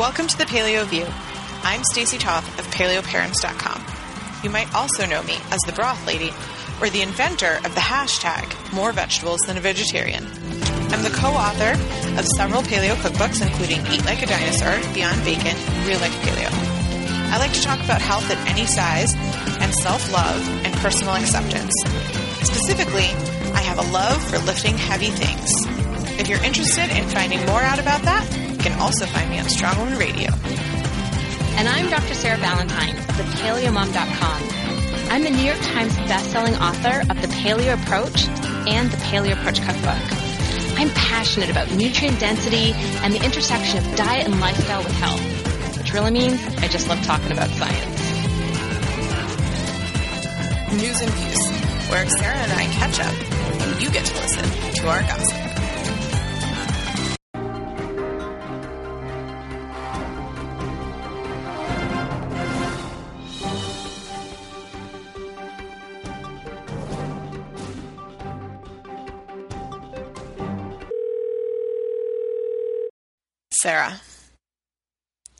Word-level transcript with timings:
Welcome 0.00 0.28
to 0.28 0.38
the 0.38 0.46
Paleo 0.46 0.86
View. 0.86 1.04
I'm 1.62 1.84
Stacy 1.84 2.16
Toth 2.16 2.58
of 2.58 2.64
PaleoParents.com. 2.68 3.84
You 4.42 4.48
might 4.48 4.74
also 4.74 5.04
know 5.04 5.22
me 5.24 5.36
as 5.50 5.60
the 5.66 5.72
Broth 5.72 6.06
Lady 6.06 6.32
or 6.80 6.88
the 6.88 7.02
inventor 7.02 7.60
of 7.66 7.74
the 7.74 7.84
hashtag 7.84 8.48
More 8.72 8.92
Vegetables 8.92 9.40
Than 9.40 9.58
a 9.58 9.60
Vegetarian. 9.60 10.24
I'm 10.24 11.02
the 11.02 11.12
co-author 11.12 11.72
of 12.18 12.24
several 12.34 12.62
paleo 12.62 12.94
cookbooks, 12.94 13.44
including 13.46 13.80
Eat 13.92 14.02
Like 14.06 14.22
a 14.22 14.26
Dinosaur, 14.26 14.72
Beyond 14.94 15.22
Bacon, 15.22 15.54
Real 15.84 16.00
Life 16.00 16.16
Paleo. 16.24 16.48
I 17.28 17.36
like 17.36 17.52
to 17.52 17.60
talk 17.60 17.84
about 17.84 18.00
health 18.00 18.24
at 18.30 18.38
any 18.48 18.64
size 18.64 19.12
and 19.60 19.74
self-love 19.84 20.48
and 20.64 20.74
personal 20.76 21.12
acceptance. 21.16 21.74
Specifically, 22.40 23.12
I 23.52 23.60
have 23.60 23.76
a 23.76 23.92
love 23.92 24.24
for 24.30 24.38
lifting 24.38 24.78
heavy 24.78 25.10
things. 25.10 25.50
If 26.18 26.26
you're 26.26 26.42
interested 26.42 26.88
in 26.88 27.06
finding 27.10 27.44
more 27.44 27.60
out 27.60 27.78
about 27.78 28.00
that, 28.04 28.49
can 28.60 28.78
also 28.78 29.06
find 29.06 29.30
me 29.30 29.38
on 29.38 29.48
Strong 29.48 29.78
Woman 29.78 29.98
Radio. 29.98 30.30
And 31.56 31.66
I'm 31.68 31.88
Dr. 31.88 32.14
Sarah 32.14 32.38
Ballantyne 32.38 32.96
of 32.96 33.04
thepaleomom.com. 33.16 34.42
I'm 35.10 35.24
the 35.24 35.30
New 35.30 35.42
York 35.42 35.60
Times 35.60 35.94
bestselling 36.06 36.60
author 36.60 37.00
of 37.10 37.20
The 37.22 37.28
Paleo 37.28 37.74
Approach 37.82 38.28
and 38.68 38.90
The 38.90 38.96
Paleo 38.98 39.32
Approach 39.32 39.60
Cookbook. 39.62 40.78
I'm 40.78 40.90
passionate 40.90 41.50
about 41.50 41.70
nutrient 41.72 42.20
density 42.20 42.72
and 43.02 43.14
the 43.14 43.24
intersection 43.24 43.78
of 43.78 43.96
diet 43.96 44.26
and 44.26 44.38
lifestyle 44.40 44.82
with 44.82 44.92
health, 44.92 45.78
which 45.78 45.92
really 45.92 46.10
means 46.10 46.40
I 46.58 46.68
just 46.68 46.86
love 46.86 47.02
talking 47.02 47.32
about 47.32 47.48
science. 47.50 48.00
News 50.80 51.00
and 51.00 51.10
Views, 51.12 51.90
where 51.90 52.08
Sarah 52.08 52.36
and 52.36 52.52
I 52.52 52.64
catch 52.66 53.00
up 53.00 53.14
and 53.62 53.82
you 53.82 53.90
get 53.90 54.04
to 54.04 54.14
listen 54.20 54.74
to 54.74 54.88
our 54.88 55.00
gossip. 55.02 55.49
Sarah. 73.60 74.00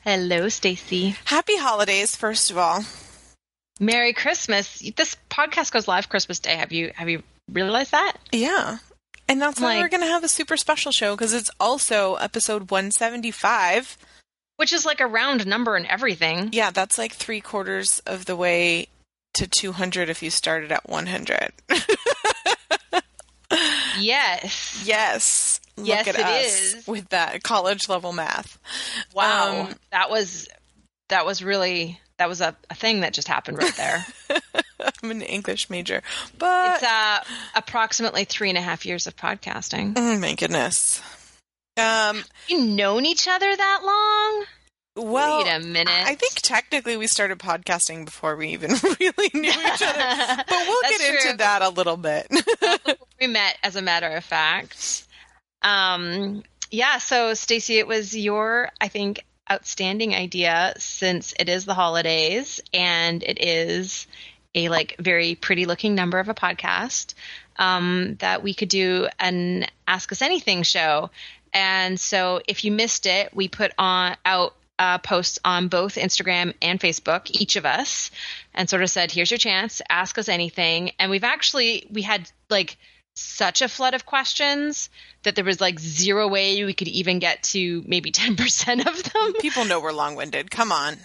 Hello, 0.03 0.51
Stacy. 0.51 1.17
Happy 1.25 1.57
holidays, 1.57 2.15
first 2.15 2.51
of 2.51 2.59
all. 2.59 2.85
Merry 3.81 4.13
Christmas. 4.13 4.83
This 4.95 5.17
podcast 5.31 5.73
goes 5.73 5.89
live 5.89 6.11
Christmas 6.11 6.39
Day. 6.39 6.57
Have 6.57 6.71
you 6.71 6.93
have 6.95 7.09
you 7.09 7.23
realized 7.51 7.93
that? 7.93 8.19
Yeah. 8.31 8.77
And 9.27 9.41
that's 9.41 9.59
why 9.59 9.79
we're 9.79 9.89
going 9.89 10.03
to 10.03 10.07
have 10.07 10.23
a 10.23 10.29
super 10.29 10.59
special 10.59 10.93
show 10.93 11.17
because 11.17 11.33
it's 11.33 11.51
also 11.59 12.17
episode 12.17 12.71
175. 12.71 13.97
Which 14.57 14.75
is 14.75 14.85
like 14.85 15.01
a 15.01 15.07
round 15.07 15.47
number 15.47 15.75
and 15.75 15.87
everything. 15.87 16.51
Yeah, 16.53 16.71
that's 16.73 16.99
like 16.99 17.15
three 17.15 17.41
quarters 17.41 18.01
of 18.01 18.27
the 18.27 18.37
way 18.37 18.89
to 19.35 19.47
200 19.47 20.11
if 20.11 20.23
you 20.23 20.29
started 20.29 20.73
at 20.73 20.87
100. 20.87 21.53
Yes. 23.99 24.83
yes. 24.87 25.61
Look 25.77 25.87
Yes, 25.89 26.07
at 26.09 26.15
it 26.17 26.21
us 26.25 26.47
is. 26.75 26.87
with 26.87 27.09
that 27.09 27.43
college 27.43 27.89
level 27.89 28.13
math. 28.13 28.59
Wow. 29.15 29.63
Um, 29.69 29.75
that 29.93 30.11
was 30.11 30.49
that 31.09 31.25
was 31.27 31.43
really 31.43 31.99
that 32.19 32.29
was 32.29 32.41
a, 32.41 32.55
a 32.69 32.75
thing 32.75 33.01
that 33.01 33.15
just 33.15 33.29
happened 33.29 33.59
right 33.59 33.75
there. 33.77 34.07
I'm 35.03 35.11
an 35.11 35.23
English 35.23 35.71
major, 35.71 36.03
but 36.39 36.75
it's 36.77 36.83
uh 36.85 37.21
approximately 37.55 38.25
three 38.25 38.51
and 38.51 38.59
a 38.59 38.61
half 38.61 38.85
years 38.85 39.07
of 39.07 39.17
podcasting. 39.17 39.95
oh 39.97 40.19
my 40.19 40.35
goodness. 40.35 41.01
Um, 41.79 42.25
You 42.49 42.63
known 42.65 43.07
each 43.07 43.27
other 43.27 43.57
that 43.57 43.81
long? 43.83 44.45
Well, 44.97 45.45
Wait 45.45 45.51
a 45.51 45.61
minute. 45.61 45.89
I 45.89 46.15
think 46.17 46.35
technically 46.35 46.97
we 46.97 47.07
started 47.07 47.39
podcasting 47.39 48.05
before 48.05 48.37
we 48.37 48.49
even 48.49 48.71
really 49.01 49.31
knew 49.33 49.51
each 49.51 49.83
other, 49.83 50.45
but 50.49 50.49
we'll 50.67 50.83
get 50.83 51.25
into 51.25 51.37
that 51.39 51.63
a 51.63 51.69
little 51.69 51.97
bit. 51.97 52.27
we 53.21 53.27
met 53.27 53.57
as 53.63 53.77
a 53.77 53.83
matter 53.83 54.09
of 54.09 54.25
fact. 54.25 55.07
Um 55.63 56.43
yeah, 56.73 56.99
so 56.99 57.35
Stacy, 57.35 57.79
it 57.79 57.87
was 57.87 58.17
your 58.17 58.71
I 58.81 58.89
think 58.89 59.25
outstanding 59.51 60.15
idea 60.15 60.75
since 60.79 61.35
it 61.39 61.49
is 61.49 61.65
the 61.65 61.75
holidays 61.75 62.61
and 62.73 63.23
it 63.23 63.43
is 63.43 64.07
a 64.55 64.69
like 64.69 64.97
very 64.99 65.35
pretty 65.35 65.67
looking 65.67 65.95
number 65.95 66.19
of 66.19 66.29
a 66.29 66.35
podcast 66.35 67.15
um, 67.57 68.17
that 68.21 68.43
we 68.43 68.55
could 68.55 68.69
do 68.69 69.09
an 69.19 69.67
ask 69.87 70.11
us 70.13 70.23
anything 70.23 70.63
show 70.63 71.11
and 71.53 71.99
so 71.99 72.41
if 72.47 72.65
you 72.65 72.71
missed 72.71 73.07
it 73.07 73.35
we 73.35 73.49
put 73.49 73.73
on 73.77 74.17
out 74.25 74.55
uh, 74.81 74.99
posts 74.99 75.39
on 75.45 75.69
both 75.69 75.95
instagram 75.95 76.53
and 76.61 76.81
facebook 76.81 77.31
each 77.31 77.55
of 77.55 77.65
us 77.65 78.11
and 78.55 78.69
sort 78.69 78.83
of 78.83 78.91
said 78.91 79.13
here's 79.13 79.31
your 79.31 79.39
chance 79.39 79.81
ask 79.89 80.19
us 80.19 80.29
anything 80.29 80.91
and 80.99 81.11
we've 81.11 81.23
actually 81.23 81.87
we 81.93 82.03
had 82.03 82.29
like 82.49 82.77
such 83.15 83.61
a 83.63 83.69
flood 83.69 83.95
of 83.95 84.07
questions 84.07 84.89
that 85.23 85.35
there 85.35 85.45
was 85.45 85.61
like 85.61 85.79
zero 85.79 86.29
way 86.29 86.65
we 86.65 86.73
could 86.73 86.89
even 86.89 87.19
get 87.19 87.43
to 87.43 87.83
maybe 87.87 88.11
10% 88.13 88.87
of 88.87 89.13
them 89.13 89.33
People 89.41 89.65
know 89.65 89.81
we're 89.81 89.93
long 89.93 90.17
winded. 90.17 90.51
Come 90.51 90.73
on. 90.73 90.97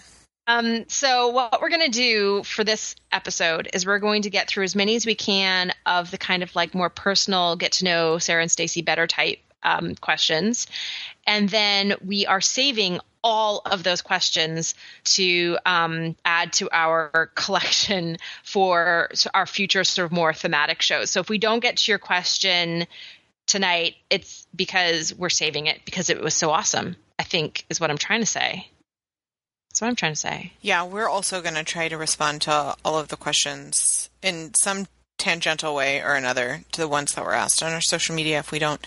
um, 0.46 0.88
so 0.88 1.28
what 1.28 1.60
we're 1.60 1.68
going 1.68 1.82
to 1.82 1.88
do 1.88 2.42
for 2.44 2.64
this 2.64 2.94
episode 3.12 3.68
is 3.72 3.84
we're 3.84 3.98
going 3.98 4.22
to 4.22 4.30
get 4.30 4.48
through 4.48 4.64
as 4.64 4.76
many 4.76 4.96
as 4.96 5.06
we 5.06 5.14
can 5.14 5.72
of 5.84 6.10
the 6.10 6.18
kind 6.18 6.42
of 6.42 6.54
like 6.54 6.74
more 6.74 6.90
personal, 6.90 7.56
get 7.56 7.72
to 7.72 7.84
know 7.84 8.18
Sarah 8.18 8.42
and 8.42 8.50
Stacy 8.50 8.82
better 8.82 9.06
type 9.06 9.38
um, 9.62 9.94
questions, 9.96 10.66
and 11.26 11.48
then 11.48 11.94
we 12.04 12.26
are 12.26 12.40
saving 12.40 13.00
all 13.26 13.60
of 13.66 13.82
those 13.82 14.02
questions 14.02 14.76
to 15.02 15.58
um, 15.66 16.14
add 16.24 16.52
to 16.52 16.68
our 16.70 17.32
collection 17.34 18.18
for 18.44 19.10
our 19.34 19.46
future 19.46 19.82
sort 19.82 20.06
of 20.06 20.12
more 20.12 20.32
thematic 20.32 20.80
shows. 20.80 21.10
So 21.10 21.18
if 21.18 21.28
we 21.28 21.38
don't 21.38 21.58
get 21.58 21.78
to 21.78 21.90
your 21.90 21.98
question 21.98 22.86
tonight, 23.46 23.96
it's 24.10 24.46
because 24.54 25.12
we're 25.12 25.28
saving 25.28 25.66
it 25.66 25.80
because 25.84 26.08
it 26.08 26.20
was 26.20 26.34
so 26.34 26.50
awesome. 26.50 26.94
I 27.18 27.24
think 27.24 27.66
is 27.68 27.80
what 27.80 27.90
I'm 27.90 27.98
trying 27.98 28.20
to 28.20 28.26
say. 28.26 28.68
That's 29.70 29.80
what 29.80 29.88
I'm 29.88 29.96
trying 29.96 30.12
to 30.12 30.20
say. 30.20 30.52
Yeah, 30.60 30.84
we're 30.84 31.08
also 31.08 31.42
going 31.42 31.56
to 31.56 31.64
try 31.64 31.88
to 31.88 31.96
respond 31.98 32.42
to 32.42 32.76
all 32.84 32.96
of 32.96 33.08
the 33.08 33.16
questions 33.16 34.08
in 34.22 34.52
some 34.54 34.86
tangential 35.18 35.74
way 35.74 36.00
or 36.00 36.14
another 36.14 36.62
to 36.72 36.80
the 36.80 36.88
ones 36.88 37.14
that 37.14 37.24
were 37.24 37.34
asked 37.34 37.60
on 37.60 37.72
our 37.72 37.80
social 37.80 38.14
media. 38.14 38.38
If 38.38 38.52
we 38.52 38.60
don't 38.60 38.86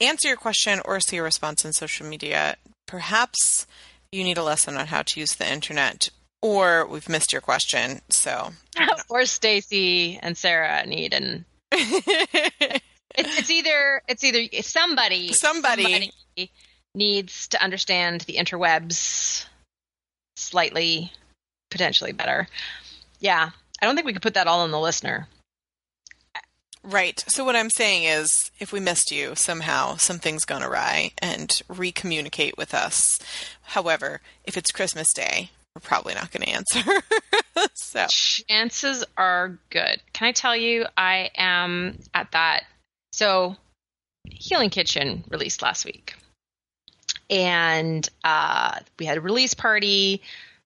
answer 0.00 0.28
your 0.28 0.36
question 0.36 0.82
or 0.84 1.00
see 1.00 1.16
a 1.16 1.22
response 1.22 1.64
in 1.64 1.72
social 1.72 2.06
media, 2.06 2.56
perhaps 2.90 3.68
you 4.10 4.24
need 4.24 4.36
a 4.36 4.42
lesson 4.42 4.76
on 4.76 4.88
how 4.88 5.02
to 5.02 5.20
use 5.20 5.34
the 5.36 5.50
internet 5.50 6.10
or 6.42 6.86
we've 6.86 7.08
missed 7.08 7.32
your 7.32 7.40
question. 7.40 8.00
So, 8.08 8.50
or 9.08 9.24
Stacy 9.26 10.18
and 10.20 10.36
Sarah 10.36 10.84
need 10.86 11.14
and 11.14 11.44
it's, 11.72 12.82
it's 13.14 13.50
either 13.50 14.02
it's 14.08 14.24
either 14.24 14.62
somebody 14.62 15.32
Somebody. 15.32 16.12
needs 16.94 17.46
to 17.48 17.62
understand 17.62 18.22
the 18.22 18.34
interwebs 18.34 19.44
slightly 20.36 21.12
potentially 21.70 22.10
better. 22.10 22.48
Yeah. 23.20 23.50
I 23.80 23.86
don't 23.86 23.94
think 23.94 24.06
we 24.06 24.12
could 24.12 24.22
put 24.22 24.34
that 24.34 24.48
all 24.48 24.60
on 24.60 24.72
the 24.72 24.80
listener. 24.80 25.28
Right. 26.82 27.22
So, 27.28 27.44
what 27.44 27.56
I'm 27.56 27.70
saying 27.70 28.04
is 28.04 28.50
if 28.58 28.72
we 28.72 28.80
missed 28.80 29.10
you 29.10 29.34
somehow, 29.34 29.96
something's 29.96 30.44
gone 30.44 30.62
awry 30.62 31.12
and 31.18 31.50
recommunicate 31.68 32.56
with 32.56 32.74
us. 32.74 33.18
However, 33.62 34.20
if 34.44 34.56
it's 34.56 34.72
Christmas 34.72 35.12
Day, 35.14 35.50
we're 35.74 35.80
probably 35.80 36.14
not 36.14 36.30
going 36.32 36.44
to 36.44 36.50
answer. 36.50 37.02
so, 37.74 38.06
Chances 38.08 39.04
are 39.16 39.58
good. 39.70 40.00
Can 40.12 40.28
I 40.28 40.32
tell 40.32 40.56
you 40.56 40.86
I 40.96 41.30
am 41.36 41.98
at 42.14 42.32
that 42.32 42.64
so 43.12 43.56
Healing 44.30 44.70
Kitchen 44.70 45.24
released 45.28 45.62
last 45.62 45.84
week. 45.84 46.14
And 47.28 48.08
uh, 48.24 48.78
we 48.98 49.06
had 49.06 49.18
a 49.18 49.20
release 49.20 49.54
party 49.54 50.22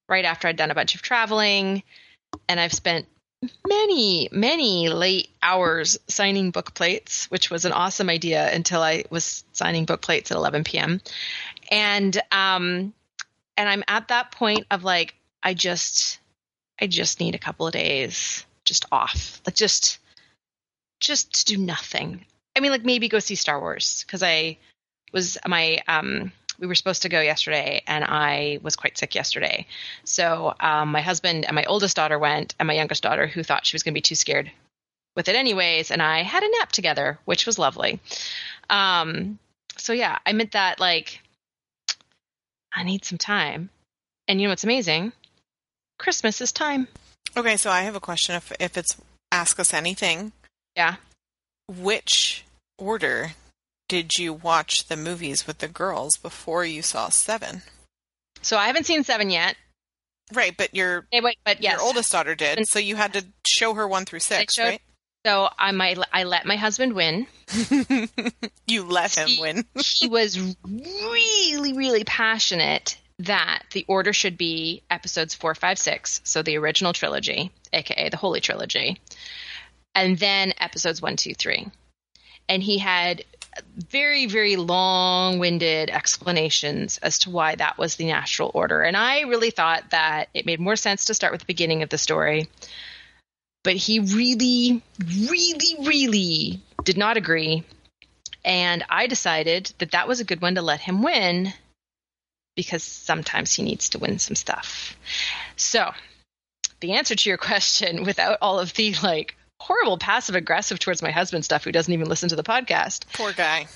right 0.08 0.24
after 0.24 0.48
I'd 0.48 0.56
done 0.56 0.70
a 0.70 0.74
bunch 0.74 0.94
of 0.94 1.02
traveling. 1.02 1.82
And 2.48 2.58
I've 2.58 2.72
spent 2.72 3.06
many, 3.66 4.28
many 4.32 4.88
late 4.88 5.30
hours 5.42 5.98
signing 6.08 6.50
book 6.50 6.74
plates, 6.74 7.30
which 7.30 7.50
was 7.50 7.64
an 7.64 7.72
awesome 7.72 8.10
idea 8.10 8.52
until 8.52 8.82
I 8.82 9.04
was 9.10 9.44
signing 9.52 9.84
book 9.84 10.02
plates 10.02 10.30
at 10.30 10.36
11 10.36 10.64
p.m. 10.64 11.00
And 11.70 12.16
um, 12.32 12.92
and 13.56 13.68
I'm 13.68 13.84
at 13.88 14.08
that 14.08 14.32
point 14.32 14.66
of 14.70 14.84
like, 14.84 15.14
I 15.42 15.54
just, 15.54 16.18
I 16.80 16.86
just 16.86 17.20
need 17.20 17.34
a 17.34 17.38
couple 17.38 17.66
of 17.66 17.72
days 17.72 18.44
just 18.64 18.86
off, 18.90 19.40
like 19.46 19.54
just, 19.54 19.98
just 21.00 21.46
to 21.46 21.54
do 21.54 21.60
nothing. 21.60 22.24
I 22.56 22.60
mean, 22.60 22.72
like 22.72 22.84
maybe 22.84 23.08
go 23.08 23.18
see 23.18 23.34
Star 23.34 23.60
Wars 23.60 24.04
because 24.06 24.22
I 24.22 24.58
was 25.12 25.38
my 25.46 25.78
um 25.86 26.32
we 26.58 26.66
were 26.66 26.74
supposed 26.74 27.02
to 27.02 27.08
go 27.08 27.20
yesterday 27.20 27.82
and 27.86 28.04
I 28.04 28.58
was 28.62 28.76
quite 28.76 28.96
sick 28.98 29.14
yesterday. 29.14 29.66
So 30.04 30.54
um, 30.60 30.90
my 30.92 31.00
husband 31.00 31.44
and 31.44 31.54
my 31.54 31.64
oldest 31.64 31.96
daughter 31.96 32.18
went, 32.18 32.54
and 32.58 32.66
my 32.66 32.74
youngest 32.74 33.02
daughter, 33.02 33.26
who 33.26 33.42
thought 33.42 33.66
she 33.66 33.74
was 33.74 33.82
going 33.82 33.92
to 33.92 33.98
be 33.98 34.02
too 34.02 34.14
scared 34.14 34.50
with 35.16 35.28
it 35.28 35.36
anyways, 35.36 35.90
and 35.90 36.02
I 36.02 36.22
had 36.22 36.42
a 36.42 36.50
nap 36.58 36.72
together, 36.72 37.18
which 37.24 37.46
was 37.46 37.58
lovely. 37.58 38.00
Um, 38.70 39.38
so 39.76 39.92
yeah, 39.92 40.18
I 40.26 40.32
meant 40.32 40.52
that 40.52 40.80
like 40.80 41.20
I 42.74 42.82
need 42.82 43.04
some 43.04 43.18
time. 43.18 43.70
And 44.26 44.40
you 44.40 44.46
know 44.46 44.52
what's 44.52 44.64
amazing? 44.64 45.12
Christmas 45.98 46.40
is 46.40 46.50
time. 46.52 46.88
Okay, 47.36 47.56
so 47.56 47.70
I 47.70 47.82
have 47.82 47.94
a 47.94 48.00
question. 48.00 48.34
If 48.34 48.52
if 48.58 48.76
it's 48.76 48.96
ask 49.30 49.58
us 49.58 49.74
anything, 49.74 50.32
Yeah. 50.76 50.96
which 51.68 52.44
order 52.78 53.32
did 53.94 54.16
you 54.18 54.32
watch 54.32 54.88
the 54.88 54.96
movies 54.96 55.46
with 55.46 55.58
the 55.58 55.68
girls 55.68 56.16
before 56.16 56.64
you 56.64 56.82
saw 56.82 57.10
Seven? 57.10 57.62
So 58.42 58.56
I 58.56 58.66
haven't 58.66 58.86
seen 58.86 59.04
seven 59.04 59.30
yet. 59.30 59.54
Right, 60.32 60.52
but 60.56 60.74
your 60.74 61.06
Hey, 61.12 61.20
wait, 61.20 61.38
but 61.44 61.62
yes. 61.62 61.74
your 61.74 61.80
oldest 61.82 62.10
daughter 62.10 62.34
did, 62.34 62.58
And- 62.58 62.66
so 62.66 62.80
you 62.80 62.96
had 62.96 63.12
to 63.12 63.24
show 63.46 63.74
her 63.74 63.86
one 63.86 64.04
through 64.04 64.18
six, 64.18 64.54
showed- 64.54 64.80
So 65.24 65.48
I 65.56 65.70
might 65.70 65.96
I 66.12 66.24
let 66.24 66.44
my 66.44 66.56
husband 66.56 66.94
win. 66.94 67.28
you 68.66 68.82
let 68.82 69.16
him 69.16 69.28
He- 69.28 69.40
win. 69.40 69.64
he 70.00 70.08
was 70.08 70.56
really, 70.66 71.72
really 71.72 72.02
passionate 72.02 72.98
that 73.20 73.62
the 73.70 73.84
order 73.86 74.12
should 74.12 74.36
be 74.36 74.82
episodes 74.90 75.34
four, 75.34 75.54
five, 75.54 75.78
six. 75.78 76.20
So 76.24 76.42
the 76.42 76.58
original 76.58 76.92
trilogy, 76.92 77.52
aka 77.72 78.08
the 78.08 78.16
Holy 78.16 78.40
Trilogy, 78.40 79.00
and 79.94 80.18
then 80.18 80.52
episodes 80.58 81.00
one, 81.00 81.14
two, 81.14 81.32
three. 81.34 81.68
And 82.48 82.60
he 82.62 82.76
had 82.78 83.24
very, 83.76 84.26
very 84.26 84.56
long 84.56 85.38
winded 85.38 85.90
explanations 85.90 86.98
as 86.98 87.18
to 87.20 87.30
why 87.30 87.54
that 87.54 87.78
was 87.78 87.96
the 87.96 88.06
natural 88.06 88.50
order. 88.54 88.82
And 88.82 88.96
I 88.96 89.22
really 89.22 89.50
thought 89.50 89.90
that 89.90 90.28
it 90.34 90.46
made 90.46 90.60
more 90.60 90.76
sense 90.76 91.06
to 91.06 91.14
start 91.14 91.32
with 91.32 91.40
the 91.40 91.46
beginning 91.46 91.82
of 91.82 91.88
the 91.88 91.98
story. 91.98 92.48
But 93.62 93.76
he 93.76 94.00
really, 94.00 94.82
really, 94.98 95.76
really 95.80 96.60
did 96.84 96.98
not 96.98 97.16
agree 97.16 97.64
and 98.44 98.84
I 98.90 99.06
decided 99.06 99.72
that 99.78 99.92
that 99.92 100.06
was 100.06 100.20
a 100.20 100.24
good 100.24 100.42
one 100.42 100.56
to 100.56 100.62
let 100.62 100.80
him 100.80 101.02
win 101.02 101.52
because 102.54 102.82
sometimes 102.82 103.54
he 103.54 103.62
needs 103.62 103.88
to 103.90 103.98
win 103.98 104.18
some 104.18 104.36
stuff. 104.36 104.96
So, 105.56 105.92
the 106.80 106.92
answer 106.92 107.14
to 107.14 107.28
your 107.28 107.38
question 107.50 108.04
without 108.04 108.38
all 108.42 108.58
of 108.60 108.74
the 108.74 108.94
like 109.02 109.36
horrible 109.64 109.96
passive 109.96 110.34
aggressive 110.34 110.78
towards 110.78 111.00
my 111.02 111.10
husband 111.10 111.42
stuff 111.44 111.64
who 111.64 111.72
doesn't 111.72 111.92
even 111.92 112.06
listen 112.08 112.28
to 112.28 112.36
the 112.36 112.42
podcast, 112.42 113.04
Poor 113.14 113.32
guy. 113.32 113.66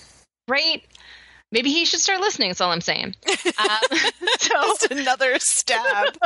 right? 0.46 0.82
Maybe 1.50 1.70
he 1.70 1.86
should 1.86 2.00
start 2.00 2.20
listening. 2.20 2.50
That's 2.50 2.60
all 2.60 2.70
I'm 2.72 2.80
saying. 2.82 3.14
Um, 3.58 3.98
so, 4.38 4.54
Just 4.62 4.90
another 4.92 5.38
stab. 5.40 6.16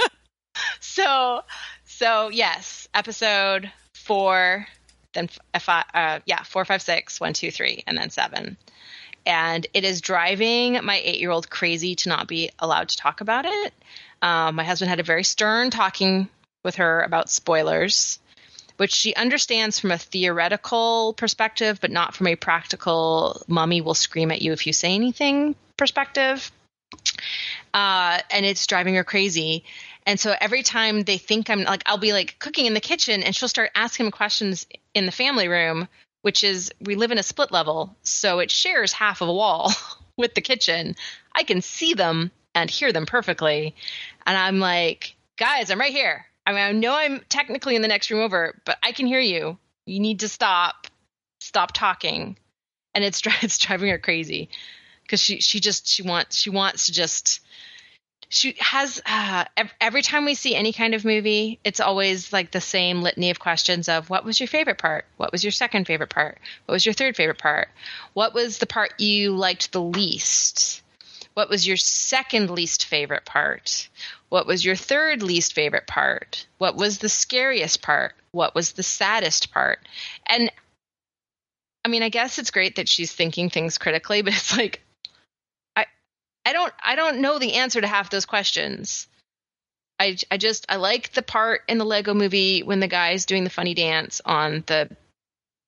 so, 0.80 1.42
so 1.84 2.28
yes, 2.30 2.88
episode 2.94 3.70
four, 3.94 4.66
then 5.14 5.28
uh, 5.54 5.82
uh, 5.94 6.20
yeah, 6.26 6.42
four, 6.42 6.64
five, 6.64 6.82
six, 6.82 7.20
one, 7.20 7.34
two, 7.34 7.50
three, 7.50 7.84
and 7.86 7.96
then 7.96 8.10
seven. 8.10 8.56
And 9.26 9.66
it 9.74 9.84
is 9.84 10.00
driving 10.00 10.80
my 10.84 11.00
eight 11.04 11.20
year 11.20 11.30
old 11.30 11.50
crazy 11.50 11.94
to 11.96 12.08
not 12.08 12.26
be 12.28 12.50
allowed 12.58 12.88
to 12.88 12.96
talk 12.96 13.20
about 13.20 13.44
it. 13.44 13.74
Um, 14.22 14.54
my 14.54 14.64
husband 14.64 14.88
had 14.88 15.00
a 15.00 15.04
very 15.04 15.24
stern 15.24 15.70
talking 15.70 16.28
with 16.64 16.76
her 16.76 17.02
about 17.02 17.30
spoilers, 17.30 18.18
which 18.76 18.92
she 18.92 19.14
understands 19.14 19.78
from 19.78 19.90
a 19.90 19.98
theoretical 19.98 21.14
perspective, 21.14 21.78
but 21.80 21.90
not 21.90 22.14
from 22.14 22.26
a 22.26 22.36
practical, 22.36 23.42
mommy 23.48 23.80
will 23.80 23.94
scream 23.94 24.30
at 24.30 24.42
you 24.42 24.52
if 24.52 24.66
you 24.66 24.72
say 24.72 24.94
anything 24.94 25.54
perspective. 25.76 26.50
Uh, 27.74 28.20
and 28.30 28.46
it's 28.46 28.66
driving 28.66 28.94
her 28.94 29.04
crazy. 29.04 29.64
And 30.06 30.18
so 30.18 30.34
every 30.40 30.62
time 30.62 31.02
they 31.02 31.18
think 31.18 31.50
I'm 31.50 31.64
like, 31.64 31.82
I'll 31.86 31.98
be 31.98 32.12
like 32.12 32.38
cooking 32.38 32.66
in 32.66 32.74
the 32.74 32.80
kitchen 32.80 33.22
and 33.22 33.34
she'll 33.34 33.48
start 33.48 33.70
asking 33.74 34.10
questions 34.12 34.66
in 34.94 35.06
the 35.06 35.12
family 35.12 35.48
room, 35.48 35.88
which 36.22 36.44
is 36.44 36.72
we 36.80 36.94
live 36.94 37.10
in 37.10 37.18
a 37.18 37.22
split 37.22 37.52
level. 37.52 37.96
So 38.02 38.38
it 38.38 38.50
shares 38.50 38.92
half 38.92 39.20
of 39.20 39.28
a 39.28 39.34
wall 39.34 39.72
with 40.16 40.34
the 40.34 40.40
kitchen. 40.40 40.94
I 41.34 41.42
can 41.42 41.60
see 41.60 41.94
them 41.94 42.30
and 42.54 42.70
hear 42.70 42.92
them 42.92 43.04
perfectly. 43.04 43.74
And 44.26 44.36
I'm 44.36 44.58
like, 44.60 45.16
guys, 45.36 45.70
I'm 45.70 45.80
right 45.80 45.92
here. 45.92 46.26
I 46.46 46.52
mean, 46.52 46.60
I 46.60 46.72
know 46.72 46.94
I'm 46.94 47.20
technically 47.28 47.74
in 47.74 47.82
the 47.82 47.88
next 47.88 48.10
room 48.10 48.20
over, 48.20 48.60
but 48.64 48.78
I 48.82 48.92
can 48.92 49.06
hear 49.06 49.20
you. 49.20 49.58
You 49.84 50.00
need 50.00 50.20
to 50.20 50.28
stop, 50.28 50.86
stop 51.40 51.72
talking. 51.72 52.36
And 52.94 53.04
it's, 53.04 53.20
it's 53.42 53.58
driving 53.58 53.90
her 53.90 53.98
crazy. 53.98 54.48
Because 55.02 55.20
she, 55.20 55.40
she 55.40 55.60
just, 55.60 55.86
she 55.86 56.02
wants, 56.02 56.36
she 56.36 56.50
wants 56.50 56.86
to 56.86 56.92
just, 56.92 57.40
she 58.28 58.56
has 58.58 59.00
uh, 59.06 59.44
every 59.80 60.02
time 60.02 60.24
we 60.24 60.34
see 60.34 60.54
any 60.54 60.72
kind 60.72 60.94
of 60.94 61.04
movie 61.04 61.60
it's 61.62 61.80
always 61.80 62.32
like 62.32 62.50
the 62.50 62.60
same 62.60 63.02
litany 63.02 63.30
of 63.30 63.38
questions 63.38 63.88
of 63.88 64.10
what 64.10 64.24
was 64.24 64.40
your 64.40 64.48
favorite 64.48 64.78
part? 64.78 65.04
What 65.16 65.30
was 65.30 65.44
your 65.44 65.52
second 65.52 65.86
favorite 65.86 66.10
part? 66.10 66.38
What 66.64 66.72
was 66.72 66.84
your 66.84 66.92
third 66.92 67.16
favorite 67.16 67.38
part? 67.38 67.68
What 68.14 68.34
was 68.34 68.58
the 68.58 68.66
part 68.66 68.98
you 68.98 69.36
liked 69.36 69.72
the 69.72 69.82
least? 69.82 70.82
What 71.34 71.48
was 71.48 71.66
your 71.66 71.76
second 71.76 72.50
least 72.50 72.86
favorite 72.86 73.26
part 73.26 73.88
what 74.28 74.46
was 74.46 74.64
your 74.64 74.76
third 74.76 75.22
least 75.22 75.52
favorite 75.52 75.86
part 75.86 76.46
what 76.58 76.76
was 76.76 76.98
the 76.98 77.08
scariest 77.08 77.82
part 77.82 78.14
what 78.32 78.54
was 78.54 78.72
the 78.72 78.82
saddest 78.82 79.52
part 79.52 79.80
and 80.26 80.50
i 81.84 81.88
mean 81.88 82.02
i 82.02 82.08
guess 82.08 82.38
it's 82.38 82.50
great 82.50 82.76
that 82.76 82.88
she's 82.88 83.12
thinking 83.12 83.50
things 83.50 83.78
critically 83.78 84.22
but 84.22 84.32
it's 84.32 84.56
like 84.56 84.80
I 85.76 85.86
I 86.44 86.52
don't 86.52 86.72
I 86.82 86.96
don't 86.96 87.20
know 87.20 87.38
the 87.38 87.54
answer 87.54 87.80
to 87.80 87.86
half 87.86 88.10
those 88.10 88.26
questions. 88.26 89.06
I 89.98 90.16
I 90.30 90.36
just 90.36 90.66
I 90.68 90.76
like 90.76 91.12
the 91.12 91.22
part 91.22 91.62
in 91.68 91.78
the 91.78 91.84
Lego 91.84 92.14
movie 92.14 92.62
when 92.62 92.80
the 92.80 92.88
guy's 92.88 93.26
doing 93.26 93.44
the 93.44 93.50
funny 93.50 93.74
dance 93.74 94.20
on 94.24 94.64
the 94.66 94.94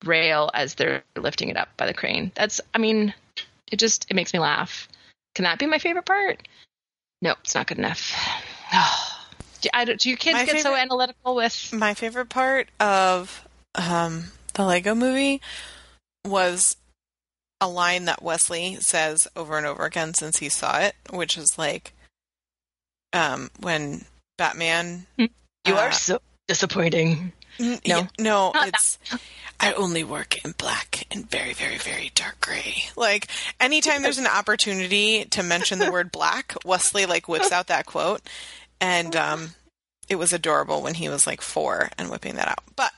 rail 0.05 0.51
as 0.55 0.75
they're 0.75 1.03
lifting 1.17 1.49
it 1.49 1.57
up 1.57 1.69
by 1.77 1.87
the 1.87 1.95
crane. 1.95 2.33
That's 2.35 2.61
I 2.75 2.79
mean, 2.79 3.15
it 3.71 3.79
just 3.79 4.07
it 4.11 4.15
makes 4.15 4.33
me 4.33 4.39
laugh. 4.39 4.89
Can 5.35 5.45
that 5.45 5.59
be 5.59 5.67
my 5.67 5.79
favorite 5.79 6.07
part? 6.07 6.47
No, 7.23 7.35
it's 7.43 7.55
not 7.55 7.67
good 7.67 7.79
enough. 7.79 8.15
Do, 9.61 9.69
I, 9.75 9.85
don't- 9.85 10.05
your 10.05 10.17
kids 10.17 10.35
My 10.35 10.45
get 10.45 10.61
so 10.63 10.75
analytical 10.75 11.35
with? 11.35 11.73
My 11.73 11.95
favorite 11.95 12.29
part 12.29 12.69
of 12.81 13.47
um, 13.75 14.25
the 14.55 14.65
Lego 14.65 14.95
movie 14.95 15.41
was 16.27 16.77
a 17.61 17.69
line 17.69 18.05
that 18.05 18.23
Wesley 18.23 18.77
says 18.77 19.27
over 19.35 19.57
and 19.59 19.67
over 19.67 19.85
again 19.85 20.15
since 20.15 20.39
he 20.39 20.49
saw 20.49 20.79
it, 20.79 20.95
which 21.11 21.37
is 21.37 21.59
like 21.59 21.93
um, 23.13 23.51
when 23.61 24.05
Batman. 24.37 25.07
You 25.17 25.29
uh, 25.67 25.73
are 25.77 25.93
so 25.93 26.21
disappointing. 26.47 27.33
N- 27.59 27.81
No. 27.87 28.07
no, 28.19 28.53
Not 28.55 28.69
it's. 28.69 28.99
I 29.61 29.73
only 29.73 30.05
work 30.05 30.45
in 30.45 30.53
black 30.53 31.05
and 31.11 31.29
very, 31.29 31.53
very, 31.53 31.79
very 31.79 32.13
dark 32.15 32.41
gray. 32.41 32.85
Like 32.97 33.27
anytime 33.59 34.03
there's 34.03 34.19
an 34.19 34.29
opportunity 34.29 35.25
to 35.27 35.43
mention 35.43 35.81
the 35.81 35.91
word 35.91 36.13
black, 36.13 36.55
Wesley 36.65 37.07
like 37.07 37.27
whips 37.29 37.51
out 37.51 37.67
that 37.67 37.87
quote, 37.87 38.21
and 38.81 39.15
um, 39.17 39.51
it 40.09 40.17
was 40.17 40.33
adorable 40.33 40.83
when 40.83 40.95
he 40.95 41.09
was 41.09 41.27
like 41.27 41.41
four 41.41 41.91
and 41.99 42.11
whipping 42.11 42.37
that 42.37 42.49
out. 42.49 42.63
But 42.77 42.93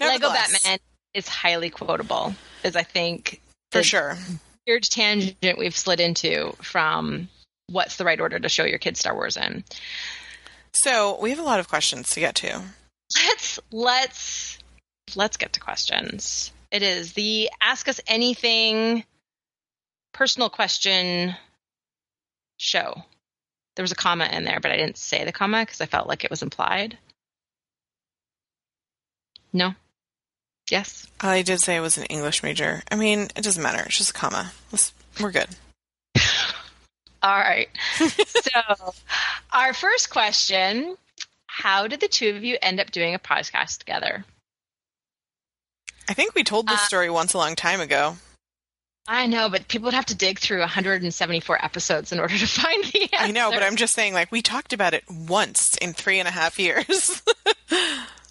Lego 0.00 0.30
Batman 0.30 0.78
is 1.14 1.28
highly 1.28 1.70
quotable. 1.70 2.34
Is 2.64 2.76
I 2.76 2.82
think 2.82 3.40
for 3.72 3.82
sure, 3.82 4.16
weird 4.66 4.82
tangent 4.82 5.58
we've 5.58 5.76
slid 5.76 6.00
into 6.00 6.52
from 6.62 7.28
what's 7.68 7.96
the 7.96 8.04
right 8.04 8.20
order 8.20 8.38
to 8.38 8.48
show 8.48 8.64
your 8.64 8.78
kids 8.78 9.00
Star 9.00 9.14
Wars 9.14 9.36
in. 9.36 9.64
so 10.72 11.18
we 11.20 11.30
have 11.30 11.38
a 11.38 11.42
lot 11.42 11.60
of 11.60 11.68
questions 11.68 12.10
to 12.10 12.20
get 12.20 12.34
to. 12.36 12.62
Let's 13.14 13.58
let's 13.70 14.58
let's 15.14 15.36
get 15.36 15.52
to 15.54 15.60
questions. 15.60 16.52
It 16.70 16.82
is 16.82 17.14
the 17.14 17.50
ask 17.60 17.88
us 17.88 18.00
anything 18.06 19.04
personal 20.12 20.50
question 20.50 21.34
show. 22.58 23.02
There 23.78 23.84
was 23.84 23.92
a 23.92 23.94
comma 23.94 24.28
in 24.32 24.42
there, 24.42 24.58
but 24.58 24.72
I 24.72 24.76
didn't 24.76 24.98
say 24.98 25.24
the 25.24 25.30
comma 25.30 25.62
because 25.62 25.80
I 25.80 25.86
felt 25.86 26.08
like 26.08 26.24
it 26.24 26.30
was 26.30 26.42
implied. 26.42 26.98
No. 29.52 29.72
Yes. 30.68 31.06
I 31.20 31.42
did 31.42 31.60
say 31.60 31.76
I 31.76 31.80
was 31.80 31.96
an 31.96 32.02
English 32.06 32.42
major. 32.42 32.82
I 32.90 32.96
mean, 32.96 33.28
it 33.36 33.44
doesn't 33.44 33.62
matter. 33.62 33.84
It's 33.84 33.96
just 33.96 34.10
a 34.10 34.14
comma. 34.14 34.50
Let's, 34.72 34.92
we're 35.20 35.30
good. 35.30 35.46
All 37.22 37.38
right. 37.38 37.68
so, 38.00 38.94
our 39.52 39.72
first 39.72 40.10
question 40.10 40.96
How 41.46 41.86
did 41.86 42.00
the 42.00 42.08
two 42.08 42.30
of 42.30 42.42
you 42.42 42.58
end 42.60 42.80
up 42.80 42.90
doing 42.90 43.14
a 43.14 43.20
podcast 43.20 43.78
together? 43.78 44.24
I 46.08 46.14
think 46.14 46.34
we 46.34 46.42
told 46.42 46.66
this 46.66 46.80
Uh, 46.80 46.86
story 46.88 47.10
once 47.10 47.32
a 47.32 47.38
long 47.38 47.54
time 47.54 47.80
ago. 47.80 48.16
I 49.10 49.26
know, 49.26 49.48
but 49.48 49.66
people 49.68 49.86
would 49.86 49.94
have 49.94 50.06
to 50.06 50.14
dig 50.14 50.38
through 50.38 50.60
174 50.60 51.64
episodes 51.64 52.12
in 52.12 52.20
order 52.20 52.36
to 52.36 52.46
find 52.60 52.84
the 52.84 53.02
answer. 53.12 53.16
I 53.18 53.30
know, 53.30 53.50
but 53.50 53.62
I'm 53.62 53.76
just 53.76 53.94
saying, 53.94 54.12
like, 54.12 54.30
we 54.30 54.42
talked 54.42 54.72
about 54.72 54.94
it 54.94 55.02
once 55.08 55.76
in 55.78 55.94
three 55.94 56.18
and 56.18 56.28
a 56.28 56.32
half 56.32 56.58
years. 56.58 57.22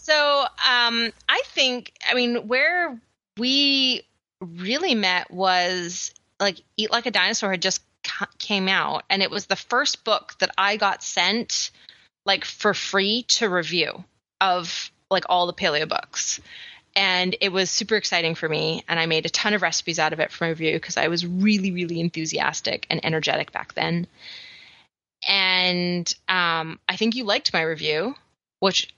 So, 0.07 0.43
um, 0.43 1.11
I 1.27 1.41
think, 1.47 1.91
I 2.09 2.13
mean, 2.13 2.47
where 2.47 2.97
we 3.37 4.03
really 4.39 4.95
met 4.95 5.29
was 5.29 6.13
like 6.39 6.61
Eat 6.77 6.91
Like 6.91 7.07
a 7.07 7.11
Dinosaur 7.11 7.51
had 7.51 7.61
just 7.61 7.81
ca- 8.05 8.29
came 8.37 8.69
out, 8.69 9.03
and 9.09 9.21
it 9.21 9.29
was 9.29 9.47
the 9.47 9.57
first 9.57 10.05
book 10.05 10.35
that 10.39 10.51
I 10.57 10.77
got 10.77 11.03
sent 11.03 11.71
like 12.25 12.45
for 12.45 12.73
free 12.73 13.23
to 13.23 13.49
review 13.49 14.05
of 14.39 14.91
like 15.11 15.25
all 15.27 15.45
the 15.45 15.53
paleo 15.53 15.89
books. 15.89 16.39
And 16.97 17.35
it 17.41 17.49
was 17.49 17.69
super 17.69 17.95
exciting 17.95 18.33
for 18.33 18.49
me. 18.49 18.83
And 18.87 18.99
I 18.99 19.05
made 19.05 19.27
a 19.27 19.29
ton 19.29 19.53
of 19.53 19.61
recipes 19.61 19.99
out 19.99 20.13
of 20.13 20.19
it 20.19 20.31
for 20.31 20.45
my 20.45 20.49
review 20.49 20.73
because 20.73 20.97
I 20.97 21.09
was 21.09 21.27
really, 21.27 21.69
really 21.69 21.99
enthusiastic 21.99 22.87
and 22.89 22.99
energetic 23.05 23.51
back 23.51 23.75
then. 23.75 24.07
And 25.27 26.11
um, 26.27 26.79
I 26.89 26.95
think 26.95 27.15
you 27.15 27.23
liked 27.23 27.53
my 27.53 27.61
review, 27.61 28.15
which, 28.61 28.91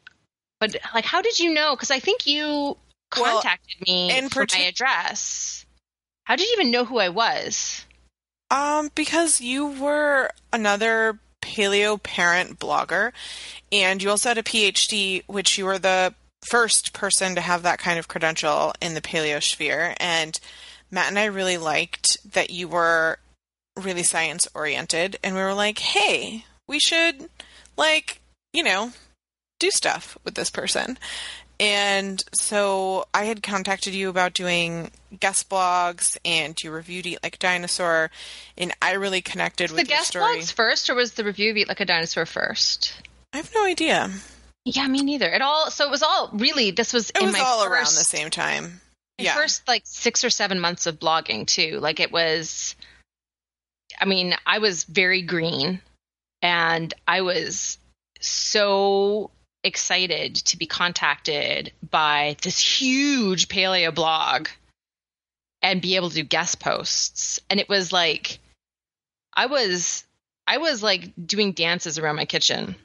but 0.61 0.77
like, 0.93 1.03
how 1.03 1.21
did 1.21 1.39
you 1.39 1.53
know? 1.53 1.75
Because 1.75 1.91
I 1.91 1.99
think 1.99 2.25
you 2.25 2.77
contacted 3.11 3.75
well, 3.85 3.93
me 3.93 4.17
in 4.17 4.29
for 4.29 4.45
my 4.53 4.61
address. 4.61 5.65
How 6.23 6.37
did 6.37 6.47
you 6.47 6.55
even 6.57 6.71
know 6.71 6.85
who 6.85 6.99
I 6.99 7.09
was? 7.09 7.85
Um, 8.49 8.91
because 8.95 9.41
you 9.41 9.67
were 9.67 10.31
another 10.53 11.19
paleo 11.41 12.01
parent 12.01 12.59
blogger, 12.59 13.11
and 13.73 14.01
you 14.01 14.09
also 14.09 14.29
had 14.29 14.37
a 14.37 14.43
PhD, 14.43 15.23
which 15.27 15.57
you 15.57 15.65
were 15.65 15.79
the 15.79 16.13
first 16.47 16.93
person 16.93 17.35
to 17.35 17.41
have 17.41 17.63
that 17.63 17.79
kind 17.79 17.99
of 17.99 18.07
credential 18.07 18.73
in 18.81 18.93
the 18.93 19.01
paleo 19.01 19.41
sphere. 19.41 19.93
And 19.99 20.39
Matt 20.91 21.09
and 21.09 21.19
I 21.19 21.25
really 21.25 21.57
liked 21.57 22.17
that 22.33 22.49
you 22.49 22.67
were 22.67 23.19
really 23.77 24.03
science 24.03 24.47
oriented, 24.53 25.17
and 25.23 25.35
we 25.35 25.41
were 25.41 25.53
like, 25.53 25.79
hey, 25.79 26.45
we 26.67 26.79
should, 26.79 27.29
like, 27.77 28.21
you 28.51 28.63
know, 28.63 28.91
do 29.59 29.69
stuff 29.71 30.17
with 30.23 30.35
this 30.35 30.49
person. 30.49 30.97
And 31.61 32.23
so 32.33 33.05
I 33.13 33.25
had 33.25 33.43
contacted 33.43 33.93
you 33.93 34.09
about 34.09 34.33
doing 34.33 34.91
guest 35.19 35.49
blogs, 35.49 36.17
and 36.23 36.57
you 36.63 36.71
reviewed 36.71 37.05
Eat 37.05 37.19
Like 37.21 37.35
a 37.35 37.39
Dinosaur, 37.39 38.11
and 38.57 38.73
I 38.81 38.93
really 38.93 39.21
connected 39.21 39.69
with 39.69 39.81
the 39.81 39.85
guest 39.85 40.09
story. 40.09 40.39
blogs 40.39 40.53
first, 40.53 40.89
or 40.89 40.95
was 40.95 41.13
the 41.13 41.23
review 41.23 41.51
of 41.51 41.57
Eat 41.57 41.67
Like 41.67 41.81
a 41.81 41.85
Dinosaur 41.85 42.25
first? 42.25 43.01
I 43.33 43.37
have 43.37 43.51
no 43.53 43.65
idea. 43.65 44.09
Yeah, 44.65 44.87
me 44.87 45.01
neither. 45.03 45.29
It 45.29 45.41
all 45.41 45.71
so 45.71 45.85
it 45.85 45.91
was 45.91 46.03
all 46.03 46.29
really 46.33 46.71
this 46.71 46.93
was 46.93 47.09
it 47.11 47.21
was 47.21 47.35
all 47.35 47.63
first, 47.63 47.71
around 47.71 47.85
the 47.85 48.05
same 48.05 48.29
time. 48.29 48.81
Yeah, 49.17 49.33
first 49.35 49.67
like 49.67 49.83
six 49.85 50.23
or 50.23 50.29
seven 50.29 50.59
months 50.59 50.85
of 50.85 50.99
blogging 50.99 51.47
too. 51.47 51.79
Like 51.79 51.99
it 51.99 52.11
was. 52.11 52.75
I 53.99 54.05
mean, 54.05 54.35
I 54.45 54.59
was 54.59 54.85
very 54.85 55.21
green, 55.21 55.81
and 56.41 56.93
I 57.07 57.21
was 57.21 57.77
so 58.21 59.31
excited 59.63 60.35
to 60.35 60.57
be 60.57 60.67
contacted 60.67 61.73
by 61.89 62.37
this 62.43 62.59
huge 62.59 63.49
paleo 63.49 63.93
blog 63.93 64.47
and 65.61 65.81
be 65.81 65.95
able 65.95 66.09
to 66.09 66.15
do 66.15 66.23
guest 66.23 66.59
posts. 66.59 67.39
And 67.49 67.59
it 67.59 67.67
was 67.67 67.91
like 67.91 68.39
I 69.33 69.47
was 69.47 70.03
I 70.47 70.57
was 70.57 70.81
like 70.81 71.11
doing 71.25 71.51
dances 71.51 71.99
around 71.99 72.15
my 72.15 72.25
kitchen 72.25 72.75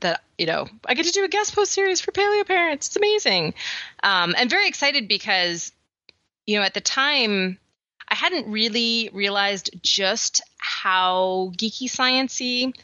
that 0.00 0.22
you 0.38 0.46
know 0.46 0.66
I 0.86 0.94
get 0.94 1.06
to 1.06 1.12
do 1.12 1.24
a 1.24 1.28
guest 1.28 1.54
post 1.54 1.72
series 1.72 2.00
for 2.00 2.12
paleo 2.12 2.46
parents. 2.46 2.88
It's 2.88 2.96
amazing. 2.96 3.54
Um, 4.02 4.34
I'm 4.36 4.48
very 4.48 4.68
excited 4.68 5.08
because 5.08 5.72
you 6.46 6.58
know 6.58 6.64
at 6.64 6.74
the 6.74 6.80
time 6.80 7.58
I 8.08 8.14
hadn't 8.14 8.50
really 8.50 9.10
realized 9.12 9.70
just 9.82 10.42
how 10.58 11.52
geeky 11.56 11.88
sciency 11.88 12.74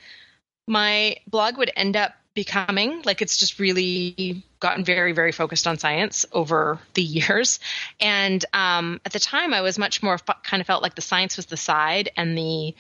my 0.67 1.17
blog 1.27 1.59
would 1.59 1.71
end 1.77 1.97
up 1.97 2.15
becoming. 2.35 3.03
Like 3.03 3.23
it's 3.23 3.37
just 3.37 3.59
really 3.59 4.45
gotten 4.61 4.85
very, 4.85 5.13
very 5.13 5.33
focused 5.33 5.67
on 5.67 5.79
science 5.79 6.25
over 6.33 6.79
the 6.95 7.03
years. 7.19 7.61
And 8.01 8.45
um, 8.53 9.01
at 9.05 9.13
the 9.13 9.19
time, 9.19 9.53
I 9.53 9.61
was 9.61 9.79
much 9.79 10.03
more 10.03 10.19
kind 10.43 10.61
of 10.61 10.67
felt 10.67 10.83
like 10.83 10.95
the 10.95 11.03
science 11.03 11.37
was 11.37 11.47
the 11.47 11.57
side 11.57 12.11
and 12.17 12.37
the 12.37 12.75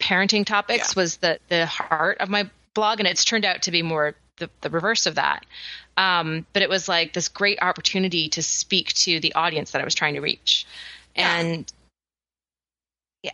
parenting 0.00 0.46
topics 0.46 0.96
yeah. 0.96 1.02
was 1.02 1.16
the 1.18 1.38
the 1.48 1.66
heart 1.66 2.18
of 2.18 2.30
my 2.30 2.48
blog, 2.74 3.00
and 3.00 3.08
it's 3.08 3.24
turned 3.24 3.44
out 3.44 3.62
to 3.62 3.70
be 3.70 3.82
more 3.82 4.14
the, 4.38 4.50
the 4.60 4.70
reverse 4.70 5.06
of 5.06 5.16
that. 5.16 5.44
Um, 5.96 6.46
but 6.52 6.62
it 6.62 6.68
was 6.68 6.88
like 6.88 7.12
this 7.12 7.28
great 7.28 7.58
opportunity 7.62 8.28
to 8.30 8.42
speak 8.42 8.92
to 8.94 9.20
the 9.20 9.34
audience 9.34 9.72
that 9.72 9.80
I 9.80 9.84
was 9.84 9.94
trying 9.94 10.14
to 10.14 10.20
reach, 10.20 10.66
yeah. 11.14 11.38
and 11.38 11.72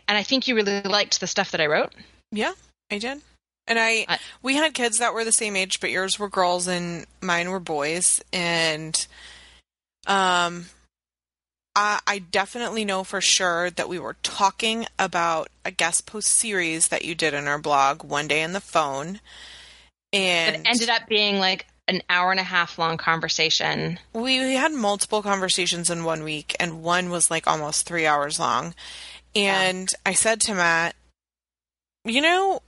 and 0.07 0.17
I 0.17 0.23
think 0.23 0.47
you 0.47 0.55
really 0.55 0.81
liked 0.81 1.19
the 1.19 1.27
stuff 1.27 1.51
that 1.51 1.61
I 1.61 1.67
wrote. 1.67 1.93
Yeah, 2.31 2.53
I 2.91 2.97
did. 2.97 3.21
And 3.67 3.77
I, 3.77 4.05
I, 4.07 4.19
we 4.41 4.55
had 4.55 4.73
kids 4.73 4.99
that 4.99 5.13
were 5.13 5.25
the 5.25 5.31
same 5.31 5.55
age, 5.55 5.79
but 5.81 5.91
yours 5.91 6.17
were 6.17 6.29
girls 6.29 6.67
and 6.67 7.05
mine 7.21 7.49
were 7.49 7.59
boys. 7.59 8.21
And, 8.31 8.95
um, 10.07 10.67
I, 11.77 11.99
I 12.07 12.17
definitely 12.17 12.85
know 12.85 13.03
for 13.03 13.21
sure 13.21 13.69
that 13.69 13.87
we 13.87 13.99
were 13.99 14.15
talking 14.23 14.87
about 14.97 15.49
a 15.63 15.69
guest 15.69 16.07
post 16.07 16.29
series 16.31 16.87
that 16.87 17.05
you 17.05 17.13
did 17.13 17.35
in 17.35 17.47
our 17.47 17.59
blog 17.59 18.03
one 18.03 18.27
day 18.27 18.43
on 18.43 18.53
the 18.53 18.59
phone. 18.59 19.19
And 20.11 20.55
it 20.55 20.61
ended 20.65 20.89
up 20.89 21.07
being 21.07 21.37
like 21.37 21.67
an 21.87 22.01
hour 22.09 22.31
and 22.31 22.39
a 22.39 22.43
half 22.43 22.79
long 22.79 22.97
conversation. 22.97 23.99
We, 24.11 24.39
we 24.39 24.55
had 24.55 24.71
multiple 24.71 25.21
conversations 25.21 25.91
in 25.91 26.03
one 26.03 26.23
week, 26.23 26.55
and 26.59 26.81
one 26.81 27.11
was 27.11 27.29
like 27.29 27.45
almost 27.45 27.85
three 27.85 28.07
hours 28.07 28.39
long. 28.39 28.73
And 29.35 29.87
yeah. 29.91 30.09
I 30.09 30.13
said 30.13 30.41
to 30.41 30.55
Matt, 30.55 30.95
you 32.05 32.21
know, 32.21 32.63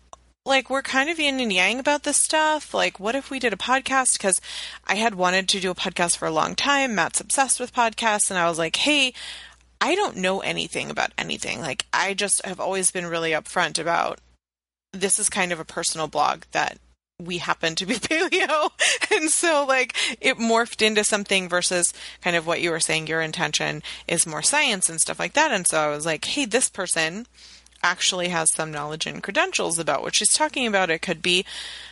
like 0.50 0.70
we're 0.70 0.82
kind 0.82 1.10
of 1.10 1.20
yin 1.20 1.40
and 1.40 1.54
yang 1.54 1.80
about 1.80 2.04
this 2.04 2.18
stuff. 2.18 2.74
Like, 2.74 3.00
what 3.00 3.16
if 3.16 3.30
we 3.30 3.40
did 3.40 3.54
a 3.54 3.58
podcast? 3.58 4.14
Because 4.14 4.42
I 4.86 4.96
had 4.96 5.16
wanted 5.16 5.48
to 5.50 5.60
do 5.60 5.72
a 5.72 5.76
podcast 5.76 6.18
for 6.18 6.28
a 6.28 6.32
long 6.32 6.56
time. 6.56 6.96
Matt's 6.96 7.22
obsessed 7.22 7.60
with 7.60 7.74
podcasts, 7.74 8.30
and 8.30 8.38
I 8.38 8.50
was 8.50 8.58
like, 8.58 8.76
hey, 8.76 9.14
I 9.80 9.96
don't 9.96 10.18
know 10.18 10.42
anything 10.42 10.90
about 10.90 11.14
anything. 11.18 11.62
Like, 11.62 11.86
I 11.94 12.14
just 12.14 12.44
have 12.46 12.60
always 12.60 12.92
been 12.92 13.06
really 13.06 13.32
upfront 13.32 13.80
about 13.80 14.20
this 14.92 15.20
is 15.20 15.30
kind 15.30 15.52
of 15.52 15.60
a 15.60 15.66
personal 15.66 16.08
blog 16.08 16.44
that 16.52 16.80
we 17.20 17.38
happen 17.38 17.76
to 17.76 17.86
be 17.86 17.94
paleo. 17.96 18.72
and 19.12 19.30
so, 19.30 19.66
like, 19.66 19.96
it 20.20 20.38
morphed 20.38 20.86
into 20.86 21.04
something 21.04 21.48
versus 21.48 21.94
kind 22.22 22.36
of 22.36 22.48
what 22.48 22.62
you 22.62 22.72
were 22.72 22.80
saying, 22.80 23.08
your 23.08 23.22
intention 23.22 23.84
is 24.08 24.26
more 24.26 24.42
science 24.42 24.90
and 24.90 25.00
stuff 25.00 25.20
like 25.20 25.34
that. 25.34 25.52
And 25.52 25.68
so 25.68 25.80
I 25.80 25.90
was 25.90 26.06
like, 26.06 26.26
hey, 26.26 26.46
this 26.46 26.70
person 26.70 27.28
actually 27.84 28.30
has 28.30 28.52
some 28.54 28.72
knowledge 28.72 29.06
and 29.06 29.24
credentials 29.24 29.80
about 29.80 30.02
what 30.02 30.16
she's 30.16 30.34
talking 30.34 30.68
about. 30.68 30.90
It 30.90 31.02
could 31.02 31.22
be 31.22 31.46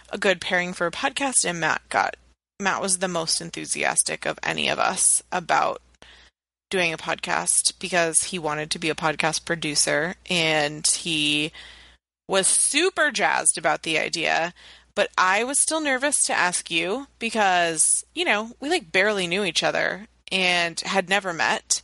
a 0.09 0.17
good 0.17 0.41
pairing 0.41 0.73
for 0.73 0.87
a 0.87 0.91
podcast. 0.91 1.45
And 1.45 1.59
Matt 1.59 1.81
got 1.89 2.15
Matt 2.59 2.81
was 2.81 2.97
the 2.97 3.07
most 3.07 3.39
enthusiastic 3.39 4.25
of 4.25 4.39
any 4.41 4.67
of 4.67 4.79
us 4.79 5.21
about 5.31 5.81
doing 6.69 6.91
a 6.91 6.97
podcast 6.97 7.79
because 7.79 8.25
he 8.25 8.39
wanted 8.39 8.71
to 8.71 8.79
be 8.79 8.89
a 8.89 8.95
podcast 8.95 9.45
producer 9.45 10.15
and 10.29 10.85
he 10.87 11.51
was 12.27 12.47
super 12.47 13.11
jazzed 13.11 13.57
about 13.57 13.83
the 13.83 13.97
idea. 13.97 14.53
But 14.95 15.09
I 15.17 15.43
was 15.43 15.59
still 15.59 15.79
nervous 15.79 16.23
to 16.23 16.33
ask 16.33 16.71
you 16.71 17.07
because, 17.19 18.03
you 18.15 18.25
know, 18.25 18.51
we 18.59 18.69
like 18.69 18.91
barely 18.91 19.27
knew 19.27 19.43
each 19.43 19.63
other 19.63 20.07
and 20.31 20.79
had 20.81 21.09
never 21.09 21.33
met. 21.33 21.83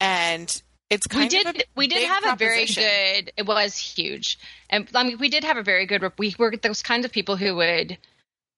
And 0.00 0.62
it's 0.92 1.06
we 1.14 1.28
did 1.28 1.64
we 1.74 1.86
did 1.86 2.06
have 2.06 2.34
a 2.34 2.36
very 2.36 2.66
good 2.66 3.32
it 3.36 3.46
was 3.46 3.76
huge. 3.76 4.38
And 4.68 4.88
i 4.94 5.04
mean 5.04 5.18
we 5.18 5.28
did 5.28 5.44
have 5.44 5.56
a 5.56 5.62
very 5.62 5.86
good 5.86 6.12
we 6.18 6.34
were 6.38 6.54
those 6.56 6.82
kinds 6.82 7.04
of 7.04 7.12
people 7.12 7.36
who 7.36 7.56
would 7.56 7.96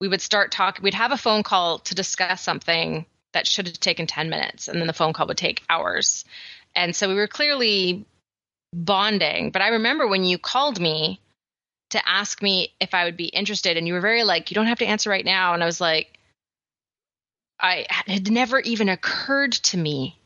we 0.00 0.08
would 0.08 0.20
start 0.20 0.50
talking 0.50 0.82
we'd 0.82 0.94
have 0.94 1.12
a 1.12 1.16
phone 1.16 1.42
call 1.42 1.78
to 1.80 1.94
discuss 1.94 2.42
something 2.42 3.06
that 3.32 3.46
should 3.46 3.66
have 3.66 3.80
taken 3.80 4.06
10 4.06 4.28
minutes 4.30 4.68
and 4.68 4.80
then 4.80 4.86
the 4.86 4.92
phone 4.92 5.12
call 5.12 5.26
would 5.26 5.36
take 5.36 5.62
hours. 5.68 6.24
And 6.76 6.94
so 6.94 7.08
we 7.08 7.14
were 7.14 7.28
clearly 7.28 8.04
bonding 8.72 9.50
but 9.50 9.62
i 9.62 9.68
remember 9.68 10.08
when 10.08 10.24
you 10.24 10.36
called 10.36 10.80
me 10.80 11.20
to 11.90 12.08
ask 12.08 12.42
me 12.42 12.72
if 12.80 12.92
i 12.92 13.04
would 13.04 13.16
be 13.16 13.26
interested 13.26 13.76
and 13.76 13.86
you 13.86 13.94
were 13.94 14.00
very 14.00 14.24
like 14.24 14.50
you 14.50 14.56
don't 14.56 14.66
have 14.66 14.80
to 14.80 14.86
answer 14.86 15.08
right 15.08 15.24
now 15.24 15.54
and 15.54 15.62
i 15.62 15.66
was 15.66 15.80
like 15.80 16.18
i 17.60 17.86
had 17.88 18.32
never 18.32 18.58
even 18.58 18.88
occurred 18.88 19.52
to 19.52 19.76
me 19.76 20.18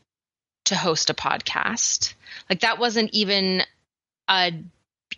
to 0.69 0.75
host 0.75 1.09
a 1.09 1.13
podcast. 1.13 2.13
Like 2.49 2.61
that 2.61 2.79
wasn't 2.79 3.13
even 3.13 3.63
a 4.27 4.51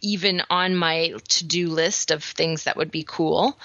even 0.02 0.42
on 0.50 0.76
my 0.76 1.14
to-do 1.28 1.68
list 1.68 2.12
of 2.12 2.24
things 2.24 2.64
that 2.64 2.78
would 2.78 2.90
be 2.90 3.04
cool. 3.08 3.58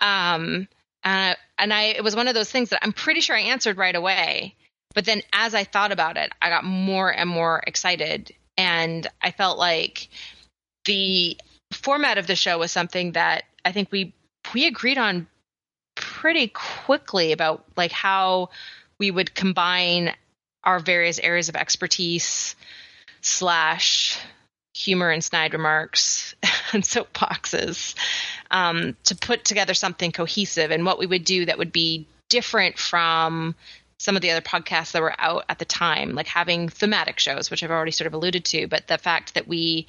Um, 0.00 0.68
I, 1.02 1.36
and 1.58 1.72
I 1.72 1.84
it 1.84 2.04
was 2.04 2.16
one 2.16 2.28
of 2.28 2.34
those 2.34 2.50
things 2.50 2.70
that 2.70 2.80
I'm 2.82 2.92
pretty 2.92 3.20
sure 3.20 3.36
I 3.36 3.40
answered 3.40 3.76
right 3.76 3.94
away. 3.94 4.54
But 4.94 5.04
then 5.04 5.22
as 5.32 5.54
I 5.54 5.64
thought 5.64 5.92
about 5.92 6.16
it, 6.16 6.32
I 6.40 6.48
got 6.48 6.64
more 6.64 7.10
and 7.10 7.28
more 7.28 7.62
excited 7.66 8.32
and 8.56 9.06
I 9.22 9.30
felt 9.30 9.58
like 9.58 10.08
the 10.84 11.38
format 11.72 12.18
of 12.18 12.26
the 12.26 12.36
show 12.36 12.58
was 12.58 12.72
something 12.72 13.12
that 13.12 13.44
I 13.64 13.72
think 13.72 13.92
we 13.92 14.12
we 14.54 14.66
agreed 14.66 14.98
on 14.98 15.26
pretty 15.94 16.48
quickly 16.48 17.32
about 17.32 17.64
like 17.76 17.92
how 17.92 18.50
we 18.98 19.10
would 19.10 19.34
combine 19.34 20.14
our 20.68 20.78
various 20.78 21.18
areas 21.18 21.48
of 21.48 21.56
expertise 21.56 22.54
slash 23.22 24.18
humor 24.74 25.08
and 25.10 25.24
snide 25.24 25.54
remarks 25.54 26.34
and 26.74 26.82
soapboxes 26.82 27.94
um, 28.50 28.94
to 29.04 29.16
put 29.16 29.46
together 29.46 29.72
something 29.72 30.12
cohesive 30.12 30.70
and 30.70 30.84
what 30.84 30.98
we 30.98 31.06
would 31.06 31.24
do 31.24 31.46
that 31.46 31.56
would 31.56 31.72
be 31.72 32.06
different 32.28 32.78
from 32.78 33.54
some 33.98 34.14
of 34.14 34.20
the 34.20 34.30
other 34.30 34.42
podcasts 34.42 34.92
that 34.92 35.00
were 35.00 35.18
out 35.18 35.46
at 35.48 35.58
the 35.58 35.64
time, 35.64 36.14
like 36.14 36.26
having 36.26 36.68
thematic 36.68 37.18
shows, 37.18 37.50
which 37.50 37.64
I've 37.64 37.70
already 37.70 37.90
sort 37.90 38.06
of 38.06 38.12
alluded 38.12 38.44
to, 38.44 38.68
but 38.68 38.86
the 38.86 38.98
fact 38.98 39.34
that 39.34 39.48
we 39.48 39.86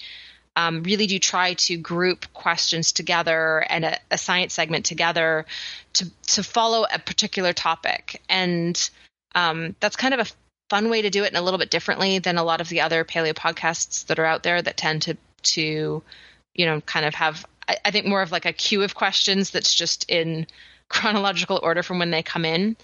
um, 0.56 0.82
really 0.84 1.08
do 1.08 1.20
try 1.20 1.56
to 1.56 1.76
group 1.76 2.32
questions 2.34 2.94
together 2.94 3.66
and 3.70 3.84
a, 3.84 4.00
a, 4.10 4.18
science 4.18 4.54
segment 4.54 4.86
together 4.86 5.46
to 5.94 6.10
to 6.28 6.42
follow 6.42 6.86
a 6.92 7.00
particular 7.00 7.54
topic. 7.54 8.22
And 8.28 8.90
um, 9.36 9.76
that's 9.80 9.96
kind 9.96 10.14
of 10.14 10.22
a 10.22 10.26
fun 10.70 10.90
way 10.90 11.02
to 11.02 11.10
do 11.10 11.24
it 11.24 11.28
and 11.28 11.38
a 11.38 11.42
little 11.42 11.58
bit 11.58 11.72
differently 11.72 12.20
than 12.20 12.38
a 12.38 12.44
lot 12.44 12.62
of 12.62 12.70
the 12.70 12.82
other 12.82 13.04
paleo 13.04 13.34
podcasts 13.34 14.06
that 14.06 14.20
are 14.20 14.26
out 14.26 14.44
there 14.44 14.62
that 14.62 14.78
tend 14.78 15.04
to 15.04 15.18
to 15.42 16.04
you 16.54 16.66
know 16.66 16.82
kind 16.82 17.06
of 17.06 17.14
have 17.16 17.46
I, 17.68 17.78
I 17.86 17.92
think 17.92 18.06
more 18.06 18.22
of 18.22 18.32
like 18.32 18.46
a 18.46 18.54
queue 18.54 18.84
of 18.84 18.96
questions 18.96 19.52
that's 19.52 19.74
just 19.74 20.10
in 20.10 20.48
chronological 20.90 21.60
order 21.62 21.84
from 21.84 22.00
when 22.00 22.12
they 22.12 22.24
come 22.24 22.46
in. 22.46 22.76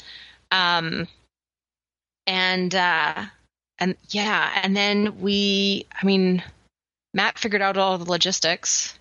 Um, 0.52 1.08
and 2.28 2.74
uh, 2.74 3.26
and 3.80 3.96
yeah 4.10 4.62
and 4.64 4.76
then 4.76 5.20
we 5.20 5.86
i 6.02 6.06
mean 6.06 6.44
matt 7.14 7.38
figured 7.38 7.62
out 7.62 7.78
all 7.78 7.98
the 7.98 8.10
logistics. 8.10 8.98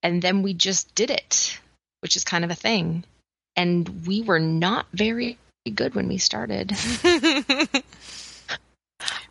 And 0.00 0.22
then 0.22 0.42
we 0.42 0.54
just 0.54 0.94
did 0.94 1.10
it 1.10 1.58
which 2.00 2.16
is 2.16 2.24
kind 2.24 2.44
of 2.44 2.50
a 2.50 2.56
thing. 2.56 3.04
And 3.56 4.06
we 4.06 4.22
were 4.22 4.38
not 4.38 4.86
very 4.92 5.38
good 5.70 5.94
when 5.94 6.08
we 6.08 6.18
started. 6.18 6.76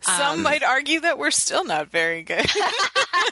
Some 0.00 0.38
um, 0.38 0.42
might 0.42 0.62
argue 0.62 1.00
that 1.00 1.18
we're 1.18 1.30
still 1.30 1.64
not 1.64 1.90
very 1.90 2.22
good. 2.22 2.50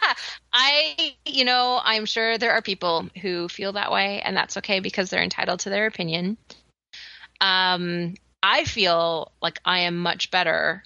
I, 0.53 1.15
you 1.25 1.45
know, 1.45 1.81
I'm 1.83 2.07
sure 2.07 2.39
there 2.39 2.53
are 2.53 2.63
people 2.63 3.09
who 3.21 3.49
feel 3.49 3.73
that 3.73 3.93
way, 3.93 4.21
and 4.21 4.37
that's 4.37 4.57
okay 4.59 4.81
because 4.81 5.11
they're 5.11 5.23
entitled 5.23 5.61
to 5.61 5.71
their 5.71 5.87
opinion. 5.87 6.37
Um, 7.41 8.15
I 8.43 8.65
feel 8.65 9.33
like 9.41 9.59
I 9.65 9.81
am 9.81 9.97
much 9.99 10.31
better 10.31 10.83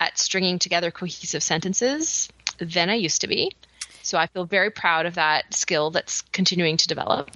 at 0.00 0.18
stringing 0.18 0.58
together 0.58 0.90
cohesive 0.90 1.42
sentences 1.42 2.28
than 2.58 2.90
I 2.90 2.94
used 2.94 3.20
to 3.22 3.28
be. 3.28 3.52
So 4.02 4.18
I 4.18 4.26
feel 4.26 4.44
very 4.44 4.70
proud 4.70 5.06
of 5.06 5.14
that 5.14 5.54
skill 5.54 5.90
that's 5.90 6.22
continuing 6.32 6.76
to 6.76 6.88
develop. 6.88 7.30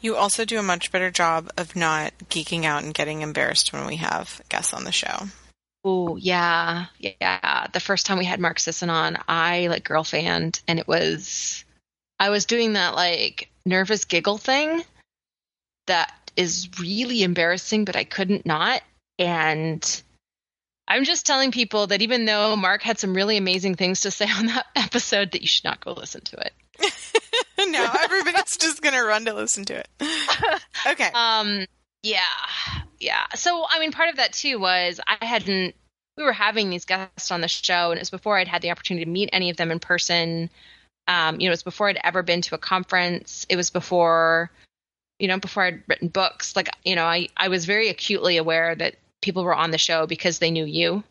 You 0.00 0.16
also 0.16 0.44
do 0.44 0.58
a 0.58 0.62
much 0.62 0.92
better 0.92 1.10
job 1.10 1.50
of 1.56 1.74
not 1.74 2.12
geeking 2.28 2.64
out 2.64 2.84
and 2.84 2.94
getting 2.94 3.22
embarrassed 3.22 3.72
when 3.72 3.86
we 3.86 3.96
have 3.96 4.40
guests 4.48 4.74
on 4.74 4.84
the 4.84 4.92
show. 4.92 5.28
Oh 5.84 6.16
yeah, 6.16 6.86
yeah. 6.98 7.66
The 7.72 7.80
first 7.80 8.06
time 8.06 8.18
we 8.18 8.24
had 8.24 8.40
Mark 8.40 8.58
Sisson 8.58 8.90
on, 8.90 9.18
I 9.28 9.68
like 9.68 9.84
girl 9.84 10.04
fanned, 10.04 10.60
and 10.66 10.78
it 10.78 10.88
was 10.88 11.64
I 12.18 12.30
was 12.30 12.44
doing 12.44 12.74
that 12.74 12.94
like 12.94 13.50
nervous 13.64 14.04
giggle 14.04 14.38
thing 14.38 14.82
that 15.86 16.12
is 16.36 16.68
really 16.80 17.22
embarrassing, 17.22 17.84
but 17.84 17.96
I 17.96 18.04
couldn't 18.04 18.46
not. 18.46 18.82
And 19.18 20.02
I'm 20.88 21.04
just 21.04 21.26
telling 21.26 21.50
people 21.52 21.88
that 21.88 22.02
even 22.02 22.24
though 22.24 22.56
Mark 22.56 22.82
had 22.82 22.98
some 22.98 23.14
really 23.14 23.36
amazing 23.36 23.74
things 23.76 24.00
to 24.02 24.10
say 24.10 24.26
on 24.36 24.46
that 24.46 24.66
episode, 24.74 25.32
that 25.32 25.40
you 25.40 25.48
should 25.48 25.64
not 25.64 25.80
go 25.80 25.92
listen 25.92 26.22
to 26.22 26.36
it. 26.36 26.52
now 27.68 27.92
everybody's 28.02 28.56
just 28.56 28.82
gonna 28.82 29.04
run 29.04 29.24
to 29.26 29.34
listen 29.34 29.64
to 29.66 29.78
it. 29.78 29.88
Okay. 30.86 31.10
Um. 31.14 31.66
Yeah. 32.02 32.20
Yeah. 33.00 33.26
So 33.34 33.66
I 33.68 33.80
mean, 33.80 33.90
part 33.90 34.08
of 34.08 34.16
that 34.16 34.32
too 34.32 34.58
was 34.58 35.00
I 35.06 35.24
hadn't. 35.24 35.74
We 36.16 36.22
were 36.22 36.32
having 36.32 36.70
these 36.70 36.84
guests 36.84 37.30
on 37.30 37.40
the 37.40 37.48
show, 37.48 37.90
and 37.90 37.98
it 37.98 38.00
was 38.00 38.10
before 38.10 38.38
I'd 38.38 38.48
had 38.48 38.62
the 38.62 38.70
opportunity 38.70 39.04
to 39.04 39.10
meet 39.10 39.30
any 39.32 39.50
of 39.50 39.56
them 39.56 39.70
in 39.70 39.80
person. 39.80 40.48
Um, 41.08 41.40
you 41.40 41.46
know, 41.46 41.50
it 41.50 41.58
was 41.58 41.62
before 41.62 41.88
I'd 41.88 42.00
ever 42.02 42.22
been 42.22 42.42
to 42.42 42.54
a 42.54 42.58
conference. 42.58 43.46
It 43.48 43.56
was 43.56 43.70
before, 43.70 44.50
you 45.18 45.28
know, 45.28 45.38
before 45.38 45.64
I'd 45.64 45.82
written 45.88 46.08
books. 46.08 46.54
Like, 46.56 46.68
you 46.84 46.94
know, 46.94 47.04
I 47.04 47.28
I 47.36 47.48
was 47.48 47.64
very 47.64 47.88
acutely 47.88 48.36
aware 48.36 48.74
that 48.74 48.96
people 49.22 49.44
were 49.44 49.54
on 49.54 49.72
the 49.72 49.78
show 49.78 50.06
because 50.06 50.38
they 50.38 50.50
knew 50.50 50.64
you, 50.64 51.02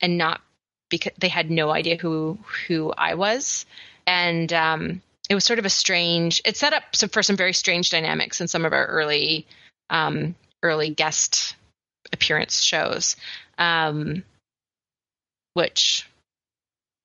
and 0.00 0.18
not 0.18 0.40
because 0.88 1.12
they 1.18 1.28
had 1.28 1.50
no 1.50 1.70
idea 1.70 1.96
who 1.96 2.38
who 2.66 2.92
I 2.96 3.14
was. 3.14 3.64
And 4.06 4.52
um, 4.52 5.02
it 5.28 5.34
was 5.34 5.44
sort 5.44 5.58
of 5.58 5.64
a 5.64 5.70
strange. 5.70 6.42
It 6.44 6.56
set 6.56 6.72
up 6.72 6.94
some, 6.94 7.08
for 7.08 7.22
some 7.22 7.36
very 7.36 7.52
strange 7.52 7.90
dynamics 7.90 8.40
in 8.40 8.48
some 8.48 8.64
of 8.64 8.72
our 8.72 8.86
early 8.86 9.46
um, 9.90 10.34
early 10.62 10.90
guest 10.90 11.56
appearance 12.12 12.62
shows, 12.62 13.16
um, 13.58 14.24
which 15.54 16.08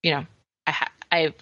you 0.03 0.11
know 0.11 0.25
I 0.67 0.71
ha- 0.71 0.91
I 1.11 1.33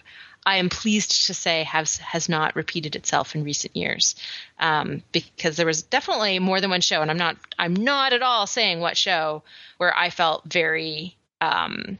I 0.46 0.58
am 0.58 0.70
pleased 0.70 1.28
to 1.28 1.34
say 1.34 1.64
has 1.64 1.98
has 1.98 2.30
not 2.30 2.56
repeated 2.56 2.96
itself 2.96 3.36
in 3.36 3.44
recent 3.44 3.76
years 3.76 4.16
um, 4.60 5.04
because 5.12 5.58
there 5.58 5.66
was 5.66 5.82
definitely 5.82 6.40
more 6.40 6.62
than 6.62 6.70
one 6.70 6.82
show, 6.82 7.02
and 7.02 7.12
I'm 7.12 7.18
not 7.18 7.38
I'm 7.60 7.74
not 7.74 8.14
at 8.14 8.22
all 8.22 8.48
saying 8.48 8.80
what 8.80 8.98
show 8.98 9.44
where 9.78 9.96
I 9.96 10.10
felt 10.10 10.46
very 10.46 11.18
um, 11.42 11.98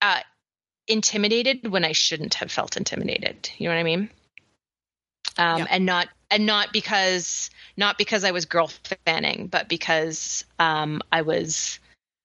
uh, 0.00 0.20
intimidated 0.88 1.70
when 1.70 1.84
I 1.84 1.92
shouldn't 1.92 2.34
have 2.34 2.50
felt 2.50 2.76
intimidated. 2.76 3.50
You 3.58 3.68
know 3.68 3.74
what 3.74 3.80
I 3.80 3.84
mean? 3.84 4.10
Um, 5.38 5.58
yeah. 5.60 5.66
And 5.70 5.86
not 5.86 6.08
and 6.30 6.46
not 6.46 6.72
because 6.72 7.50
not 7.76 7.98
because 7.98 8.24
I 8.24 8.32
was 8.32 8.44
girl 8.44 8.70
fanning, 9.06 9.46
but 9.46 9.68
because 9.68 10.44
um, 10.58 11.02
I 11.10 11.22
was 11.22 11.78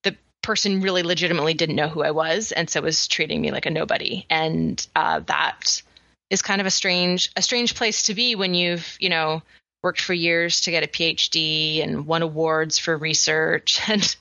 the 0.03 0.15
person 0.41 0.81
really 0.81 1.03
legitimately 1.03 1.53
didn't 1.53 1.75
know 1.75 1.87
who 1.87 2.03
I 2.03 2.11
was, 2.11 2.51
and 2.51 2.69
so 2.69 2.81
was 2.81 3.07
treating 3.07 3.41
me 3.41 3.51
like 3.51 3.65
a 3.65 3.69
nobody. 3.69 4.25
And 4.29 4.85
uh, 4.95 5.21
that 5.27 5.81
is 6.29 6.41
kind 6.41 6.61
of 6.61 6.67
a 6.67 6.71
strange 6.71 7.31
a 7.35 7.41
strange 7.41 7.75
place 7.75 8.03
to 8.03 8.13
be 8.13 8.35
when 8.35 8.53
you've 8.53 8.97
you 8.99 9.09
know 9.09 9.41
worked 9.83 10.01
for 10.01 10.13
years 10.13 10.61
to 10.61 10.71
get 10.71 10.83
a 10.83 10.87
PhD 10.87 11.83
and 11.83 12.07
won 12.07 12.23
awards 12.23 12.79
for 12.79 12.97
research 12.97 13.79
and 13.87 14.15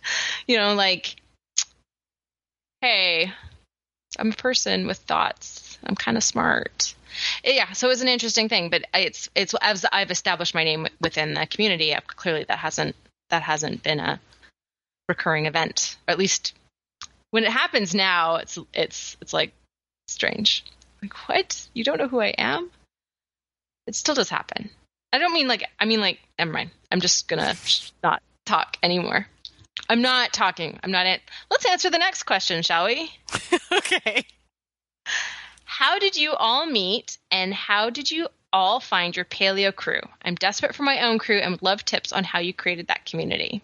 you 0.47 0.59
know 0.59 0.75
like 0.75 1.17
hey 2.81 3.33
I'm 4.19 4.31
a 4.33 4.35
person 4.35 4.87
with 4.87 4.99
thoughts. 4.99 5.79
I'm 5.85 5.95
kind 5.95 6.17
of 6.17 6.25
smart. 6.25 6.95
Yeah, 7.45 7.73
so 7.73 7.87
it 7.87 7.91
was 7.91 8.03
an 8.03 8.09
interesting 8.09 8.49
thing, 8.49 8.69
but 8.69 8.85
it's 8.93 9.29
it's 9.35 9.55
as 9.61 9.87
I've 9.91 10.11
established 10.11 10.55
my 10.55 10.65
name 10.65 10.87
within 11.01 11.35
the 11.35 11.47
community, 11.47 11.95
clearly 12.07 12.45
that 12.45 12.59
hasn't 12.59 12.95
that 13.31 13.43
hasn't 13.43 13.83
been 13.83 14.01
a 14.01 14.21
recurring 15.09 15.47
event. 15.47 15.97
Or 16.07 16.13
at 16.13 16.19
least 16.19 16.55
when 17.31 17.45
it 17.45 17.51
happens 17.51 17.95
now, 17.95 18.37
it's 18.37 18.59
it's 18.75 19.17
it's 19.21 19.33
like 19.33 19.53
strange. 20.09 20.65
Like 21.03 21.15
what? 21.29 21.69
You 21.75 21.85
don't 21.85 21.99
know 21.99 22.09
who 22.09 22.21
I 22.21 22.35
am? 22.39 22.71
It 23.87 23.95
still 23.95 24.15
does 24.15 24.29
happen. 24.29 24.71
I 25.13 25.19
don't 25.19 25.33
mean 25.33 25.49
like 25.49 25.65
I 25.81 25.85
mean 25.85 26.01
like 26.01 26.21
never 26.39 26.53
mind. 26.53 26.71
I'm 26.91 27.01
just 27.01 27.29
gonna 27.29 27.55
not 28.03 28.23
talk 28.45 28.77
anymore. 28.83 29.27
I'm 29.89 30.03
not 30.03 30.33
talking. 30.33 30.79
I'm 30.83 30.91
not 30.91 31.07
it. 31.07 31.21
Let's 31.51 31.67
answer 31.67 31.91
the 31.91 31.99
next 31.99 32.25
question, 32.25 32.63
shall 32.63 32.87
we? 32.87 33.11
okay. 33.73 34.27
How 35.65 35.99
did 35.99 36.17
you 36.17 36.33
all 36.33 36.67
meet 36.67 37.19
and 37.31 37.53
how 37.53 37.91
did 37.91 38.11
you 38.11 38.29
all 38.53 38.81
find 38.81 39.15
your 39.15 39.25
paleo 39.25 39.75
crew? 39.75 40.01
I'm 40.23 40.35
desperate 40.35 40.75
for 40.75 40.83
my 40.83 41.03
own 41.03 41.19
crew 41.19 41.39
and 41.39 41.53
would 41.53 41.63
love 41.63 41.85
tips 41.85 42.13
on 42.13 42.25
how 42.25 42.39
you 42.39 42.53
created 42.53 42.89
that 42.89 43.05
community. 43.05 43.63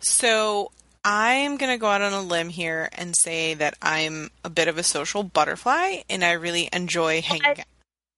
So, 0.00 0.70
I'm 1.04 1.56
going 1.56 1.72
to 1.72 1.78
go 1.78 1.86
out 1.86 2.02
on 2.02 2.12
a 2.12 2.20
limb 2.20 2.48
here 2.48 2.88
and 2.92 3.16
say 3.16 3.54
that 3.54 3.76
I'm 3.80 4.30
a 4.44 4.50
bit 4.50 4.68
of 4.68 4.78
a 4.78 4.82
social 4.82 5.22
butterfly 5.22 6.02
and 6.10 6.24
I 6.24 6.32
really 6.32 6.68
enjoy 6.72 7.22
hanging 7.22 7.46
out. 7.46 7.58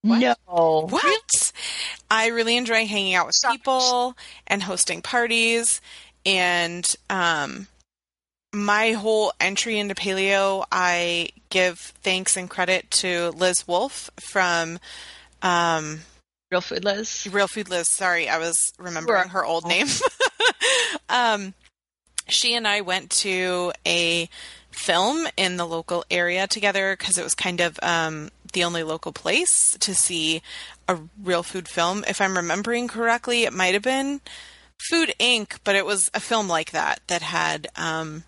What? 0.02 0.18
No. 0.20 0.86
What? 0.88 1.52
I 2.10 2.28
really 2.28 2.56
enjoy 2.56 2.86
hanging 2.86 3.14
out 3.14 3.26
with 3.26 3.36
people 3.50 4.16
and 4.46 4.62
hosting 4.62 5.02
parties 5.02 5.80
and 6.24 6.94
um, 7.08 7.66
my 8.52 8.92
whole 8.92 9.32
entry 9.40 9.78
into 9.78 9.94
paleo, 9.94 10.64
I 10.70 11.30
give 11.50 11.78
thanks 11.78 12.36
and 12.36 12.48
credit 12.48 12.90
to 12.90 13.30
Liz 13.30 13.66
Wolfe 13.66 14.10
from 14.18 14.78
um, 15.42 16.00
Real 16.50 16.60
Food 16.60 16.84
Liz. 16.84 17.28
Real 17.30 17.48
Food 17.48 17.70
Liz. 17.70 17.88
Sorry, 17.88 18.28
I 18.28 18.38
was 18.38 18.72
remembering 18.78 19.30
her 19.30 19.44
old 19.44 19.66
name. 19.66 19.86
um, 21.08 21.54
she 22.28 22.54
and 22.54 22.66
I 22.66 22.80
went 22.80 23.10
to 23.10 23.72
a 23.86 24.28
film 24.70 25.26
in 25.36 25.56
the 25.56 25.66
local 25.66 26.04
area 26.10 26.46
together 26.46 26.96
because 26.96 27.18
it 27.18 27.24
was 27.24 27.34
kind 27.34 27.60
of 27.60 27.78
um, 27.82 28.30
the 28.52 28.64
only 28.64 28.82
local 28.82 29.12
place 29.12 29.76
to 29.80 29.94
see 29.94 30.42
a 30.88 30.98
real 31.22 31.42
food 31.42 31.68
film. 31.68 32.04
If 32.08 32.20
I'm 32.20 32.36
remembering 32.36 32.88
correctly, 32.88 33.44
it 33.44 33.52
might 33.52 33.74
have 33.74 33.82
been 33.82 34.20
Food 34.88 35.14
Inc., 35.20 35.58
but 35.64 35.76
it 35.76 35.84
was 35.84 36.10
a 36.14 36.20
film 36.20 36.48
like 36.48 36.70
that 36.70 37.00
that 37.08 37.22
had 37.22 37.68
um, 37.76 38.24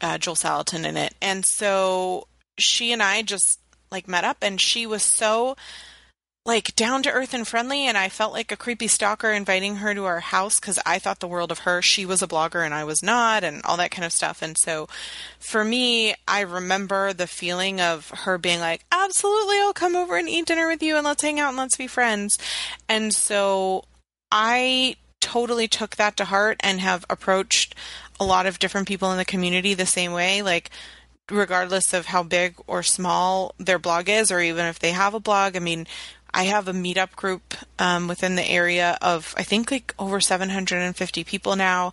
uh, 0.00 0.18
Joel 0.18 0.36
Salatin 0.36 0.84
in 0.84 0.96
it. 0.96 1.14
And 1.22 1.44
so 1.46 2.26
she 2.58 2.92
and 2.92 3.02
I 3.02 3.22
just 3.22 3.58
like 3.90 4.08
met 4.08 4.24
up, 4.24 4.38
and 4.42 4.60
she 4.60 4.86
was 4.86 5.02
so 5.02 5.56
like 6.44 6.74
down 6.74 7.04
to 7.04 7.10
earth 7.10 7.34
and 7.34 7.46
friendly 7.46 7.86
and 7.86 7.96
I 7.96 8.08
felt 8.08 8.32
like 8.32 8.50
a 8.50 8.56
creepy 8.56 8.88
stalker 8.88 9.30
inviting 9.30 9.76
her 9.76 9.94
to 9.94 10.04
our 10.06 10.18
house 10.18 10.58
cuz 10.58 10.76
I 10.84 10.98
thought 10.98 11.20
the 11.20 11.28
world 11.28 11.52
of 11.52 11.60
her 11.60 11.80
she 11.80 12.04
was 12.04 12.20
a 12.20 12.26
blogger 12.26 12.64
and 12.64 12.74
I 12.74 12.82
was 12.82 13.00
not 13.00 13.44
and 13.44 13.62
all 13.62 13.76
that 13.76 13.92
kind 13.92 14.04
of 14.04 14.12
stuff 14.12 14.42
and 14.42 14.58
so 14.58 14.88
for 15.38 15.64
me 15.64 16.16
I 16.26 16.40
remember 16.40 17.12
the 17.12 17.28
feeling 17.28 17.80
of 17.80 18.10
her 18.10 18.38
being 18.38 18.58
like 18.58 18.84
absolutely 18.90 19.58
I'll 19.58 19.72
come 19.72 19.94
over 19.94 20.16
and 20.16 20.28
eat 20.28 20.46
dinner 20.46 20.66
with 20.66 20.82
you 20.82 20.96
and 20.96 21.04
let's 21.04 21.22
hang 21.22 21.38
out 21.38 21.50
and 21.50 21.58
let's 21.58 21.76
be 21.76 21.86
friends 21.86 22.36
and 22.88 23.14
so 23.14 23.84
I 24.32 24.96
totally 25.22 25.68
took 25.68 25.96
that 25.96 26.16
to 26.18 26.26
heart 26.26 26.58
and 26.60 26.80
have 26.80 27.06
approached 27.08 27.74
a 28.20 28.24
lot 28.24 28.44
of 28.44 28.58
different 28.58 28.88
people 28.88 29.10
in 29.12 29.16
the 29.16 29.24
community 29.24 29.72
the 29.72 29.86
same 29.86 30.12
way. 30.12 30.42
Like, 30.42 30.70
regardless 31.30 31.94
of 31.94 32.06
how 32.06 32.22
big 32.22 32.56
or 32.66 32.82
small 32.82 33.54
their 33.58 33.78
blog 33.78 34.08
is, 34.08 34.30
or 34.30 34.40
even 34.40 34.66
if 34.66 34.78
they 34.78 34.90
have 34.90 35.14
a 35.14 35.20
blog, 35.20 35.56
I 35.56 35.60
mean, 35.60 35.86
I 36.34 36.44
have 36.44 36.66
a 36.66 36.72
meetup 36.72 37.14
group 37.14 37.54
um, 37.78 38.08
within 38.08 38.36
the 38.36 38.48
area 38.48 38.96
of 39.02 39.34
I 39.36 39.42
think 39.42 39.70
like 39.70 39.94
over 39.98 40.18
750 40.20 41.24
people 41.24 41.56
now, 41.56 41.92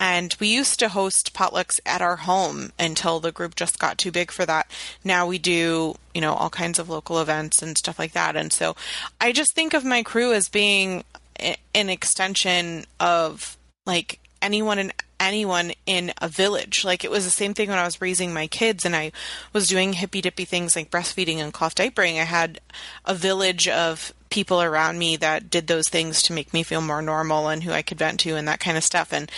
and 0.00 0.34
we 0.40 0.48
used 0.48 0.80
to 0.80 0.88
host 0.88 1.32
potlucks 1.34 1.78
at 1.86 2.02
our 2.02 2.16
home 2.16 2.72
until 2.78 3.20
the 3.20 3.30
group 3.30 3.54
just 3.54 3.78
got 3.78 3.96
too 3.96 4.10
big 4.10 4.32
for 4.32 4.44
that. 4.44 4.68
Now 5.04 5.26
we 5.26 5.38
do 5.38 5.94
you 6.14 6.20
know 6.20 6.34
all 6.34 6.50
kinds 6.50 6.78
of 6.78 6.88
local 6.88 7.20
events 7.20 7.62
and 7.62 7.78
stuff 7.78 7.98
like 7.98 8.12
that, 8.12 8.34
and 8.34 8.52
so 8.52 8.74
I 9.20 9.30
just 9.32 9.54
think 9.54 9.72
of 9.72 9.84
my 9.84 10.02
crew 10.02 10.32
as 10.32 10.48
being 10.48 11.04
an 11.74 11.88
extension 11.88 12.84
of 13.00 13.56
like 13.84 14.20
anyone 14.42 14.78
and 14.78 14.92
anyone 15.18 15.72
in 15.86 16.12
a 16.20 16.28
village. 16.28 16.84
Like 16.84 17.04
it 17.04 17.10
was 17.10 17.24
the 17.24 17.30
same 17.30 17.54
thing 17.54 17.68
when 17.68 17.78
I 17.78 17.84
was 17.84 18.00
raising 18.00 18.32
my 18.32 18.46
kids 18.46 18.84
and 18.84 18.94
I 18.94 19.12
was 19.52 19.68
doing 19.68 19.94
hippy 19.94 20.20
dippy 20.20 20.44
things 20.44 20.76
like 20.76 20.90
breastfeeding 20.90 21.36
and 21.36 21.52
cloth 21.52 21.74
diapering. 21.74 22.20
I 22.20 22.24
had 22.24 22.60
a 23.04 23.14
village 23.14 23.68
of 23.68 24.12
people 24.30 24.60
around 24.60 24.98
me 24.98 25.16
that 25.16 25.50
did 25.50 25.66
those 25.66 25.88
things 25.88 26.22
to 26.22 26.32
make 26.32 26.52
me 26.52 26.62
feel 26.62 26.80
more 26.80 27.00
normal 27.00 27.48
and 27.48 27.62
who 27.62 27.72
I 27.72 27.82
could 27.82 27.98
vent 27.98 28.20
to 28.20 28.36
and 28.36 28.46
that 28.48 28.60
kind 28.60 28.76
of 28.76 28.84
stuff. 28.84 29.12
And 29.12 29.30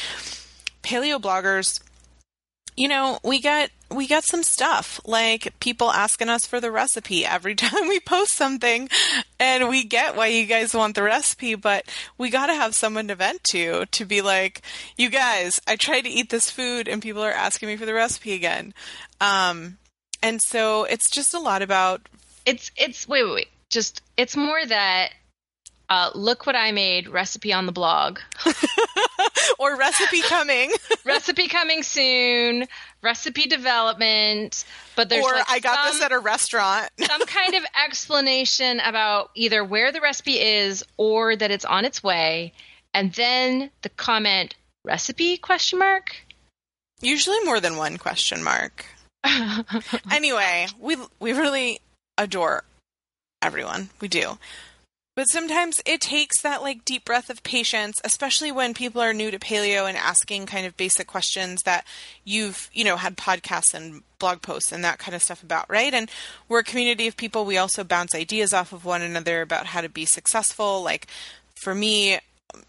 paleo 0.82 1.20
bloggers 1.20 1.80
you 2.78 2.86
know, 2.86 3.18
we 3.24 3.40
get 3.40 3.70
we 3.90 4.06
get 4.06 4.24
some 4.24 4.42
stuff 4.42 5.00
like 5.04 5.58
people 5.60 5.90
asking 5.90 6.28
us 6.28 6.46
for 6.46 6.60
the 6.60 6.70
recipe 6.70 7.24
every 7.24 7.54
time 7.56 7.88
we 7.88 8.00
post 8.00 8.32
something 8.32 8.88
and 9.38 9.68
we 9.68 9.84
get 9.84 10.16
why 10.16 10.26
you 10.26 10.46
guys 10.46 10.74
want 10.74 10.94
the 10.94 11.02
recipe 11.02 11.54
but 11.54 11.84
we 12.16 12.30
got 12.30 12.46
to 12.46 12.54
have 12.54 12.74
someone 12.74 13.08
to 13.08 13.14
vent 13.14 13.42
to 13.44 13.86
to 13.86 14.04
be 14.04 14.20
like 14.20 14.62
you 14.96 15.08
guys 15.08 15.60
i 15.66 15.76
tried 15.76 16.02
to 16.02 16.10
eat 16.10 16.30
this 16.30 16.50
food 16.50 16.88
and 16.88 17.02
people 17.02 17.22
are 17.22 17.32
asking 17.32 17.68
me 17.68 17.76
for 17.76 17.86
the 17.86 17.94
recipe 17.94 18.32
again 18.32 18.74
um, 19.20 19.78
and 20.22 20.40
so 20.42 20.84
it's 20.84 21.10
just 21.10 21.34
a 21.34 21.40
lot 21.40 21.62
about 21.62 22.02
it's 22.46 22.70
it's 22.76 23.08
wait 23.08 23.24
wait 23.24 23.34
wait 23.34 23.48
just 23.70 24.02
it's 24.16 24.36
more 24.36 24.64
that 24.66 25.10
uh, 25.90 26.10
look 26.14 26.46
what 26.46 26.54
I 26.54 26.72
made 26.72 27.08
recipe 27.08 27.52
on 27.52 27.66
the 27.66 27.72
blog. 27.72 28.18
or 29.58 29.76
recipe 29.76 30.20
coming. 30.22 30.70
recipe 31.04 31.48
coming 31.48 31.82
soon. 31.82 32.66
Recipe 33.02 33.46
development. 33.46 34.64
But 34.96 35.08
there's 35.08 35.24
or 35.24 35.32
like 35.32 35.48
I 35.48 35.58
got 35.60 35.86
some, 35.86 35.94
this 35.94 36.02
at 36.02 36.12
a 36.12 36.18
restaurant. 36.18 36.90
some 37.00 37.24
kind 37.26 37.54
of 37.54 37.64
explanation 37.84 38.80
about 38.80 39.30
either 39.34 39.64
where 39.64 39.92
the 39.92 40.00
recipe 40.00 40.40
is 40.40 40.84
or 40.96 41.36
that 41.36 41.50
it's 41.50 41.64
on 41.64 41.84
its 41.84 42.02
way, 42.02 42.52
and 42.92 43.12
then 43.12 43.70
the 43.82 43.88
comment 43.90 44.56
recipe 44.84 45.36
question 45.36 45.78
mark. 45.78 46.16
Usually 47.00 47.38
more 47.44 47.60
than 47.60 47.76
one 47.76 47.96
question 47.98 48.42
mark. 48.42 48.84
anyway, 50.10 50.66
we 50.80 50.96
we 51.20 51.32
really 51.32 51.80
adore 52.16 52.64
everyone. 53.42 53.90
We 54.00 54.08
do. 54.08 54.38
But 55.18 55.32
sometimes 55.32 55.80
it 55.84 56.00
takes 56.00 56.42
that 56.42 56.62
like 56.62 56.84
deep 56.84 57.04
breath 57.04 57.28
of 57.28 57.42
patience, 57.42 57.96
especially 58.04 58.52
when 58.52 58.72
people 58.72 59.02
are 59.02 59.12
new 59.12 59.32
to 59.32 59.38
paleo 59.40 59.88
and 59.88 59.98
asking 59.98 60.46
kind 60.46 60.64
of 60.64 60.76
basic 60.76 61.08
questions 61.08 61.60
that 61.64 61.84
you've, 62.24 62.70
you 62.72 62.84
know, 62.84 62.94
had 62.94 63.16
podcasts 63.16 63.74
and 63.74 64.04
blog 64.20 64.42
posts 64.42 64.70
and 64.70 64.84
that 64.84 65.00
kind 65.00 65.16
of 65.16 65.22
stuff 65.24 65.42
about, 65.42 65.68
right? 65.68 65.92
And 65.92 66.08
we're 66.48 66.60
a 66.60 66.62
community 66.62 67.08
of 67.08 67.16
people. 67.16 67.44
We 67.44 67.58
also 67.58 67.82
bounce 67.82 68.14
ideas 68.14 68.54
off 68.54 68.72
of 68.72 68.84
one 68.84 69.02
another 69.02 69.42
about 69.42 69.66
how 69.66 69.80
to 69.80 69.88
be 69.88 70.04
successful. 70.04 70.84
Like 70.84 71.08
for 71.56 71.74
me, 71.74 72.20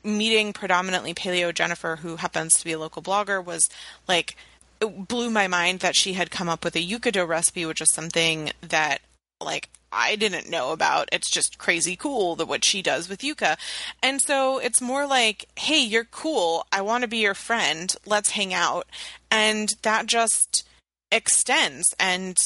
meeting 0.04 0.52
predominantly 0.52 1.14
paleo 1.14 1.54
Jennifer, 1.54 1.98
who 1.98 2.16
happens 2.16 2.54
to 2.54 2.66
be 2.66 2.72
a 2.72 2.80
local 2.80 3.04
blogger, 3.04 3.46
was 3.46 3.70
like, 4.08 4.36
it 4.82 5.08
blew 5.08 5.30
my 5.30 5.48
mind 5.48 5.82
that 5.82 5.96
she 5.96 6.14
had 6.14 6.32
come 6.32 6.50
up 6.50 6.64
with 6.64 6.76
a 6.76 6.82
yucca 6.82 7.12
recipe, 7.28 7.68
which 7.68 7.82
is 7.82 7.94
something 7.94 8.54
that 8.68 9.02
like 9.42 9.70
I 9.92 10.16
didn't 10.16 10.50
know 10.50 10.72
about. 10.72 11.10
It's 11.12 11.30
just 11.30 11.58
crazy 11.58 11.96
cool 11.96 12.36
that 12.36 12.48
what 12.48 12.66
she 12.66 12.82
does 12.82 13.10
with 13.10 13.22
Yuka. 13.22 13.58
And 14.04 14.22
so 14.22 14.60
it's 14.60 14.82
more 14.82 15.08
like, 15.08 15.48
hey, 15.58 15.82
you're 15.82 16.06
cool. 16.06 16.66
I 16.72 16.82
want 16.82 17.02
to 17.02 17.08
be 17.08 17.18
your 17.18 17.34
friend. 17.34 17.96
Let's 18.06 18.32
hang 18.32 18.54
out. 18.54 18.88
And 19.32 19.70
that 19.82 20.06
just 20.06 20.68
extends 21.12 21.94
and 22.00 22.38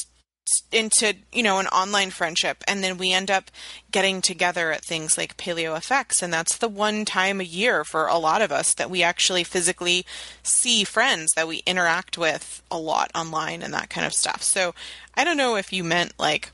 into 0.70 1.14
you 1.32 1.42
know 1.42 1.58
an 1.58 1.66
online 1.68 2.10
friendship 2.10 2.62
and 2.68 2.84
then 2.84 2.98
we 2.98 3.12
end 3.12 3.30
up 3.30 3.50
getting 3.90 4.20
together 4.20 4.72
at 4.72 4.84
things 4.84 5.16
like 5.16 5.38
paleo 5.38 5.74
fx 5.76 6.22
and 6.22 6.30
that's 6.30 6.58
the 6.58 6.68
one 6.68 7.06
time 7.06 7.40
a 7.40 7.44
year 7.44 7.82
for 7.82 8.06
a 8.06 8.18
lot 8.18 8.42
of 8.42 8.52
us 8.52 8.74
that 8.74 8.90
we 8.90 9.02
actually 9.02 9.42
physically 9.42 10.04
see 10.42 10.84
friends 10.84 11.32
that 11.34 11.48
we 11.48 11.62
interact 11.64 12.18
with 12.18 12.62
a 12.70 12.78
lot 12.78 13.10
online 13.14 13.62
and 13.62 13.72
that 13.72 13.88
kind 13.88 14.06
of 14.06 14.12
stuff 14.12 14.42
so 14.42 14.74
i 15.14 15.24
don't 15.24 15.38
know 15.38 15.56
if 15.56 15.72
you 15.72 15.82
meant 15.82 16.12
like 16.18 16.50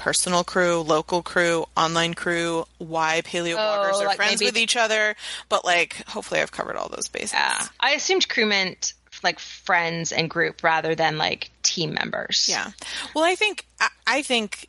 personal 0.00 0.42
crew, 0.42 0.80
local 0.80 1.22
crew, 1.22 1.66
online 1.76 2.14
crew, 2.14 2.64
why 2.78 3.20
paleo 3.22 3.54
oh, 3.54 3.58
bloggers 3.58 3.90
oh, 3.94 4.00
are 4.00 4.06
like 4.06 4.16
friends 4.16 4.40
with 4.42 4.56
each 4.56 4.74
other. 4.74 5.14
But 5.50 5.64
like, 5.64 6.02
hopefully, 6.08 6.40
I've 6.40 6.50
covered 6.50 6.76
all 6.76 6.88
those 6.88 7.08
bases. 7.08 7.34
Yeah, 7.34 7.66
I 7.78 7.90
assumed 7.92 8.28
crew 8.28 8.46
meant 8.46 8.94
like 9.22 9.38
friends 9.38 10.12
and 10.12 10.30
group 10.30 10.64
rather 10.64 10.94
than 10.94 11.18
like 11.18 11.50
team 11.62 11.92
members. 11.92 12.48
Yeah. 12.48 12.70
Well, 13.14 13.24
I 13.24 13.34
think 13.34 13.66
I 14.06 14.22
think 14.22 14.68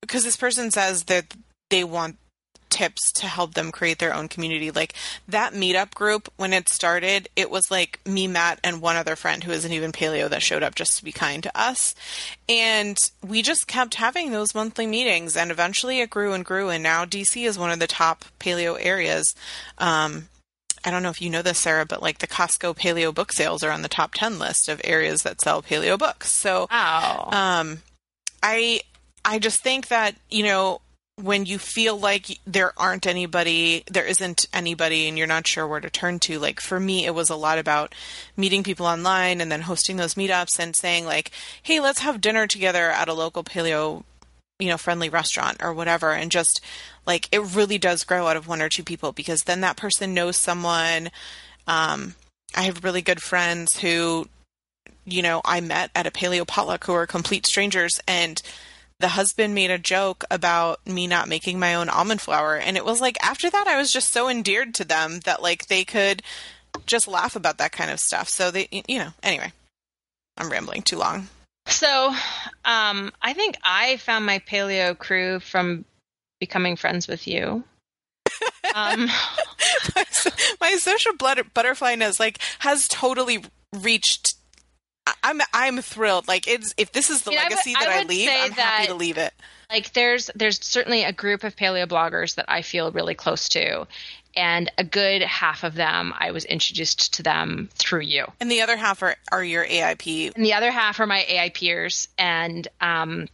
because 0.00 0.22
this 0.22 0.36
person 0.36 0.70
says 0.70 1.04
that 1.04 1.34
they 1.70 1.82
want 1.82 2.16
tips 2.74 3.12
to 3.12 3.26
help 3.26 3.54
them 3.54 3.70
create 3.70 4.00
their 4.00 4.12
own 4.12 4.26
community. 4.26 4.72
Like 4.72 4.94
that 5.28 5.52
meetup 5.52 5.94
group, 5.94 6.28
when 6.36 6.52
it 6.52 6.68
started, 6.68 7.28
it 7.36 7.48
was 7.48 7.70
like 7.70 8.00
me, 8.04 8.26
Matt, 8.26 8.58
and 8.64 8.82
one 8.82 8.96
other 8.96 9.14
friend 9.14 9.44
who 9.44 9.52
isn't 9.52 9.72
even 9.72 9.92
paleo 9.92 10.28
that 10.28 10.42
showed 10.42 10.64
up 10.64 10.74
just 10.74 10.98
to 10.98 11.04
be 11.04 11.12
kind 11.12 11.42
to 11.44 11.58
us. 11.58 11.94
And 12.48 12.98
we 13.24 13.42
just 13.42 13.68
kept 13.68 13.94
having 13.94 14.32
those 14.32 14.56
monthly 14.56 14.88
meetings, 14.88 15.36
and 15.36 15.52
eventually 15.52 16.00
it 16.00 16.10
grew 16.10 16.32
and 16.32 16.44
grew. 16.44 16.68
And 16.68 16.82
now 16.82 17.04
DC 17.04 17.46
is 17.46 17.56
one 17.56 17.70
of 17.70 17.78
the 17.78 17.86
top 17.86 18.24
paleo 18.40 18.76
areas. 18.80 19.36
Um, 19.78 20.28
I 20.84 20.90
don't 20.90 21.04
know 21.04 21.10
if 21.10 21.22
you 21.22 21.30
know 21.30 21.42
this, 21.42 21.58
Sarah, 21.58 21.86
but 21.86 22.02
like 22.02 22.18
the 22.18 22.26
Costco 22.26 22.76
paleo 22.76 23.14
book 23.14 23.32
sales 23.32 23.62
are 23.62 23.70
on 23.70 23.82
the 23.82 23.88
top 23.88 24.14
10 24.14 24.40
list 24.40 24.68
of 24.68 24.80
areas 24.82 25.22
that 25.22 25.40
sell 25.40 25.62
paleo 25.62 25.96
books. 25.96 26.32
So, 26.32 26.66
wow. 26.70 27.28
um, 27.30 27.82
I, 28.42 28.80
I 29.24 29.38
just 29.38 29.62
think 29.62 29.88
that, 29.88 30.16
you 30.28 30.42
know, 30.42 30.80
when 31.16 31.46
you 31.46 31.58
feel 31.58 31.96
like 31.96 32.40
there 32.44 32.72
aren't 32.76 33.06
anybody, 33.06 33.84
there 33.90 34.04
isn't 34.04 34.46
anybody, 34.52 35.06
and 35.06 35.16
you're 35.16 35.26
not 35.26 35.46
sure 35.46 35.66
where 35.66 35.80
to 35.80 35.90
turn 35.90 36.18
to. 36.20 36.38
Like 36.38 36.60
for 36.60 36.80
me, 36.80 37.06
it 37.06 37.14
was 37.14 37.30
a 37.30 37.36
lot 37.36 37.58
about 37.58 37.94
meeting 38.36 38.64
people 38.64 38.86
online 38.86 39.40
and 39.40 39.50
then 39.50 39.62
hosting 39.62 39.96
those 39.96 40.14
meetups 40.14 40.58
and 40.58 40.74
saying 40.74 41.06
like, 41.06 41.30
"Hey, 41.62 41.80
let's 41.80 42.00
have 42.00 42.20
dinner 42.20 42.46
together 42.46 42.90
at 42.90 43.08
a 43.08 43.14
local 43.14 43.44
paleo, 43.44 44.02
you 44.58 44.68
know, 44.68 44.76
friendly 44.76 45.08
restaurant 45.08 45.58
or 45.62 45.72
whatever," 45.72 46.12
and 46.12 46.32
just 46.32 46.60
like 47.06 47.28
it 47.30 47.42
really 47.42 47.78
does 47.78 48.04
grow 48.04 48.26
out 48.26 48.36
of 48.36 48.48
one 48.48 48.60
or 48.60 48.68
two 48.68 48.84
people 48.84 49.12
because 49.12 49.42
then 49.42 49.60
that 49.60 49.76
person 49.76 50.14
knows 50.14 50.36
someone. 50.36 51.10
Um, 51.68 52.16
I 52.56 52.62
have 52.62 52.84
really 52.84 53.02
good 53.02 53.22
friends 53.22 53.78
who, 53.78 54.28
you 55.04 55.22
know, 55.22 55.40
I 55.44 55.60
met 55.60 55.90
at 55.94 56.06
a 56.06 56.10
paleo 56.10 56.46
potluck 56.46 56.84
who 56.84 56.94
are 56.94 57.06
complete 57.06 57.46
strangers 57.46 58.00
and 58.06 58.40
the 59.00 59.08
husband 59.08 59.54
made 59.54 59.70
a 59.70 59.78
joke 59.78 60.24
about 60.30 60.86
me 60.86 61.06
not 61.06 61.28
making 61.28 61.58
my 61.58 61.74
own 61.74 61.88
almond 61.88 62.20
flour 62.20 62.56
and 62.56 62.76
it 62.76 62.84
was 62.84 63.00
like 63.00 63.16
after 63.22 63.50
that 63.50 63.66
I 63.66 63.76
was 63.76 63.92
just 63.92 64.12
so 64.12 64.28
endeared 64.28 64.74
to 64.74 64.84
them 64.84 65.20
that 65.20 65.42
like 65.42 65.66
they 65.66 65.84
could 65.84 66.22
just 66.86 67.08
laugh 67.08 67.36
about 67.36 67.58
that 67.58 67.72
kind 67.72 67.90
of 67.90 68.00
stuff. 68.00 68.28
So 68.28 68.50
they 68.50 68.68
you 68.88 68.98
know, 68.98 69.10
anyway. 69.22 69.52
I'm 70.36 70.50
rambling 70.50 70.82
too 70.82 70.98
long. 70.98 71.28
So, 71.66 72.14
um 72.64 73.12
I 73.22 73.32
think 73.32 73.56
I 73.62 73.96
found 73.98 74.26
my 74.26 74.38
paleo 74.40 74.96
crew 74.98 75.40
from 75.40 75.84
becoming 76.40 76.76
friends 76.76 77.08
with 77.08 77.26
you. 77.26 77.64
Um 78.74 79.06
my, 79.94 80.04
my 80.60 80.76
social 80.78 81.12
butterflyness 81.12 82.18
like 82.18 82.38
has 82.60 82.88
totally 82.88 83.44
reached 83.72 84.34
I'm 85.22 85.40
I'm 85.52 85.80
thrilled. 85.80 86.28
Like 86.28 86.46
it's 86.48 86.74
if 86.76 86.92
this 86.92 87.10
is 87.10 87.22
the 87.22 87.30
legacy 87.30 87.74
that 87.74 87.88
I, 87.88 88.00
I 88.00 88.02
leave, 88.04 88.30
I'm 88.32 88.52
happy 88.52 88.86
to 88.88 88.94
leave 88.94 89.18
it. 89.18 89.32
Like 89.70 89.92
there's 89.92 90.30
there's 90.34 90.64
certainly 90.64 91.04
a 91.04 91.12
group 91.12 91.44
of 91.44 91.56
paleo 91.56 91.86
bloggers 91.86 92.36
that 92.36 92.46
I 92.48 92.62
feel 92.62 92.90
really 92.92 93.14
close 93.14 93.48
to. 93.50 93.86
And 94.36 94.70
a 94.78 94.84
good 94.84 95.22
half 95.22 95.62
of 95.62 95.74
them, 95.74 96.12
I 96.18 96.32
was 96.32 96.44
introduced 96.44 97.14
to 97.14 97.22
them 97.22 97.68
through 97.74 98.00
you. 98.00 98.26
And 98.40 98.50
the 98.50 98.62
other 98.62 98.76
half 98.76 99.02
are, 99.02 99.14
are 99.30 99.44
your 99.44 99.64
AIP. 99.64 100.34
And 100.34 100.44
the 100.44 100.54
other 100.54 100.72
half 100.72 100.98
are 100.98 101.06
my 101.06 101.24
AI 101.28 101.50
peers. 101.50 102.08
And 102.18 102.66
um, 102.80 103.28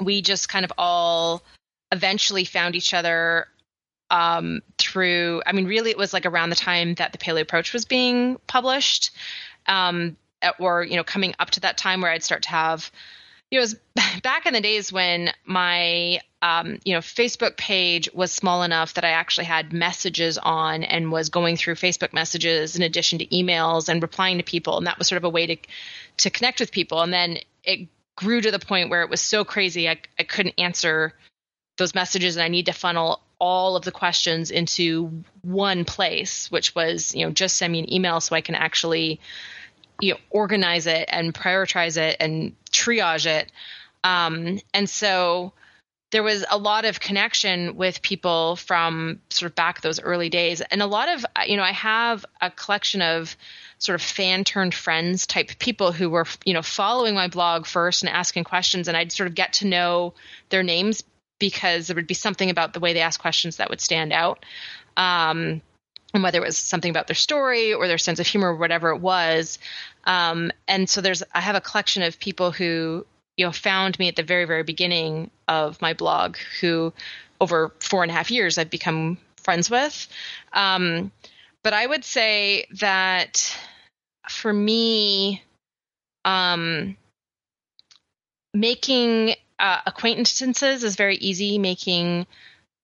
we 0.00 0.22
just 0.22 0.48
kind 0.48 0.64
of 0.64 0.72
all 0.76 1.42
eventually 1.92 2.44
found 2.44 2.74
each 2.74 2.94
other 2.94 3.46
um, 4.10 4.60
through, 4.76 5.42
I 5.46 5.52
mean, 5.52 5.66
really, 5.66 5.90
it 5.90 5.98
was 5.98 6.12
like 6.12 6.26
around 6.26 6.50
the 6.50 6.56
time 6.56 6.94
that 6.94 7.12
the 7.12 7.18
Paleo 7.18 7.42
Approach 7.42 7.72
was 7.72 7.84
being 7.84 8.38
published. 8.48 9.12
Um, 9.66 10.16
or 10.58 10.82
you 10.82 10.96
know 10.96 11.04
coming 11.04 11.34
up 11.38 11.50
to 11.50 11.60
that 11.60 11.78
time 11.78 12.00
where 12.00 12.10
I'd 12.10 12.24
start 12.24 12.42
to 12.44 12.50
have 12.50 12.90
you 13.50 13.58
know, 13.58 13.62
it 13.62 13.74
was 13.96 14.20
back 14.22 14.46
in 14.46 14.54
the 14.54 14.60
days 14.60 14.92
when 14.92 15.32
my 15.44 16.20
um, 16.42 16.78
you 16.84 16.94
know 16.94 17.00
Facebook 17.00 17.56
page 17.56 18.08
was 18.14 18.32
small 18.32 18.62
enough 18.62 18.94
that 18.94 19.04
I 19.04 19.10
actually 19.10 19.44
had 19.44 19.72
messages 19.72 20.38
on 20.38 20.84
and 20.84 21.12
was 21.12 21.28
going 21.28 21.56
through 21.56 21.74
Facebook 21.74 22.12
messages 22.12 22.76
in 22.76 22.82
addition 22.82 23.18
to 23.18 23.26
emails 23.26 23.88
and 23.88 24.02
replying 24.02 24.38
to 24.38 24.44
people, 24.44 24.78
and 24.78 24.86
that 24.86 24.98
was 24.98 25.08
sort 25.08 25.18
of 25.18 25.24
a 25.24 25.30
way 25.30 25.46
to 25.46 25.56
to 26.18 26.30
connect 26.30 26.60
with 26.60 26.72
people. 26.72 27.02
And 27.02 27.12
then 27.12 27.38
it 27.64 27.88
grew 28.16 28.40
to 28.40 28.50
the 28.50 28.58
point 28.58 28.90
where 28.90 29.02
it 29.02 29.10
was 29.10 29.20
so 29.20 29.44
crazy 29.44 29.88
I, 29.88 29.98
I 30.18 30.24
couldn't 30.24 30.54
answer 30.58 31.14
those 31.78 31.94
messages 31.94 32.36
and 32.36 32.44
I 32.44 32.48
need 32.48 32.66
to 32.66 32.72
funnel 32.72 33.22
all 33.38 33.76
of 33.76 33.84
the 33.84 33.92
questions 33.92 34.50
into 34.50 35.24
one 35.40 35.86
place, 35.86 36.50
which 36.50 36.74
was, 36.74 37.14
you 37.14 37.24
know, 37.24 37.32
just 37.32 37.56
send 37.56 37.72
me 37.72 37.78
an 37.78 37.92
email 37.92 38.20
so 38.20 38.36
I 38.36 38.42
can 38.42 38.54
actually, 38.54 39.18
you 40.00 40.14
know, 40.14 40.20
organize 40.30 40.86
it 40.86 41.08
and 41.10 41.34
prioritize 41.34 41.96
it 41.96 42.16
and 42.20 42.54
triage 42.70 43.26
it. 43.26 43.50
Um, 44.04 44.60
and 44.72 44.88
so 44.88 45.52
there 46.10 46.22
was 46.22 46.44
a 46.50 46.58
lot 46.58 46.84
of 46.84 46.98
connection 46.98 47.76
with 47.76 48.02
people 48.02 48.56
from 48.56 49.20
sort 49.30 49.50
of 49.50 49.54
back 49.54 49.80
those 49.80 50.00
early 50.00 50.28
days. 50.28 50.60
And 50.60 50.82
a 50.82 50.86
lot 50.86 51.08
of, 51.08 51.24
you 51.46 51.56
know, 51.56 51.62
I 51.62 51.72
have 51.72 52.26
a 52.40 52.50
collection 52.50 53.00
of 53.00 53.36
sort 53.78 53.94
of 53.94 54.02
fan 54.02 54.44
turned 54.44 54.74
friends 54.74 55.26
type 55.26 55.58
people 55.58 55.92
who 55.92 56.10
were, 56.10 56.26
you 56.44 56.52
know, 56.52 56.62
following 56.62 57.14
my 57.14 57.28
blog 57.28 57.64
first 57.64 58.02
and 58.02 58.10
asking 58.10 58.44
questions. 58.44 58.88
And 58.88 58.96
I'd 58.96 59.12
sort 59.12 59.28
of 59.28 59.34
get 59.34 59.54
to 59.54 59.66
know 59.66 60.14
their 60.48 60.62
names 60.62 61.04
because 61.38 61.86
there 61.86 61.96
would 61.96 62.08
be 62.08 62.14
something 62.14 62.50
about 62.50 62.72
the 62.72 62.80
way 62.80 62.92
they 62.92 63.00
asked 63.00 63.20
questions 63.20 63.56
that 63.56 63.70
would 63.70 63.80
stand 63.80 64.12
out. 64.12 64.44
Um, 64.96 65.62
and 66.12 66.22
whether 66.22 66.38
it 66.38 66.46
was 66.46 66.56
something 66.56 66.90
about 66.90 67.06
their 67.06 67.14
story 67.14 67.72
or 67.72 67.86
their 67.86 67.98
sense 67.98 68.20
of 68.20 68.26
humor 68.26 68.52
or 68.52 68.56
whatever 68.56 68.90
it 68.90 69.00
was. 69.00 69.58
Um, 70.04 70.50
and 70.66 70.88
so 70.88 71.00
there's, 71.00 71.22
I 71.34 71.40
have 71.40 71.56
a 71.56 71.60
collection 71.60 72.02
of 72.02 72.18
people 72.18 72.50
who, 72.50 73.06
you 73.36 73.46
know, 73.46 73.52
found 73.52 73.98
me 73.98 74.08
at 74.08 74.16
the 74.16 74.22
very, 74.22 74.44
very 74.44 74.62
beginning 74.62 75.30
of 75.48 75.80
my 75.80 75.94
blog 75.94 76.36
who 76.60 76.92
over 77.40 77.72
four 77.80 78.02
and 78.02 78.10
a 78.10 78.14
half 78.14 78.30
years 78.30 78.58
I've 78.58 78.70
become 78.70 79.18
friends 79.42 79.70
with. 79.70 80.08
Um, 80.52 81.12
but 81.62 81.72
I 81.72 81.86
would 81.86 82.04
say 82.04 82.66
that 82.80 83.56
for 84.28 84.52
me, 84.52 85.42
um, 86.24 86.96
making 88.54 89.34
uh, 89.58 89.80
acquaintances 89.86 90.84
is 90.84 90.96
very 90.96 91.16
easy. 91.16 91.58
Making 91.58 92.26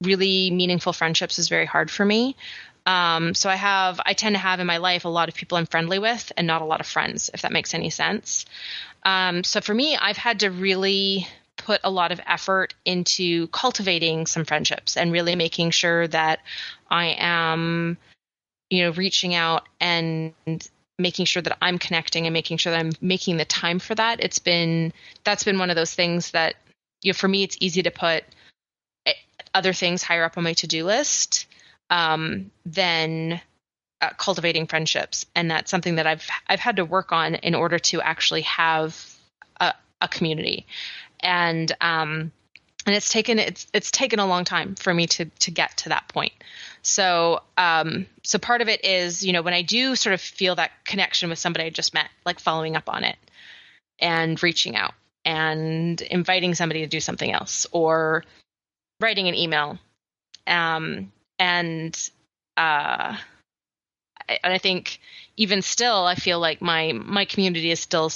really 0.03 0.51
meaningful 0.51 0.93
friendships 0.93 1.39
is 1.39 1.49
very 1.49 1.65
hard 1.67 1.91
for 1.91 2.05
me. 2.05 2.37
Um, 2.87 3.35
so 3.35 3.51
I 3.51 3.57
have, 3.57 4.01
I 4.07 4.13
tend 4.13 4.37
to 4.37 4.39
have 4.39 4.61
in 4.61 4.67
my 4.67 4.77
life 4.77 5.05
a 5.05 5.09
lot 5.09 5.29
of 5.29 5.35
people 5.35 5.59
I'm 5.59 5.67
friendly 5.67 5.99
with 5.99 6.31
and 6.37 6.47
not 6.47 6.63
a 6.63 6.65
lot 6.65 6.81
of 6.81 6.87
friends, 6.87 7.31
if 7.35 7.43
that 7.43 7.53
makes 7.53 7.75
any 7.75 7.91
sense. 7.91 8.47
Um, 9.05 9.43
so 9.43 9.61
for 9.61 9.75
me, 9.75 9.97
I've 9.97 10.17
had 10.17 10.41
to 10.41 10.51
really 10.51 11.27
put 11.57 11.81
a 11.83 11.91
lot 11.91 12.13
of 12.13 12.21
effort 12.27 12.75
into 12.85 13.49
cultivating 13.49 14.27
some 14.27 14.45
friendships 14.45 14.97
and 14.97 15.11
really 15.11 15.35
making 15.35 15.73
sure 15.73 16.07
that 16.09 16.41
I 16.89 17.17
am, 17.19 17.99
you 18.71 18.85
know, 18.85 18.91
reaching 18.93 19.35
out 19.35 19.69
and 19.81 20.33
making 20.99 21.27
sure 21.27 21.43
that 21.43 21.59
I'm 21.61 21.79
connecting 21.79 22.27
and 22.27 22.33
making 22.33 22.59
sure 22.59 22.73
that 22.73 22.81
I'm 22.81 22.93
making 23.01 23.37
the 23.37 23.45
time 23.45 23.81
for 23.81 23.95
that. 23.97 24.21
It's 24.21 24.39
been, 24.39 24.93
that's 25.25 25.45
been 25.45 25.59
one 25.59 25.71
of 25.71 25.77
those 25.77 25.95
things 25.95 26.31
that 26.31 26.55
you 27.03 27.13
know, 27.13 27.15
for 27.15 27.29
me, 27.29 27.43
it's 27.43 27.57
easy 27.61 27.83
to 27.83 27.91
put 27.91 28.25
eh, 29.07 29.13
other 29.55 29.73
things 29.73 30.03
higher 30.03 30.25
up 30.25 30.39
on 30.39 30.45
my 30.45 30.55
to 30.55 30.67
do 30.67 30.85
list 30.85 31.46
um, 31.91 32.51
than 32.65 33.41
uh, 34.01 34.11
cultivating 34.19 34.67
friendships, 34.67 35.27
and 35.35 35.51
that's 35.51 35.71
something 35.71 35.97
that 35.97 36.07
I've 36.07 36.29
I've 36.47 36.61
had 36.61 36.77
to 36.77 36.85
work 36.85 37.13
on 37.13 37.35
in 37.37 37.55
order 37.55 37.79
to 37.79 38.01
actually 38.01 38.43
have 38.43 39.17
a, 39.61 39.73
a 40.01 40.09
community, 40.09 40.67
and 41.21 41.71
um, 41.81 42.33
and 42.87 42.95
it's 42.95 43.11
taken 43.11 43.39
it's 43.39 43.67
it's 43.73 43.91
taken 43.91 44.19
a 44.19 44.27
long 44.27 44.45
time 44.45 44.75
for 44.75 44.93
me 44.93 45.07
to 45.09 45.25
to 45.25 45.51
get 45.51 45.77
to 45.79 45.89
that 45.91 46.09
point. 46.09 46.33
So 46.83 47.43
um, 47.59 48.07
so 48.23 48.39
part 48.39 48.61
of 48.61 48.69
it 48.69 48.85
is 48.85 49.25
you 49.25 49.33
know 49.33 49.43
when 49.43 49.55
I 49.55 49.63
do 49.63 49.97
sort 49.97 50.15
of 50.15 50.21
feel 50.21 50.55
that 50.57 50.73
connection 50.85 51.29
with 51.29 51.39
somebody 51.39 51.65
I 51.65 51.71
just 51.71 51.95
met, 51.95 52.09
like 52.25 52.39
following 52.39 52.77
up 52.77 52.89
on 52.89 53.05
it 53.05 53.17
and 53.99 54.41
reaching 54.43 54.77
out 54.77 54.95
and 55.25 56.01
inviting 56.03 56.55
somebody 56.55 56.81
to 56.83 56.87
do 56.87 57.01
something 57.01 57.31
else 57.31 57.67
or 57.73 58.25
writing 59.01 59.29
an 59.29 59.35
email. 59.35 59.79
Um, 60.47 61.11
and 61.39 62.11
uh, 62.57 63.17
I, 64.29 64.39
I 64.45 64.59
think 64.59 65.01
even 65.37 65.63
still, 65.63 66.07
I 66.07 66.15
feel 66.15 66.41
like 66.41 66.61
my 66.61 66.93
my 66.93 67.25
community 67.25 67.71
is 67.71 67.81
still 67.81 68.11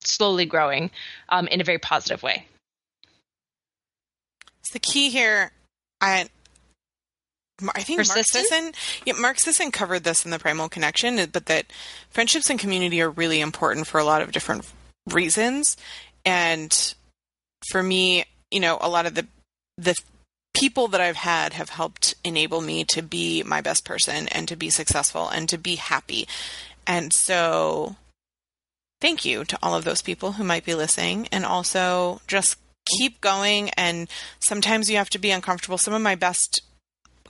slowly 0.00 0.46
growing 0.46 0.90
um, 1.28 1.46
in 1.48 1.60
a 1.60 1.64
very 1.64 1.78
positive 1.78 2.22
way. 2.22 2.46
So 4.62 4.72
the 4.74 4.78
key 4.80 5.10
here, 5.10 5.52
I 6.00 6.28
I 7.74 7.82
think 7.82 7.98
Mark 7.98 8.24
Sisson, 8.24 8.72
yeah, 9.04 9.14
Mark 9.14 9.38
Sisson 9.38 9.70
covered 9.70 10.04
this 10.04 10.24
in 10.24 10.30
the 10.30 10.38
Primal 10.38 10.68
Connection, 10.68 11.24
but 11.32 11.46
that 11.46 11.66
friendships 12.10 12.50
and 12.50 12.58
community 12.58 13.00
are 13.00 13.10
really 13.10 13.40
important 13.40 13.86
for 13.86 13.98
a 13.98 14.04
lot 14.04 14.22
of 14.22 14.32
different 14.32 14.64
reasons, 15.10 15.76
and 16.24 16.94
for 17.70 17.82
me, 17.82 18.24
you 18.50 18.60
know, 18.60 18.78
a 18.80 18.88
lot 18.88 19.06
of 19.06 19.14
the 19.14 19.26
the 19.76 19.98
people 20.54 20.88
that 20.88 21.00
I've 21.00 21.16
had 21.16 21.54
have 21.54 21.70
helped 21.70 22.14
enable 22.24 22.60
me 22.60 22.84
to 22.84 23.02
be 23.02 23.42
my 23.42 23.60
best 23.60 23.84
person 23.84 24.28
and 24.28 24.46
to 24.48 24.56
be 24.56 24.70
successful 24.70 25.28
and 25.28 25.48
to 25.48 25.58
be 25.58 25.76
happy. 25.76 26.28
And 26.86 27.12
so 27.12 27.96
thank 29.00 29.24
you 29.24 29.44
to 29.44 29.58
all 29.62 29.74
of 29.74 29.84
those 29.84 30.02
people 30.02 30.32
who 30.32 30.44
might 30.44 30.64
be 30.64 30.74
listening 30.74 31.28
and 31.32 31.44
also 31.44 32.20
just 32.26 32.58
keep 32.98 33.20
going 33.20 33.70
and 33.70 34.08
sometimes 34.40 34.90
you 34.90 34.96
have 34.96 35.10
to 35.10 35.18
be 35.18 35.30
uncomfortable. 35.30 35.78
Some 35.78 35.94
of 35.94 36.02
my 36.02 36.14
best 36.14 36.62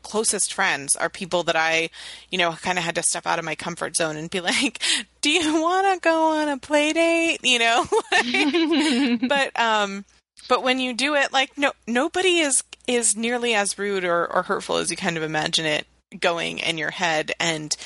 closest 0.02 0.52
friends 0.52 0.96
are 0.96 1.08
people 1.08 1.42
that 1.44 1.56
I, 1.56 1.90
you 2.30 2.38
know, 2.38 2.52
kind 2.52 2.78
of 2.78 2.84
had 2.84 2.96
to 2.96 3.02
step 3.02 3.26
out 3.26 3.38
of 3.38 3.44
my 3.44 3.54
comfort 3.54 3.96
zone 3.96 4.16
and 4.16 4.30
be 4.30 4.40
like, 4.52 4.82
"Do 5.20 5.30
you 5.30 5.62
want 5.62 5.94
to 5.94 6.06
go 6.06 6.40
on 6.40 6.48
a 6.48 6.58
play 6.58 6.92
date?" 6.92 7.38
You 7.42 7.58
know, 7.58 7.86
but 9.28 9.58
um, 9.58 10.04
but 10.48 10.62
when 10.62 10.80
you 10.80 10.92
do 10.94 11.14
it, 11.14 11.32
like 11.32 11.56
no, 11.56 11.72
nobody 11.86 12.38
is 12.38 12.62
is 12.86 13.16
nearly 13.16 13.54
as 13.54 13.78
rude 13.78 14.04
or, 14.04 14.26
or 14.26 14.42
hurtful 14.42 14.76
as 14.76 14.90
you 14.90 14.96
kind 14.96 15.16
of 15.16 15.22
imagine 15.22 15.64
it 15.64 15.86
going 16.20 16.58
in 16.58 16.78
your 16.78 16.90
head, 16.90 17.32
and 17.40 17.76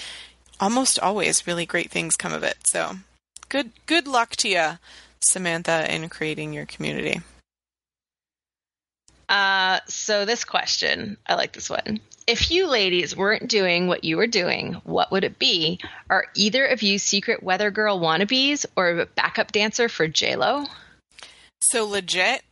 almost 0.61 0.99
always 0.99 1.47
really 1.47 1.67
great 1.67 1.91
things 1.91 2.17
come 2.17 2.33
of 2.33 2.43
it. 2.43 2.57
So 2.67 2.97
good 3.49 3.73
good 3.87 4.07
luck 4.09 4.37
to 4.37 4.49
you, 4.49 4.79
Samantha, 5.21 5.93
in 5.95 6.09
creating 6.09 6.53
your 6.53 6.67
community. 6.67 7.21
Uh, 9.29 9.81
so 9.89 10.25
this 10.25 10.45
question, 10.45 11.17
I 11.27 11.35
like 11.35 11.53
this 11.53 11.69
one. 11.69 12.01
If 12.27 12.51
you 12.51 12.69
ladies 12.69 13.17
weren't 13.17 13.49
doing 13.49 13.87
what 13.87 14.05
you 14.05 14.17
were 14.17 14.27
doing, 14.27 14.75
what 14.85 15.13
would 15.13 15.25
it 15.25 15.39
be? 15.39 15.81
Are 16.11 16.27
either 16.35 16.65
of 16.67 16.83
you 16.83 16.99
secret 16.99 17.43
weather 17.43 17.71
girl 17.71 18.01
wannabes 18.01 18.67
or 18.77 18.91
a 18.91 19.07
backup 19.07 19.53
dancer 19.53 19.89
for 19.89 20.09
J 20.09 20.37
Lo? 20.37 20.67
So 21.71 21.85
legit, 21.87 22.43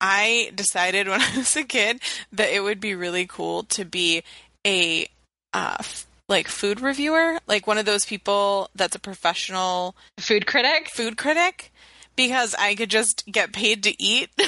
I 0.00 0.52
decided 0.54 1.08
when 1.08 1.20
I 1.20 1.36
was 1.36 1.56
a 1.56 1.64
kid 1.64 2.00
that 2.32 2.50
it 2.50 2.62
would 2.62 2.80
be 2.80 2.94
really 2.94 3.26
cool 3.26 3.64
to 3.64 3.84
be 3.84 4.22
a 4.66 5.06
uh, 5.52 5.76
f- 5.80 6.06
like 6.28 6.46
food 6.48 6.80
reviewer, 6.80 7.38
like 7.46 7.66
one 7.66 7.78
of 7.78 7.86
those 7.86 8.04
people 8.04 8.70
that's 8.74 8.94
a 8.94 9.00
professional 9.00 9.96
food 10.18 10.46
critic. 10.46 10.88
Food 10.90 11.16
critic, 11.16 11.72
because 12.16 12.54
I 12.58 12.74
could 12.74 12.90
just 12.90 13.24
get 13.26 13.52
paid 13.52 13.82
to 13.84 14.02
eat. 14.02 14.30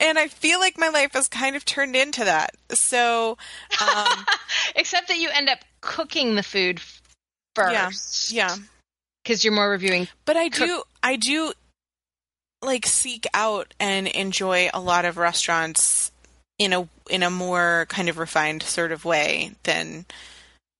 and 0.00 0.18
I 0.18 0.28
feel 0.28 0.58
like 0.58 0.78
my 0.78 0.88
life 0.88 1.12
has 1.12 1.28
kind 1.28 1.56
of 1.56 1.64
turned 1.64 1.94
into 1.94 2.24
that. 2.24 2.54
So, 2.70 3.36
um, 3.80 4.26
except 4.76 5.08
that 5.08 5.18
you 5.18 5.28
end 5.30 5.50
up 5.50 5.58
cooking 5.82 6.34
the 6.36 6.42
food 6.42 6.80
first. 7.54 8.32
Yeah, 8.32 8.48
yeah, 8.48 8.56
because 9.22 9.44
you're 9.44 9.52
more 9.52 9.68
reviewing. 9.68 10.08
But 10.24 10.38
I 10.38 10.48
cook- 10.48 10.66
do, 10.68 10.82
I 11.02 11.16
do, 11.16 11.52
like 12.62 12.86
seek 12.86 13.26
out 13.34 13.74
and 13.80 14.06
enjoy 14.06 14.70
a 14.72 14.80
lot 14.80 15.04
of 15.04 15.16
restaurants 15.16 16.12
in 16.58 16.72
a 16.72 16.88
in 17.10 17.22
a 17.22 17.30
more 17.30 17.86
kind 17.88 18.08
of 18.08 18.18
refined 18.18 18.62
sort 18.62 18.92
of 18.92 19.04
way 19.04 19.52
than 19.64 20.06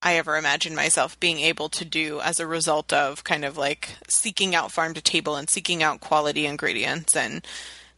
I 0.02 0.16
ever 0.16 0.36
imagined 0.36 0.74
myself 0.74 1.18
being 1.20 1.40
able 1.40 1.68
to 1.70 1.84
do 1.84 2.20
as 2.20 2.40
a 2.40 2.46
result 2.46 2.92
of 2.92 3.24
kind 3.24 3.44
of 3.44 3.56
like 3.56 3.90
seeking 4.08 4.54
out 4.54 4.72
farm 4.72 4.94
to 4.94 5.00
table 5.00 5.36
and 5.36 5.48
seeking 5.48 5.82
out 5.82 6.00
quality 6.00 6.46
ingredients 6.46 7.16
and 7.16 7.46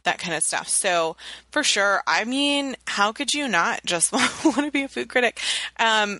that 0.03 0.19
kind 0.19 0.35
of 0.35 0.43
stuff. 0.43 0.69
So 0.69 1.15
for 1.51 1.63
sure, 1.63 2.03
I 2.05 2.23
mean, 2.23 2.75
how 2.85 3.11
could 3.11 3.33
you 3.33 3.47
not 3.47 3.81
just 3.85 4.11
want 4.13 4.57
to 4.57 4.71
be 4.71 4.83
a 4.83 4.87
food 4.87 5.09
critic? 5.09 5.39
Um, 5.79 6.19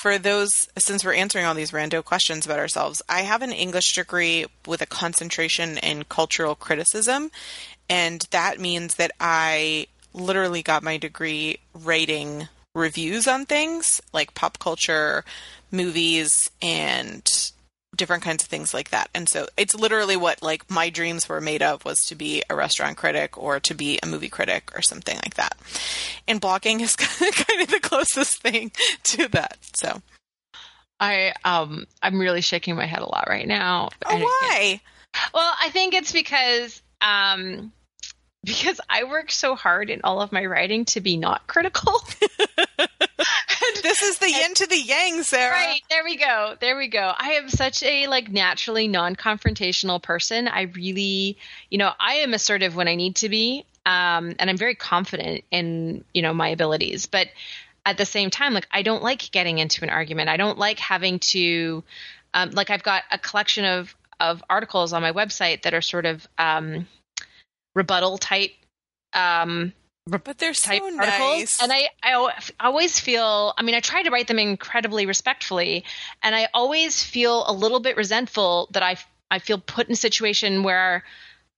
for 0.00 0.16
those, 0.16 0.68
since 0.78 1.04
we're 1.04 1.14
answering 1.14 1.44
all 1.44 1.54
these 1.54 1.72
rando 1.72 2.04
questions 2.04 2.46
about 2.46 2.60
ourselves, 2.60 3.02
I 3.08 3.22
have 3.22 3.42
an 3.42 3.50
English 3.52 3.94
degree 3.94 4.46
with 4.66 4.80
a 4.80 4.86
concentration 4.86 5.76
in 5.78 6.04
cultural 6.04 6.54
criticism. 6.54 7.30
And 7.90 8.24
that 8.30 8.60
means 8.60 8.94
that 8.94 9.10
I 9.18 9.88
literally 10.14 10.62
got 10.62 10.84
my 10.84 10.98
degree 10.98 11.58
writing 11.74 12.48
reviews 12.74 13.26
on 13.26 13.44
things 13.44 14.00
like 14.12 14.34
pop 14.34 14.58
culture, 14.60 15.24
movies, 15.72 16.50
and 16.62 17.52
different 17.98 18.22
kinds 18.22 18.42
of 18.42 18.48
things 18.48 18.72
like 18.72 18.90
that. 18.90 19.10
And 19.14 19.28
so 19.28 19.46
it's 19.58 19.74
literally 19.74 20.16
what 20.16 20.42
like 20.42 20.70
my 20.70 20.88
dreams 20.88 21.28
were 21.28 21.40
made 21.40 21.62
of 21.62 21.84
was 21.84 21.98
to 22.06 22.14
be 22.14 22.42
a 22.48 22.56
restaurant 22.56 22.96
critic 22.96 23.36
or 23.36 23.60
to 23.60 23.74
be 23.74 23.98
a 24.02 24.06
movie 24.06 24.30
critic 24.30 24.70
or 24.74 24.80
something 24.80 25.16
like 25.16 25.34
that. 25.34 25.58
And 26.26 26.40
blogging 26.40 26.80
is 26.80 26.96
kind 26.96 27.60
of 27.60 27.68
the 27.68 27.80
closest 27.80 28.40
thing 28.40 28.72
to 29.04 29.28
that. 29.28 29.58
So 29.76 30.00
I 30.98 31.34
um 31.44 31.86
I'm 32.02 32.18
really 32.18 32.40
shaking 32.40 32.76
my 32.76 32.86
head 32.86 33.02
a 33.02 33.08
lot 33.08 33.26
right 33.28 33.46
now. 33.46 33.90
Oh, 34.06 34.18
why? 34.18 34.80
Well, 35.34 35.52
I 35.60 35.68
think 35.70 35.94
it's 35.94 36.12
because 36.12 36.80
um 37.00 37.72
because 38.44 38.80
I 38.88 39.04
work 39.04 39.30
so 39.30 39.54
hard 39.54 39.90
in 39.90 40.00
all 40.04 40.22
of 40.22 40.32
my 40.32 40.46
writing 40.46 40.84
to 40.86 41.00
be 41.00 41.16
not 41.16 41.46
critical. 41.46 42.00
this 43.82 44.02
is 44.02 44.18
the 44.18 44.30
yin 44.30 44.54
to 44.54 44.66
the 44.66 44.78
yang, 44.78 45.22
Sarah. 45.22 45.52
Right, 45.52 45.80
there 45.90 46.04
we 46.04 46.16
go. 46.16 46.54
There 46.60 46.76
we 46.76 46.88
go. 46.88 47.12
I 47.16 47.32
am 47.32 47.48
such 47.48 47.82
a 47.82 48.06
like 48.06 48.30
naturally 48.30 48.88
non-confrontational 48.88 50.02
person. 50.02 50.48
I 50.48 50.62
really, 50.62 51.36
you 51.70 51.78
know, 51.78 51.92
I 51.98 52.16
am 52.16 52.34
assertive 52.34 52.76
when 52.76 52.88
I 52.88 52.94
need 52.94 53.16
to 53.16 53.28
be. 53.28 53.64
Um, 53.86 54.34
and 54.38 54.50
I'm 54.50 54.58
very 54.58 54.74
confident 54.74 55.44
in, 55.50 56.04
you 56.12 56.22
know, 56.22 56.34
my 56.34 56.48
abilities. 56.48 57.06
But 57.06 57.28
at 57.86 57.96
the 57.96 58.04
same 58.04 58.30
time, 58.30 58.52
like 58.52 58.68
I 58.70 58.82
don't 58.82 59.02
like 59.02 59.30
getting 59.30 59.58
into 59.58 59.82
an 59.82 59.90
argument. 59.90 60.28
I 60.28 60.36
don't 60.36 60.58
like 60.58 60.78
having 60.78 61.18
to 61.20 61.82
um, 62.34 62.50
like 62.50 62.70
I've 62.70 62.82
got 62.82 63.04
a 63.10 63.18
collection 63.18 63.64
of 63.64 63.94
of 64.20 64.42
articles 64.50 64.92
on 64.92 65.00
my 65.00 65.12
website 65.12 65.62
that 65.62 65.74
are 65.74 65.80
sort 65.80 66.04
of 66.04 66.26
um, 66.38 66.86
rebuttal 67.74 68.18
type 68.18 68.50
um, 69.14 69.72
but 70.08 70.38
they're 70.38 70.54
so 70.54 70.70
articles. 70.70 70.98
nice. 70.98 71.62
And 71.62 71.72
I, 71.72 71.88
I 72.02 72.30
always 72.60 72.98
feel, 72.98 73.54
I 73.56 73.62
mean, 73.62 73.74
I 73.74 73.80
try 73.80 74.02
to 74.02 74.10
write 74.10 74.28
them 74.28 74.38
incredibly 74.38 75.06
respectfully, 75.06 75.84
and 76.22 76.34
I 76.34 76.48
always 76.54 77.02
feel 77.02 77.44
a 77.46 77.52
little 77.52 77.80
bit 77.80 77.96
resentful 77.96 78.68
that 78.72 78.82
I, 78.82 78.96
I 79.30 79.38
feel 79.38 79.58
put 79.58 79.86
in 79.86 79.92
a 79.92 79.96
situation 79.96 80.62
where 80.62 81.04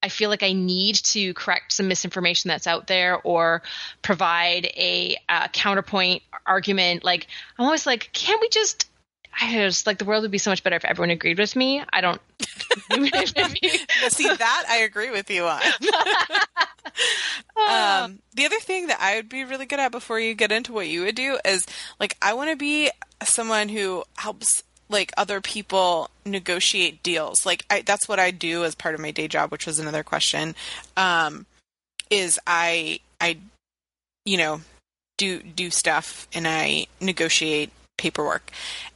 I 0.02 0.08
feel 0.08 0.30
like 0.30 0.42
I 0.42 0.52
need 0.52 0.96
to 0.96 1.34
correct 1.34 1.72
some 1.72 1.88
misinformation 1.88 2.48
that's 2.48 2.66
out 2.66 2.86
there 2.86 3.20
or 3.22 3.62
provide 4.02 4.66
a 4.76 5.16
uh, 5.28 5.48
counterpoint 5.48 6.22
argument. 6.46 7.04
Like, 7.04 7.26
I'm 7.58 7.66
always 7.66 7.86
like, 7.86 8.10
can't 8.12 8.40
we 8.40 8.48
just 8.48 8.89
I 9.38 9.52
just 9.52 9.86
like 9.86 9.98
the 9.98 10.04
world 10.04 10.22
would 10.22 10.30
be 10.30 10.38
so 10.38 10.50
much 10.50 10.62
better 10.62 10.76
if 10.76 10.84
everyone 10.84 11.10
agreed 11.10 11.38
with 11.38 11.56
me. 11.56 11.82
I 11.92 12.00
don't 12.00 12.20
see 14.10 14.28
that 14.28 14.64
I 14.68 14.78
agree 14.84 15.10
with 15.10 15.30
you 15.30 15.44
on. 15.44 15.60
um, 17.68 18.18
the 18.34 18.46
other 18.46 18.60
thing 18.60 18.88
that 18.88 18.98
I 19.00 19.16
would 19.16 19.28
be 19.28 19.44
really 19.44 19.66
good 19.66 19.80
at 19.80 19.92
before 19.92 20.20
you 20.20 20.34
get 20.34 20.52
into 20.52 20.72
what 20.72 20.88
you 20.88 21.04
would 21.04 21.14
do 21.14 21.38
is 21.44 21.66
like 21.98 22.16
I 22.20 22.34
want 22.34 22.50
to 22.50 22.56
be 22.56 22.90
someone 23.22 23.68
who 23.68 24.04
helps 24.16 24.62
like 24.88 25.12
other 25.16 25.40
people 25.40 26.10
negotiate 26.26 27.02
deals. 27.02 27.46
Like 27.46 27.64
I, 27.70 27.82
that's 27.82 28.08
what 28.08 28.18
I 28.18 28.30
do 28.30 28.64
as 28.64 28.74
part 28.74 28.94
of 28.94 29.00
my 29.00 29.10
day 29.10 29.28
job, 29.28 29.50
which 29.52 29.66
was 29.66 29.78
another 29.78 30.02
question. 30.02 30.54
Um, 30.96 31.46
is 32.10 32.38
I 32.46 33.00
I 33.20 33.38
you 34.24 34.36
know 34.36 34.60
do 35.16 35.42
do 35.42 35.70
stuff 35.70 36.26
and 36.34 36.46
I 36.46 36.86
negotiate 37.00 37.70
paperwork. 38.00 38.50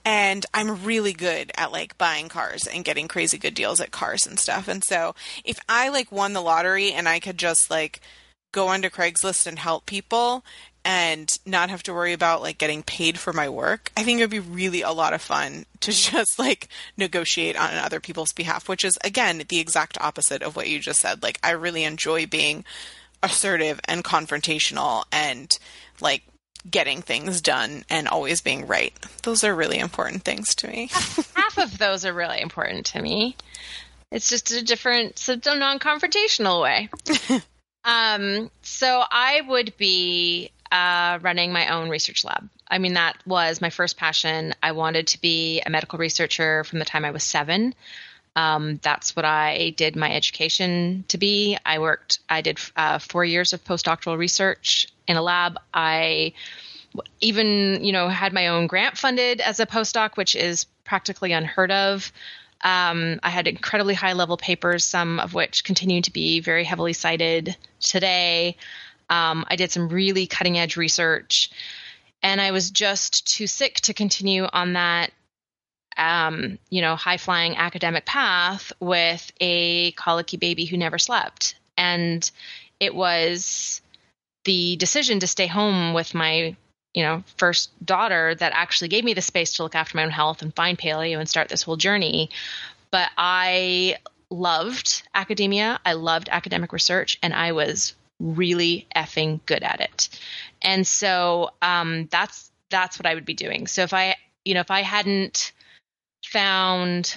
And 0.04 0.46
I'm 0.54 0.82
really 0.82 1.12
good 1.12 1.52
at 1.56 1.70
like 1.70 1.98
buying 1.98 2.28
cars 2.28 2.66
and 2.66 2.84
getting 2.84 3.06
crazy 3.06 3.38
good 3.38 3.54
deals 3.54 3.80
at 3.80 3.90
cars 3.90 4.26
and 4.26 4.38
stuff. 4.38 4.66
And 4.66 4.82
so 4.82 5.14
if 5.44 5.58
I 5.68 5.90
like 5.90 6.10
won 6.10 6.32
the 6.32 6.40
lottery 6.40 6.90
and 6.92 7.06
I 7.06 7.20
could 7.20 7.38
just 7.38 7.70
like 7.70 8.00
go 8.50 8.68
onto 8.68 8.88
Craigslist 8.88 9.46
and 9.46 9.58
help 9.58 9.84
people 9.84 10.42
and 10.86 11.30
not 11.44 11.70
have 11.70 11.82
to 11.82 11.92
worry 11.92 12.14
about 12.14 12.40
like 12.40 12.56
getting 12.56 12.82
paid 12.82 13.18
for 13.18 13.34
my 13.34 13.48
work, 13.48 13.92
I 13.94 14.04
think 14.04 14.18
it 14.18 14.22
would 14.22 14.30
be 14.30 14.40
really 14.40 14.80
a 14.80 14.90
lot 14.90 15.12
of 15.12 15.20
fun 15.20 15.66
to 15.80 15.92
just 16.10 16.38
like 16.38 16.68
negotiate 16.96 17.56
on 17.56 17.74
other 17.74 18.00
people's 18.00 18.32
behalf, 18.32 18.68
which 18.68 18.84
is 18.84 18.98
again 19.04 19.42
the 19.48 19.60
exact 19.60 19.98
opposite 20.00 20.42
of 20.42 20.56
what 20.56 20.68
you 20.68 20.78
just 20.78 21.00
said. 21.00 21.22
Like 21.22 21.38
I 21.42 21.50
really 21.50 21.84
enjoy 21.84 22.26
being 22.26 22.64
assertive 23.22 23.80
and 23.84 24.02
confrontational 24.02 25.04
and 25.12 25.58
like 26.00 26.22
getting 26.70 27.02
things 27.02 27.40
done 27.40 27.84
and 27.90 28.08
always 28.08 28.40
being 28.40 28.66
right. 28.66 28.92
Those 29.22 29.44
are 29.44 29.54
really 29.54 29.78
important 29.78 30.24
things 30.24 30.54
to 30.56 30.68
me. 30.68 30.88
Half 31.34 31.58
of 31.58 31.78
those 31.78 32.04
are 32.04 32.12
really 32.12 32.40
important 32.40 32.86
to 32.86 33.02
me. 33.02 33.36
It's 34.10 34.28
just 34.28 34.52
a 34.52 34.62
different, 34.62 35.18
so 35.18 35.36
non-confrontational 35.44 36.62
way. 36.62 36.88
um, 37.84 38.50
so 38.62 39.02
I 39.10 39.40
would 39.40 39.76
be 39.76 40.50
uh, 40.70 41.18
running 41.22 41.52
my 41.52 41.68
own 41.68 41.88
research 41.88 42.24
lab. 42.24 42.48
I 42.68 42.78
mean, 42.78 42.94
that 42.94 43.16
was 43.26 43.60
my 43.60 43.70
first 43.70 43.96
passion. 43.96 44.54
I 44.62 44.72
wanted 44.72 45.08
to 45.08 45.20
be 45.20 45.60
a 45.60 45.70
medical 45.70 45.98
researcher 45.98 46.64
from 46.64 46.78
the 46.78 46.84
time 46.84 47.04
I 47.04 47.10
was 47.10 47.22
seven. 47.22 47.74
Um, 48.36 48.80
that's 48.82 49.14
what 49.14 49.24
I 49.24 49.74
did 49.76 49.96
my 49.96 50.12
education 50.12 51.04
to 51.08 51.18
be. 51.18 51.56
I 51.64 51.78
worked, 51.78 52.18
I 52.28 52.40
did 52.40 52.58
uh, 52.76 52.98
four 52.98 53.24
years 53.24 53.52
of 53.52 53.64
postdoctoral 53.64 54.18
research 54.18 54.88
in 55.06 55.16
a 55.16 55.22
lab. 55.22 55.58
I 55.72 56.32
even, 57.20 57.84
you 57.84 57.92
know, 57.92 58.08
had 58.08 58.32
my 58.32 58.48
own 58.48 58.66
grant 58.66 58.98
funded 58.98 59.40
as 59.40 59.60
a 59.60 59.66
postdoc, 59.66 60.16
which 60.16 60.34
is 60.34 60.64
practically 60.84 61.32
unheard 61.32 61.70
of. 61.70 62.12
Um, 62.62 63.20
I 63.22 63.30
had 63.30 63.46
incredibly 63.46 63.94
high 63.94 64.14
level 64.14 64.36
papers, 64.36 64.84
some 64.84 65.20
of 65.20 65.34
which 65.34 65.64
continue 65.64 66.00
to 66.02 66.12
be 66.12 66.40
very 66.40 66.64
heavily 66.64 66.92
cited 66.92 67.56
today. 67.80 68.56
Um, 69.10 69.44
I 69.48 69.56
did 69.56 69.70
some 69.70 69.88
really 69.88 70.26
cutting 70.26 70.58
edge 70.58 70.76
research, 70.76 71.50
and 72.22 72.40
I 72.40 72.52
was 72.52 72.70
just 72.70 73.26
too 73.26 73.46
sick 73.46 73.76
to 73.82 73.94
continue 73.94 74.46
on 74.50 74.72
that 74.72 75.12
um, 75.96 76.58
you 76.70 76.80
know, 76.80 76.96
high 76.96 77.16
flying 77.16 77.56
academic 77.56 78.06
path 78.06 78.72
with 78.80 79.32
a 79.40 79.92
colicky 79.92 80.36
baby 80.36 80.64
who 80.64 80.76
never 80.76 80.98
slept. 80.98 81.54
And 81.76 82.28
it 82.80 82.94
was 82.94 83.80
the 84.44 84.76
decision 84.76 85.20
to 85.20 85.26
stay 85.26 85.46
home 85.46 85.94
with 85.94 86.14
my, 86.14 86.56
you 86.92 87.02
know, 87.02 87.24
first 87.36 87.70
daughter 87.84 88.34
that 88.34 88.52
actually 88.54 88.88
gave 88.88 89.04
me 89.04 89.14
the 89.14 89.22
space 89.22 89.54
to 89.54 89.62
look 89.62 89.74
after 89.74 89.96
my 89.96 90.04
own 90.04 90.10
health 90.10 90.42
and 90.42 90.54
find 90.54 90.78
paleo 90.78 91.18
and 91.18 91.28
start 91.28 91.48
this 91.48 91.62
whole 91.62 91.76
journey. 91.76 92.30
But 92.90 93.10
I 93.16 93.96
loved 94.30 95.02
academia. 95.14 95.80
I 95.84 95.94
loved 95.94 96.28
academic 96.28 96.72
research 96.72 97.18
and 97.22 97.32
I 97.32 97.52
was 97.52 97.94
really 98.20 98.86
effing 98.94 99.40
good 99.46 99.62
at 99.62 99.80
it. 99.80 100.08
And 100.62 100.86
so 100.86 101.50
um, 101.62 102.08
that's 102.10 102.50
that's 102.70 102.98
what 102.98 103.06
I 103.06 103.14
would 103.14 103.24
be 103.24 103.34
doing. 103.34 103.66
So 103.66 103.82
if 103.82 103.92
I, 103.92 104.16
you 104.44 104.54
know, 104.54 104.60
if 104.60 104.70
I 104.70 104.82
hadn't 104.82 105.52
found 106.34 107.16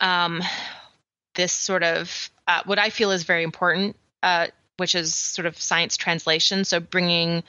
um, 0.00 0.42
this 1.34 1.52
sort 1.52 1.82
of 1.82 2.30
uh, 2.48 2.62
what 2.64 2.78
I 2.78 2.88
feel 2.88 3.10
is 3.10 3.24
very 3.24 3.42
important, 3.42 3.96
uh, 4.22 4.46
which 4.78 4.94
is 4.94 5.14
sort 5.14 5.44
of 5.44 5.60
science 5.60 5.98
translation. 5.98 6.64
So 6.64 6.80
bringing 6.80 7.44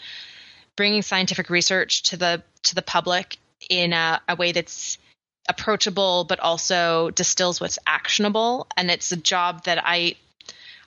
bringing 0.75 1.01
scientific 1.01 1.49
research 1.49 2.03
to 2.03 2.17
the 2.17 2.43
to 2.63 2.75
the 2.75 2.81
public 2.81 3.37
in 3.69 3.93
a, 3.93 4.21
a 4.27 4.35
way 4.35 4.51
that's 4.51 4.97
approachable, 5.47 6.25
but 6.25 6.41
also 6.41 7.09
distills 7.11 7.61
what's 7.61 7.79
actionable. 7.87 8.67
And 8.75 8.91
it's 8.91 9.11
a 9.13 9.17
job 9.17 9.63
that 9.63 9.81
I 9.81 10.15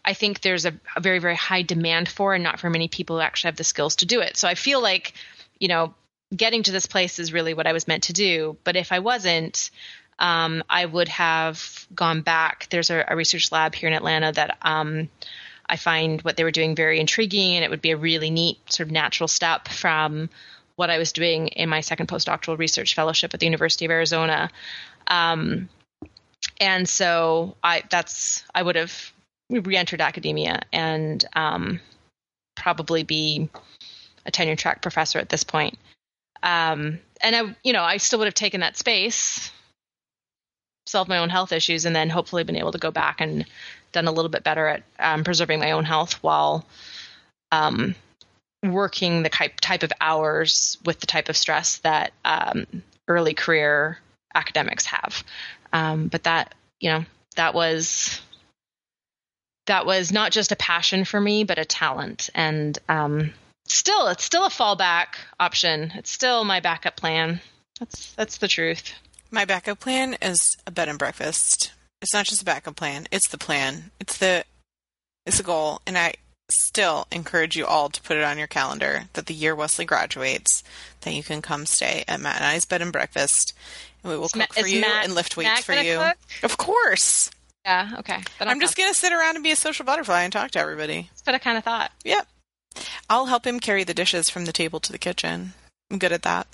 I 0.05 0.13
think 0.13 0.43
there's 0.43 0.67
a, 0.67 0.75
a 0.97 1.01
very 1.01 1.19
very 1.19 1.37
high 1.37 1.63
demand 1.63 2.11
for, 2.11 2.35
and 2.35 2.45
not 2.45 2.61
for 2.61 2.69
many 2.69 2.89
people 2.89 3.17
who 3.17 3.23
actually 3.23 3.49
have 3.49 3.57
the 3.57 3.65
skills 3.65 3.97
to 3.97 4.07
do 4.07 4.21
it. 4.21 4.37
So 4.37 4.49
I 4.49 4.55
feel 4.55 4.83
like 4.83 5.15
you 5.59 5.69
know 5.69 5.95
getting 6.35 6.63
to 6.65 6.73
this 6.73 6.87
place 6.87 7.19
is 7.19 7.33
really 7.33 7.55
what 7.55 7.67
I 7.67 7.73
was 7.73 7.89
meant 7.89 8.05
to 8.05 8.13
do. 8.13 8.57
But 8.65 8.77
if 8.77 8.93
I 8.93 8.99
wasn't, 8.99 9.71
um, 10.19 10.63
I 10.69 10.85
would 10.85 11.09
have 11.09 11.87
gone 11.95 12.23
back. 12.23 12.69
There's 12.71 12.91
a, 12.91 13.05
a 13.09 13.17
research 13.17 13.53
lab 13.53 13.75
here 13.75 13.89
in 13.89 13.95
Atlanta 13.95 14.33
that 14.33 14.59
um, 14.63 15.09
I 15.69 15.77
find 15.77 16.21
what 16.23 16.37
they 16.37 16.45
were 16.45 16.51
doing 16.51 16.75
very 16.75 16.99
intriguing, 17.01 17.55
and 17.55 17.65
it 17.65 17.71
would 17.71 17.83
be 17.83 17.93
a 17.93 17.97
really 17.97 18.31
neat 18.31 18.59
sort 18.73 18.89
of 18.89 18.93
natural 18.93 19.29
step 19.29 19.69
from 19.69 20.29
what 20.77 20.91
I 20.91 20.99
was 20.99 21.13
doing 21.13 21.49
in 21.49 21.69
my 21.69 21.81
second 21.81 22.09
postdoctoral 22.09 22.59
research 22.59 22.95
fellowship 22.95 23.35
at 23.35 23.41
the 23.41 23.47
University 23.47 23.85
of 23.85 23.91
Arizona. 23.91 24.51
Um, 25.07 25.69
and 26.61 26.89
so 26.89 27.57
I 27.63 27.83
that's 27.91 28.45
I 28.55 28.63
would 28.63 28.77
have 28.77 29.13
re-entered 29.51 30.01
academia 30.01 30.61
and 30.73 31.25
um, 31.35 31.81
probably 32.55 33.03
be 33.03 33.49
a 34.27 34.31
tenure 34.31 34.57
track 34.57 34.83
professor 34.83 35.19
at 35.19 35.29
this 35.29 35.45
point. 35.45 35.79
Um, 36.43 37.01
and 37.21 37.37
I, 37.37 37.57
you 37.63 37.73
know, 37.73 37.83
I 37.83 37.97
still 37.97 38.19
would 38.21 38.27
have 38.27 38.35
taken 38.35 38.61
that 38.61 38.77
space, 38.77 39.51
solved 40.87 41.09
my 41.09 41.19
own 41.19 41.31
health 41.31 41.53
issues, 41.53 41.85
and 41.85 41.95
then 41.95 42.11
hopefully 42.11 42.45
been 42.45 42.57
able 42.57 42.73
to 42.73 42.79
go 42.79 42.91
back 42.91 43.21
and 43.21 43.45
done 43.93 44.07
a 44.07 44.13
little 44.13 44.29
bit 44.29 44.45
better 44.45 44.67
at 44.67 44.83
um, 44.99 45.25
preserving 45.25 45.61
my 45.61 45.73
own 45.73 45.85
health 45.85 46.23
while 46.23 46.65
um, 47.53 47.95
working 48.63 49.23
the 49.23 49.31
type 49.31 49.83
of 49.83 49.93
hours 50.01 50.79
with 50.85 51.01
the 51.01 51.07
type 51.07 51.29
of 51.29 51.37
stress 51.37 51.79
that 51.79 52.13
um, 52.25 52.67
early 53.07 53.35
career 53.35 53.99
academics 54.35 54.85
have. 54.87 55.25
Um, 55.73 56.09
but 56.09 56.25
that, 56.25 56.55
you 56.81 56.91
know, 56.91 57.05
that 57.37 57.55
was 57.55 58.21
that 59.67 59.87
was 59.87 60.11
not 60.11 60.33
just 60.33 60.51
a 60.51 60.57
passion 60.57 61.05
for 61.05 61.21
me, 61.21 61.45
but 61.45 61.59
a 61.59 61.65
talent, 61.65 62.31
and 62.35 62.79
um, 62.89 63.33
still 63.75 64.09
it's 64.09 64.25
still 64.25 64.45
a 64.45 64.51
fallback 64.51 65.17
option. 65.39 65.93
It's 65.97 66.11
still 66.11 66.45
my 66.45 66.61
backup 66.61 66.97
plan. 66.97 67.41
That's 67.79 68.13
that's 68.15 68.39
the 68.39 68.49
truth. 68.49 68.93
My 69.31 69.45
backup 69.45 69.81
plan 69.81 70.17
is 70.23 70.57
a 70.67 70.71
bed 70.71 70.89
and 70.89 70.99
breakfast. 70.99 71.73
It's 72.01 72.15
not 72.15 72.27
just 72.27 72.43
a 72.43 72.45
backup 72.45 72.77
plan, 72.77 73.07
it's 73.11 73.29
the 73.29 73.39
plan. 73.39 73.91
It's 74.01 74.19
the 74.19 74.45
it's 75.27 75.41
a 75.41 75.43
goal 75.43 75.81
and 75.87 75.99
I 75.99 76.15
still 76.51 77.07
encourage 77.13 77.57
you 77.57 77.67
all 77.67 77.91
to 77.91 78.01
put 78.01 78.17
it 78.17 78.25
on 78.25 78.39
your 78.39 78.47
calendar 78.47 79.05
that 79.13 79.27
the 79.27 79.35
year 79.35 79.55
Wesley 79.55 79.85
graduates, 79.85 80.63
that 81.03 81.13
you 81.13 81.23
can 81.23 81.43
come 81.43 81.67
stay 81.67 82.05
at 82.09 82.21
Matt 82.21 82.37
and 82.37 82.45
I's 82.45 82.65
bed 82.65 82.81
and 82.81 82.91
breakfast 82.91 83.53
and 84.03 84.13
we 84.13 84.19
will 84.19 84.29
cook 84.29 84.53
for 84.55 84.67
you 84.67 84.81
Matt, 84.81 85.05
and 85.05 85.15
lift 85.15 85.37
weights 85.37 85.49
Matt 85.49 85.65
for 85.65 85.75
you. 85.75 85.99
Cook? 85.99 86.17
Of 86.43 86.57
course. 86.57 87.31
Yeah. 87.65 87.97
Okay. 87.99 88.19
Then 88.39 88.49
I'm 88.49 88.61
just 88.61 88.77
going 88.77 88.93
to 88.93 88.99
sit 88.99 89.13
around 89.13 89.37
and 89.37 89.43
be 89.43 89.51
a 89.51 89.57
social 89.57 89.85
butterfly 89.85 90.23
and 90.23 90.33
talk 90.33 90.53
to 90.53 90.59
everybody. 90.59 91.09
That's 91.11 91.27
what 91.27 91.35
I 91.35 91.39
kind 91.39 91.59
of 91.59 91.65
thought. 91.65 91.93
Yep. 92.05 92.27
I'll 93.09 93.27
help 93.27 93.47
him 93.47 93.61
carry 93.61 93.85
the 93.85 93.95
dishes 93.95 94.29
from 94.29 94.45
the 94.45 94.53
table 94.53 94.81
to 94.81 94.93
the 94.93 94.99
kitchen. 94.99 95.55
I'm 95.91 95.99
good 95.99 96.13
at 96.13 96.23
that. 96.23 96.47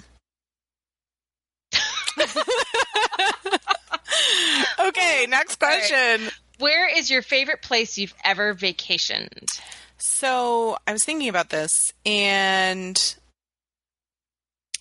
okay, 4.79 5.27
next 5.29 5.59
question. 5.59 6.31
Where 6.59 6.89
is 6.89 7.11
your 7.11 7.23
favorite 7.23 7.63
place 7.63 7.99
you've 7.99 8.15
ever 8.25 8.55
vacationed? 8.55 9.61
So 9.99 10.77
I 10.87 10.93
was 10.93 11.05
thinking 11.05 11.29
about 11.29 11.51
this, 11.51 11.93
and 12.07 12.97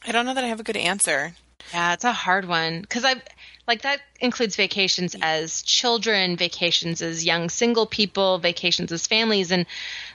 I 0.06 0.12
don't 0.12 0.26
know 0.26 0.34
that 0.34 0.44
I 0.44 0.48
have 0.48 0.60
a 0.60 0.64
good 0.64 0.78
answer. 0.78 1.34
Yeah, 1.72 1.94
it's 1.94 2.04
a 2.04 2.12
hard 2.12 2.48
one 2.48 2.82
because 2.82 3.04
I've 3.04 3.22
like 3.68 3.84
that 3.84 4.02
includes 4.20 4.56
vacations 4.56 5.16
as 5.22 5.62
children, 5.62 6.36
vacations 6.36 7.02
as 7.02 7.26
young 7.26 7.50
single 7.50 7.86
people, 7.86 8.38
vacations 8.40 8.92
as 8.92 9.08
families, 9.08 9.52
and 9.52 9.66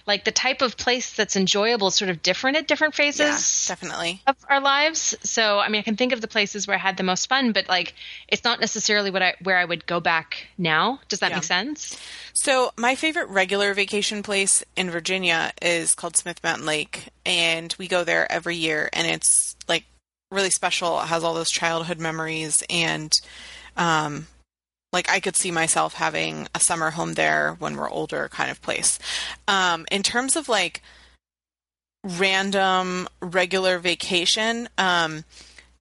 like 0.07 0.25
the 0.25 0.33
type 0.33 0.63
of 0.63 0.77
place 0.77 1.13
that's 1.15 1.37
enjoyable 1.37 1.89
is 1.89 1.95
sort 1.95 2.11
of 2.11 2.23
different 2.23 2.57
at 2.57 2.67
different 2.69 2.95
phases 2.95 3.67
Yeah, 3.69 3.75
definitely. 3.75 4.23
of 4.27 4.37
our 4.49 4.61
lives. 4.61 5.15
So, 5.23 5.59
I 5.59 5.69
mean, 5.69 5.79
I 5.81 5.83
can 5.83 5.97
think 5.97 6.13
of 6.13 6.21
the 6.21 6.29
places 6.29 6.67
where 6.67 6.77
I 6.77 6.81
had 6.81 6.97
the 6.97 7.03
most 7.03 7.29
fun, 7.29 7.53
but 7.53 7.69
like 7.69 7.95
it's 8.29 8.45
not 8.45 8.61
necessarily 8.61 9.11
what 9.11 9.23
I 9.23 9.35
where 9.43 9.57
I 9.59 9.65
would 9.65 9.87
go 9.87 10.01
back 10.01 10.47
now. 10.59 11.01
Does 11.09 11.21
that 11.21 11.31
Yeah. 11.31 11.37
make 11.37 11.45
sense? 11.45 11.99
So 12.35 12.73
my 12.77 12.95
favorite 12.95 13.29
regular 13.29 13.75
vacation 13.75 14.23
place 14.23 14.63
in 14.77 14.91
Virginia 14.91 15.53
is 15.61 15.95
called 15.95 16.17
Smith 16.17 16.43
Mountain 16.45 16.67
Lake, 16.67 17.09
and 17.27 17.75
we 17.79 17.89
go 17.89 18.05
there 18.05 18.31
every 18.31 18.57
year, 18.57 18.89
and 18.93 19.07
it's 19.07 19.57
like 19.69 19.85
really 20.31 20.51
special. 20.51 20.99
Has 20.99 21.25
all 21.25 21.35
those 21.35 21.51
childhood 21.51 21.99
memories, 21.99 22.63
and 22.69 23.13
um, 23.77 24.27
like 24.93 25.09
I 25.09 25.21
could 25.21 25.37
see 25.37 25.51
myself 25.51 25.95
having 25.95 26.49
a 26.55 26.61
summer 26.61 26.91
home 26.91 27.15
there 27.15 27.57
when 27.59 27.77
we're 27.77 27.91
older, 27.91 28.29
kind 28.29 28.51
of 28.51 28.63
place. 28.63 28.99
Um, 29.47 29.87
in 29.91 30.03
terms 30.03 30.37
of 30.37 30.49
like 30.49 30.83
random 32.05 33.09
regular 33.21 33.79
vacation, 33.79 34.69
um, 34.79 35.25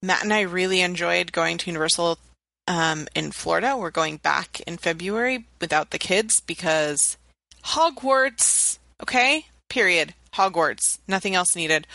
Matt 0.01 0.23
and 0.23 0.33
I 0.33 0.41
really 0.41 0.81
enjoyed 0.81 1.31
going 1.31 1.57
to 1.57 1.69
Universal 1.69 2.19
um, 2.67 3.07
in 3.15 3.31
Florida. 3.31 3.77
We're 3.77 3.91
going 3.91 4.17
back 4.17 4.61
in 4.61 4.77
February 4.77 5.45
without 5.59 5.91
the 5.91 5.99
kids 5.99 6.39
because 6.39 7.17
Hogwarts, 7.63 8.79
okay? 9.01 9.45
Period. 9.69 10.13
Hogwarts. 10.33 10.99
Nothing 11.07 11.35
else 11.35 11.55
needed. 11.55 11.87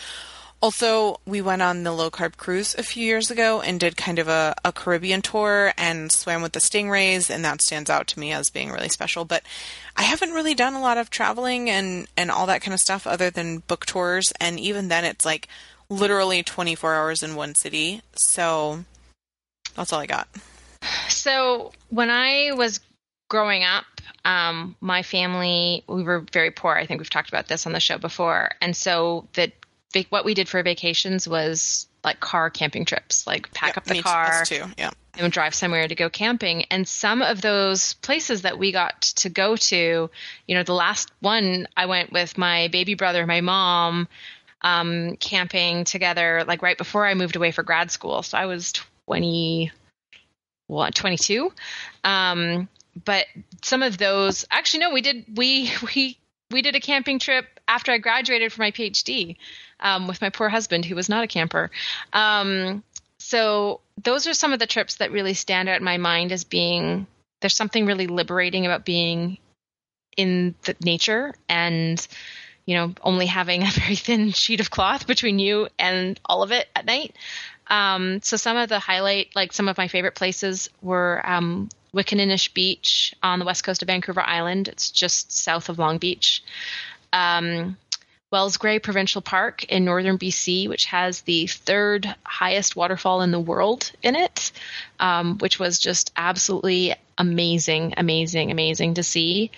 Also, 0.63 1.19
we 1.25 1.41
went 1.41 1.61
on 1.61 1.83
the 1.83 1.91
low 1.91 2.09
carb 2.09 2.37
cruise 2.37 2.73
a 2.75 2.83
few 2.83 3.05
years 3.05 3.29
ago 3.29 3.59
and 3.59 3.81
did 3.81 3.97
kind 3.97 4.17
of 4.17 4.29
a, 4.29 4.55
a 4.63 4.71
Caribbean 4.71 5.21
tour 5.21 5.73
and 5.77 6.09
swam 6.09 6.41
with 6.41 6.53
the 6.53 6.61
stingrays, 6.61 7.29
and 7.29 7.43
that 7.43 7.61
stands 7.61 7.89
out 7.89 8.07
to 8.07 8.17
me 8.17 8.31
as 8.31 8.49
being 8.49 8.71
really 8.71 8.87
special. 8.87 9.25
But 9.25 9.43
I 9.97 10.03
haven't 10.03 10.31
really 10.31 10.53
done 10.53 10.73
a 10.73 10.79
lot 10.79 10.97
of 10.97 11.09
traveling 11.09 11.69
and, 11.69 12.07
and 12.15 12.31
all 12.31 12.45
that 12.45 12.61
kind 12.61 12.73
of 12.73 12.79
stuff 12.79 13.05
other 13.05 13.29
than 13.29 13.57
book 13.57 13.85
tours, 13.85 14.31
and 14.39 14.57
even 14.57 14.87
then, 14.87 15.03
it's 15.03 15.25
like 15.25 15.49
literally 15.89 16.43
24 16.43 16.95
hours 16.95 17.23
in 17.23 17.35
one 17.35 17.55
city. 17.55 18.01
So 18.15 18.85
that's 19.75 19.91
all 19.91 19.99
I 19.99 20.05
got. 20.05 20.29
So 21.09 21.73
when 21.89 22.09
I 22.09 22.53
was 22.53 22.79
growing 23.29 23.65
up, 23.65 23.83
um, 24.23 24.77
my 24.79 25.03
family 25.03 25.83
we 25.89 26.03
were 26.03 26.23
very 26.31 26.51
poor. 26.51 26.73
I 26.73 26.85
think 26.85 27.01
we've 27.01 27.09
talked 27.09 27.27
about 27.27 27.49
this 27.49 27.67
on 27.67 27.73
the 27.73 27.81
show 27.81 27.97
before, 27.97 28.51
and 28.61 28.77
so 28.77 29.27
the 29.33 29.51
vac- 29.93 30.07
what 30.09 30.25
we 30.25 30.33
did 30.33 30.49
for 30.49 30.61
vacations 30.63 31.27
was 31.27 31.87
like 32.03 32.19
car 32.19 32.49
camping 32.49 32.85
trips, 32.85 33.25
like 33.25 33.51
pack 33.53 33.77
up 33.77 33.85
the 33.85 34.01
car 34.01 34.43
too. 34.45 34.65
Yeah. 34.77 34.91
and 35.17 35.31
drive 35.31 35.55
somewhere 35.55 35.87
to 35.87 35.95
go 35.95 36.09
camping. 36.09 36.65
And 36.65 36.87
some 36.87 37.21
of 37.21 37.41
those 37.41 37.93
places 37.95 38.41
that 38.41 38.57
we 38.57 38.71
got 38.71 39.01
to 39.01 39.29
go 39.29 39.55
to, 39.55 40.09
you 40.47 40.55
know, 40.55 40.63
the 40.63 40.73
last 40.73 41.11
one 41.21 41.67
I 41.77 41.85
went 41.85 42.11
with 42.11 42.37
my 42.37 42.67
baby 42.69 42.95
brother, 42.95 43.25
my 43.25 43.41
mom, 43.41 44.07
um, 44.61 45.15
camping 45.17 45.85
together, 45.85 46.43
like 46.47 46.61
right 46.61 46.77
before 46.77 47.05
I 47.05 47.13
moved 47.13 47.35
away 47.35 47.51
for 47.51 47.63
grad 47.63 47.91
school. 47.91 48.23
So 48.23 48.37
I 48.37 48.47
was 48.47 48.73
20, 49.07 49.71
what, 50.67 50.95
22. 50.95 51.53
Um, 52.03 52.67
but 53.05 53.25
some 53.61 53.83
of 53.83 53.97
those, 53.97 54.45
actually, 54.51 54.81
no, 54.81 54.91
we 54.91 55.01
did, 55.01 55.25
we, 55.35 55.71
we, 55.95 56.17
we 56.51 56.61
did 56.61 56.75
a 56.75 56.79
camping 56.79 57.19
trip 57.19 57.45
after 57.67 57.91
I 57.91 57.97
graduated 57.97 58.51
from 58.51 58.63
my 58.63 58.71
PhD 58.71 59.37
um, 59.79 60.07
with 60.07 60.21
my 60.21 60.29
poor 60.29 60.49
husband, 60.49 60.85
who 60.85 60.95
was 60.95 61.09
not 61.09 61.23
a 61.23 61.27
camper. 61.27 61.71
Um, 62.11 62.83
so 63.17 63.79
those 64.03 64.27
are 64.27 64.33
some 64.33 64.53
of 64.53 64.59
the 64.59 64.67
trips 64.67 64.95
that 64.95 65.11
really 65.11 65.33
stand 65.33 65.69
out 65.69 65.77
in 65.77 65.83
my 65.83 65.97
mind 65.97 66.31
as 66.31 66.43
being 66.43 67.07
there's 67.41 67.55
something 67.55 67.85
really 67.85 68.07
liberating 68.07 68.65
about 68.65 68.85
being 68.85 69.37
in 70.15 70.55
the 70.63 70.75
nature 70.83 71.33
and 71.49 72.07
you 72.65 72.75
know 72.75 72.93
only 73.01 73.25
having 73.25 73.63
a 73.63 73.71
very 73.71 73.95
thin 73.95 74.31
sheet 74.31 74.59
of 74.59 74.71
cloth 74.71 75.07
between 75.07 75.39
you 75.39 75.67
and 75.77 76.19
all 76.25 76.43
of 76.43 76.51
it 76.51 76.67
at 76.75 76.85
night. 76.85 77.15
Um, 77.67 78.21
so 78.21 78.37
some 78.37 78.57
of 78.57 78.69
the 78.69 78.79
highlight 78.79 79.29
like 79.35 79.53
some 79.53 79.67
of 79.67 79.77
my 79.77 79.87
favorite 79.87 80.15
places 80.15 80.69
were 80.81 81.21
um, 81.23 81.69
Beach 82.53 83.13
on 83.21 83.39
the 83.39 83.45
west 83.45 83.63
coast 83.63 83.81
of 83.81 83.87
Vancouver 83.87 84.21
Island. 84.21 84.67
It's 84.67 84.89
just 84.89 85.31
south 85.31 85.69
of 85.69 85.79
Long 85.79 85.97
Beach. 85.97 86.43
Um, 87.11 87.77
Wells 88.33 88.57
Gray 88.57 88.79
Provincial 88.79 89.21
Park 89.21 89.63
in 89.65 89.85
northern 89.85 90.17
BC, 90.17 90.67
which 90.67 90.85
has 90.85 91.21
the 91.21 91.45
third 91.45 92.15
highest 92.23 92.75
waterfall 92.75 93.21
in 93.21 93.29
the 93.29 93.39
world 93.39 93.91
in 94.01 94.15
it, 94.15 94.51
um, 94.99 95.37
which 95.37 95.59
was 95.59 95.77
just 95.77 96.11
absolutely 96.17 96.95
amazing, 97.15 97.93
amazing, 97.95 98.49
amazing 98.49 98.95
to 98.95 99.03
see. 99.03 99.51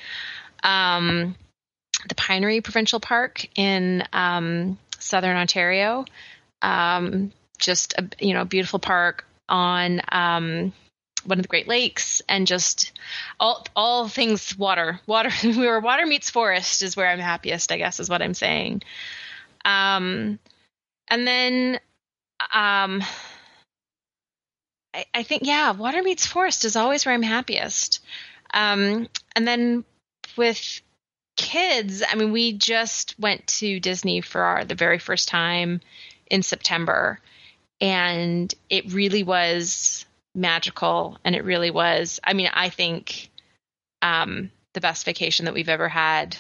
Um, 0.61 1.37
the 2.09 2.15
Pinery 2.15 2.59
Provincial 2.59 2.99
Park 2.99 3.47
in 3.57 4.03
um, 4.11 4.77
southern 4.99 5.37
Ontario, 5.37 6.03
um, 6.61 7.31
just 7.57 7.93
a 7.93 8.09
you 8.19 8.33
know 8.33 8.43
beautiful 8.43 8.79
park 8.79 9.25
on 9.47 10.01
um, 10.11 10.73
one 11.25 11.39
of 11.39 11.43
the 11.43 11.49
Great 11.49 11.67
Lakes, 11.67 12.21
and 12.29 12.47
just 12.47 12.91
all 13.39 13.65
all 13.75 14.07
things 14.07 14.57
water. 14.57 14.99
Water 15.05 15.29
where 15.55 15.79
water 15.79 16.05
meets 16.05 16.29
forest 16.29 16.81
is 16.81 16.95
where 16.95 17.09
I'm 17.09 17.19
happiest, 17.19 17.71
I 17.71 17.77
guess, 17.77 17.99
is 17.99 18.09
what 18.09 18.21
I'm 18.21 18.33
saying. 18.33 18.83
Um, 19.63 20.39
and 21.09 21.27
then 21.27 21.79
um, 22.53 23.03
I, 24.93 25.05
I 25.13 25.23
think 25.23 25.43
yeah, 25.45 25.71
water 25.71 26.01
meets 26.01 26.25
forest 26.25 26.65
is 26.65 26.75
always 26.75 27.05
where 27.05 27.13
I'm 27.13 27.21
happiest. 27.21 28.03
Um, 28.53 29.07
and 29.35 29.47
then 29.47 29.83
with 30.37 30.81
kids, 31.35 32.03
I 32.07 32.15
mean, 32.15 32.31
we 32.31 32.53
just 32.53 33.19
went 33.19 33.45
to 33.47 33.79
Disney 33.79 34.21
for 34.21 34.41
our, 34.41 34.63
the 34.65 34.75
very 34.75 34.99
first 34.99 35.27
time 35.27 35.81
in 36.27 36.41
September, 36.41 37.19
and 37.81 38.53
it 38.69 38.93
really 38.93 39.23
was 39.23 40.04
magical. 40.35 41.17
And 41.23 41.35
it 41.35 41.43
really 41.43 41.71
was. 41.71 42.19
I 42.23 42.33
mean, 42.33 42.49
I 42.53 42.69
think 42.69 43.29
um, 44.01 44.51
the 44.73 44.81
best 44.81 45.05
vacation 45.05 45.45
that 45.45 45.53
we've 45.53 45.69
ever 45.69 45.89
had. 45.89 46.37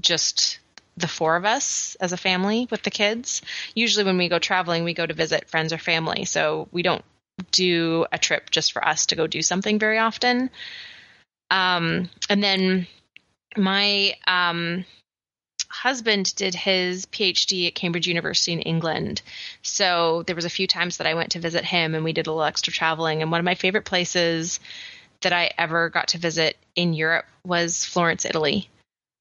Just 0.00 0.60
the 0.96 1.08
four 1.08 1.36
of 1.36 1.44
us 1.44 1.96
as 2.00 2.12
a 2.12 2.16
family 2.16 2.68
with 2.70 2.82
the 2.82 2.90
kids. 2.90 3.42
Usually, 3.74 4.04
when 4.04 4.18
we 4.18 4.28
go 4.28 4.38
traveling, 4.38 4.84
we 4.84 4.94
go 4.94 5.06
to 5.06 5.14
visit 5.14 5.48
friends 5.48 5.72
or 5.72 5.78
family, 5.78 6.24
so 6.24 6.68
we 6.70 6.82
don't 6.82 7.04
do 7.50 8.06
a 8.12 8.18
trip 8.18 8.50
just 8.50 8.72
for 8.72 8.86
us 8.86 9.06
to 9.06 9.16
go 9.16 9.26
do 9.26 9.42
something 9.42 9.78
very 9.78 9.98
often. 9.98 10.50
Um, 11.50 12.10
and 12.28 12.42
then 12.42 12.86
my 13.56 14.14
um, 14.26 14.84
husband 15.70 16.34
did 16.34 16.54
his 16.54 17.06
PhD 17.06 17.66
at 17.66 17.74
Cambridge 17.74 18.06
University 18.06 18.52
in 18.52 18.60
England. 18.60 19.22
So 19.62 20.22
there 20.26 20.36
was 20.36 20.44
a 20.44 20.50
few 20.50 20.66
times 20.66 20.96
that 20.96 21.06
I 21.06 21.14
went 21.14 21.32
to 21.32 21.40
visit 21.40 21.64
him 21.64 21.94
and 21.94 22.04
we 22.04 22.12
did 22.12 22.26
a 22.26 22.30
little 22.30 22.44
extra 22.44 22.72
traveling. 22.72 23.22
And 23.22 23.30
one 23.30 23.40
of 23.40 23.44
my 23.44 23.54
favorite 23.54 23.84
places 23.84 24.60
that 25.20 25.32
I 25.32 25.50
ever 25.58 25.90
got 25.90 26.08
to 26.08 26.18
visit 26.18 26.56
in 26.74 26.94
Europe 26.94 27.26
was 27.44 27.84
Florence, 27.84 28.24
Italy. 28.24 28.68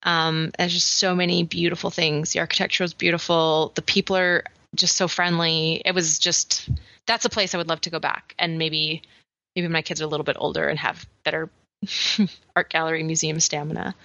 Um, 0.04 0.52
there's 0.58 0.74
just 0.74 0.90
so 0.90 1.16
many 1.16 1.44
beautiful 1.44 1.90
things. 1.90 2.32
The 2.32 2.40
architecture 2.40 2.84
was 2.84 2.94
beautiful. 2.94 3.72
The 3.76 3.82
people 3.82 4.16
are 4.16 4.44
just 4.76 4.96
so 4.96 5.08
friendly. 5.08 5.82
It 5.84 5.94
was 5.94 6.20
just 6.20 6.70
that's 7.08 7.26
a 7.26 7.30
place 7.30 7.54
I 7.54 7.58
would 7.58 7.70
love 7.70 7.82
to 7.82 7.90
go 7.90 8.00
back 8.00 8.36
and 8.38 8.58
maybe 8.58 9.02
maybe 9.56 9.68
my 9.68 9.82
kids 9.82 10.02
are 10.02 10.06
a 10.06 10.08
little 10.08 10.24
bit 10.24 10.38
older 10.40 10.68
and 10.68 10.78
have 10.78 11.08
better 11.24 11.50
art 12.56 12.70
gallery 12.70 13.04
museum 13.04 13.40
stamina. 13.40 13.96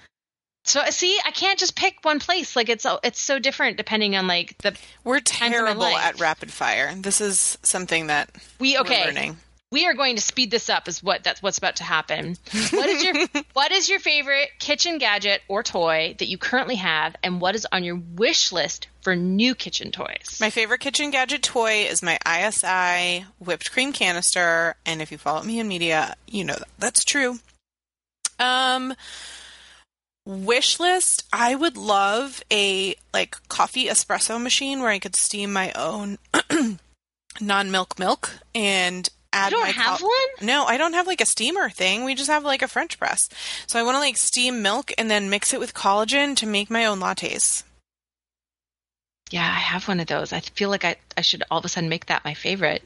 So 0.63 0.81
see, 0.89 1.19
I 1.25 1.31
can't 1.31 1.59
just 1.59 1.75
pick 1.75 1.97
one 2.03 2.19
place. 2.19 2.55
Like 2.55 2.69
it's 2.69 2.85
it's 3.03 3.19
so 3.19 3.37
different 3.37 3.77
depending 3.77 4.15
on 4.15 4.27
like 4.27 4.57
the 4.59 4.77
We're 5.03 5.19
terrible 5.19 5.83
at 5.83 6.19
rapid 6.19 6.51
fire. 6.51 6.93
This 6.95 7.19
is 7.19 7.57
something 7.63 8.07
that 8.07 8.29
we 8.59 8.73
we're 8.73 8.81
okay. 8.81 9.05
learning. 9.05 9.37
We 9.71 9.87
are 9.87 9.95
going 9.95 10.15
to 10.17 10.21
speed 10.21 10.51
this 10.51 10.69
up. 10.69 10.87
Is 10.87 11.03
what 11.03 11.23
that's 11.23 11.41
what's 11.41 11.57
about 11.57 11.77
to 11.77 11.83
happen. 11.83 12.37
What 12.71 12.87
is 12.87 13.03
your 13.03 13.15
what 13.53 13.71
is 13.71 13.89
your 13.89 13.99
favorite 13.99 14.49
kitchen 14.59 14.99
gadget 14.99 15.41
or 15.49 15.63
toy 15.63 16.15
that 16.19 16.27
you 16.27 16.37
currently 16.37 16.75
have, 16.75 17.15
and 17.23 17.41
what 17.41 17.55
is 17.55 17.67
on 17.71 17.83
your 17.83 17.99
wish 18.15 18.51
list 18.51 18.87
for 19.01 19.15
new 19.15 19.55
kitchen 19.55 19.91
toys? 19.91 20.37
My 20.39 20.49
favorite 20.49 20.79
kitchen 20.79 21.11
gadget 21.11 21.41
toy 21.41 21.87
is 21.89 22.01
my 22.01 22.17
ISI 22.25 23.25
whipped 23.39 23.71
cream 23.71 23.91
canister, 23.91 24.75
and 24.85 25.01
if 25.01 25.11
you 25.11 25.17
follow 25.17 25.43
me 25.43 25.59
in 25.59 25.67
media, 25.67 26.15
you 26.27 26.45
know 26.45 26.55
that 26.55 26.67
that's 26.77 27.03
true. 27.03 27.39
Um, 28.39 28.93
wish 30.25 30.79
list. 30.79 31.23
I 31.31 31.55
would 31.55 31.77
love 31.77 32.43
a 32.51 32.95
like 33.13 33.35
coffee 33.49 33.87
espresso 33.87 34.41
machine 34.41 34.79
where 34.81 34.89
I 34.89 34.99
could 34.99 35.15
steam 35.15 35.51
my 35.53 35.71
own 35.73 36.17
non-milk 37.41 37.99
milk 37.99 38.31
and 38.53 39.09
add 39.31 39.51
You 39.51 39.57
don't 39.57 39.65
my 39.65 39.71
have 39.71 39.99
co- 39.99 40.05
one? 40.05 40.45
No, 40.47 40.65
I 40.65 40.77
don't 40.77 40.93
have 40.93 41.07
like 41.07 41.21
a 41.21 41.25
steamer 41.25 41.69
thing. 41.69 42.03
We 42.03 42.15
just 42.15 42.29
have 42.29 42.43
like 42.43 42.61
a 42.61 42.67
French 42.67 42.97
press. 42.99 43.27
So 43.67 43.79
I 43.79 43.83
want 43.83 43.95
to 43.95 43.99
like 43.99 44.17
steam 44.17 44.61
milk 44.61 44.91
and 44.97 45.09
then 45.09 45.29
mix 45.29 45.53
it 45.53 45.59
with 45.59 45.73
collagen 45.73 46.35
to 46.37 46.45
make 46.45 46.69
my 46.69 46.85
own 46.85 46.99
lattes. 46.99 47.63
Yeah, 49.31 49.45
I 49.45 49.59
have 49.59 49.87
one 49.87 49.99
of 49.99 50.07
those. 50.07 50.31
I 50.31 50.41
feel 50.41 50.69
like 50.69 50.85
I, 50.85 50.97
I 51.17 51.21
should 51.21 51.43
all 51.49 51.57
of 51.57 51.65
a 51.65 51.69
sudden 51.69 51.89
make 51.89 52.05
that 52.05 52.23
my 52.23 52.35
favorite. 52.35 52.83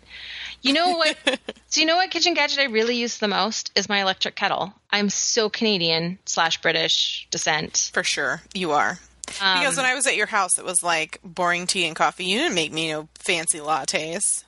You 0.61 0.73
know 0.73 0.97
what? 0.97 1.17
so 1.67 1.79
you 1.81 1.87
know 1.87 1.95
what 1.95 2.09
kitchen 2.11 2.33
gadget 2.33 2.59
I 2.59 2.65
really 2.65 2.95
use 2.95 3.17
the 3.19 3.27
most 3.27 3.71
is 3.75 3.87
my 3.89 4.01
electric 4.01 4.35
kettle. 4.35 4.73
I'm 4.91 5.09
so 5.09 5.49
Canadian 5.49 6.19
slash 6.25 6.61
British 6.61 7.27
descent. 7.31 7.91
For 7.93 8.03
sure, 8.03 8.41
you 8.53 8.71
are. 8.71 8.99
Um, 9.41 9.59
Because 9.59 9.77
when 9.77 9.85
I 9.85 9.93
was 9.93 10.07
at 10.07 10.15
your 10.15 10.27
house, 10.27 10.57
it 10.57 10.65
was 10.65 10.81
like 10.83 11.19
boring 11.23 11.67
tea 11.67 11.85
and 11.85 11.95
coffee. 11.95 12.25
You 12.25 12.39
didn't 12.39 12.55
make 12.55 12.71
me 12.71 12.91
no 12.91 13.07
fancy 13.15 13.59
lattes. 13.59 14.43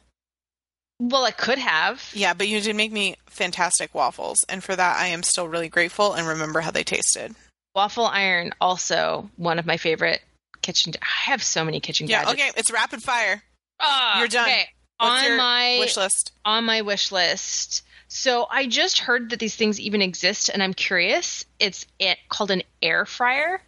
well, 0.99 1.23
I 1.25 1.31
could 1.31 1.59
have. 1.59 2.03
Yeah, 2.13 2.33
but 2.33 2.47
you 2.47 2.59
did 2.61 2.75
make 2.75 2.91
me 2.91 3.15
fantastic 3.27 3.93
waffles, 3.95 4.43
and 4.49 4.63
for 4.63 4.75
that 4.75 4.97
I 4.97 5.07
am 5.07 5.23
still 5.23 5.47
really 5.47 5.69
grateful 5.69 6.13
and 6.13 6.27
remember 6.27 6.61
how 6.61 6.71
they 6.71 6.83
tasted. 6.83 7.35
Waffle 7.75 8.05
iron 8.07 8.51
also 8.59 9.29
one 9.37 9.59
of 9.59 9.65
my 9.65 9.77
favorite 9.77 10.21
kitchen. 10.61 10.93
I 11.01 11.29
have 11.29 11.43
so 11.43 11.63
many 11.63 11.79
kitchen 11.79 12.07
Yeah, 12.07 12.23
gadgets. 12.23 12.39
Yeah, 12.39 12.45
okay, 12.49 12.59
it's 12.59 12.71
rapid 12.71 13.01
fire. 13.03 13.43
Ah, 13.79 14.19
You're 14.19 14.27
done. 14.27 14.47
Okay, 14.49 14.67
What's 14.99 15.27
on 15.27 15.37
my 15.37 15.77
wish 15.79 15.97
list? 15.97 16.33
on 16.43 16.65
my 16.65 16.81
wish 16.81 17.11
list. 17.11 17.85
So 18.09 18.47
I 18.49 18.65
just 18.65 18.99
heard 18.99 19.29
that 19.29 19.39
these 19.39 19.55
things 19.55 19.79
even 19.79 20.01
exist, 20.01 20.49
and 20.49 20.63
I'm 20.63 20.73
curious. 20.73 21.45
It's 21.59 21.85
it, 21.99 22.17
called 22.27 22.51
an 22.51 22.63
air 22.81 23.05
fryer. 23.05 23.61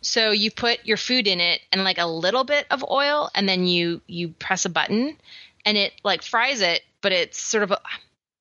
So 0.00 0.30
you 0.30 0.50
put 0.50 0.86
your 0.86 0.96
food 0.96 1.26
in 1.26 1.40
it 1.40 1.60
and 1.72 1.82
like 1.82 1.98
a 1.98 2.06
little 2.06 2.44
bit 2.44 2.66
of 2.70 2.84
oil, 2.88 3.28
and 3.34 3.48
then 3.48 3.66
you 3.66 4.00
you 4.06 4.28
press 4.28 4.64
a 4.64 4.70
button, 4.70 5.16
and 5.64 5.76
it 5.76 5.92
like 6.04 6.22
fries 6.22 6.60
it. 6.60 6.82
But 7.00 7.12
it's 7.12 7.38
sort 7.38 7.64
of 7.64 7.72
a, 7.72 7.80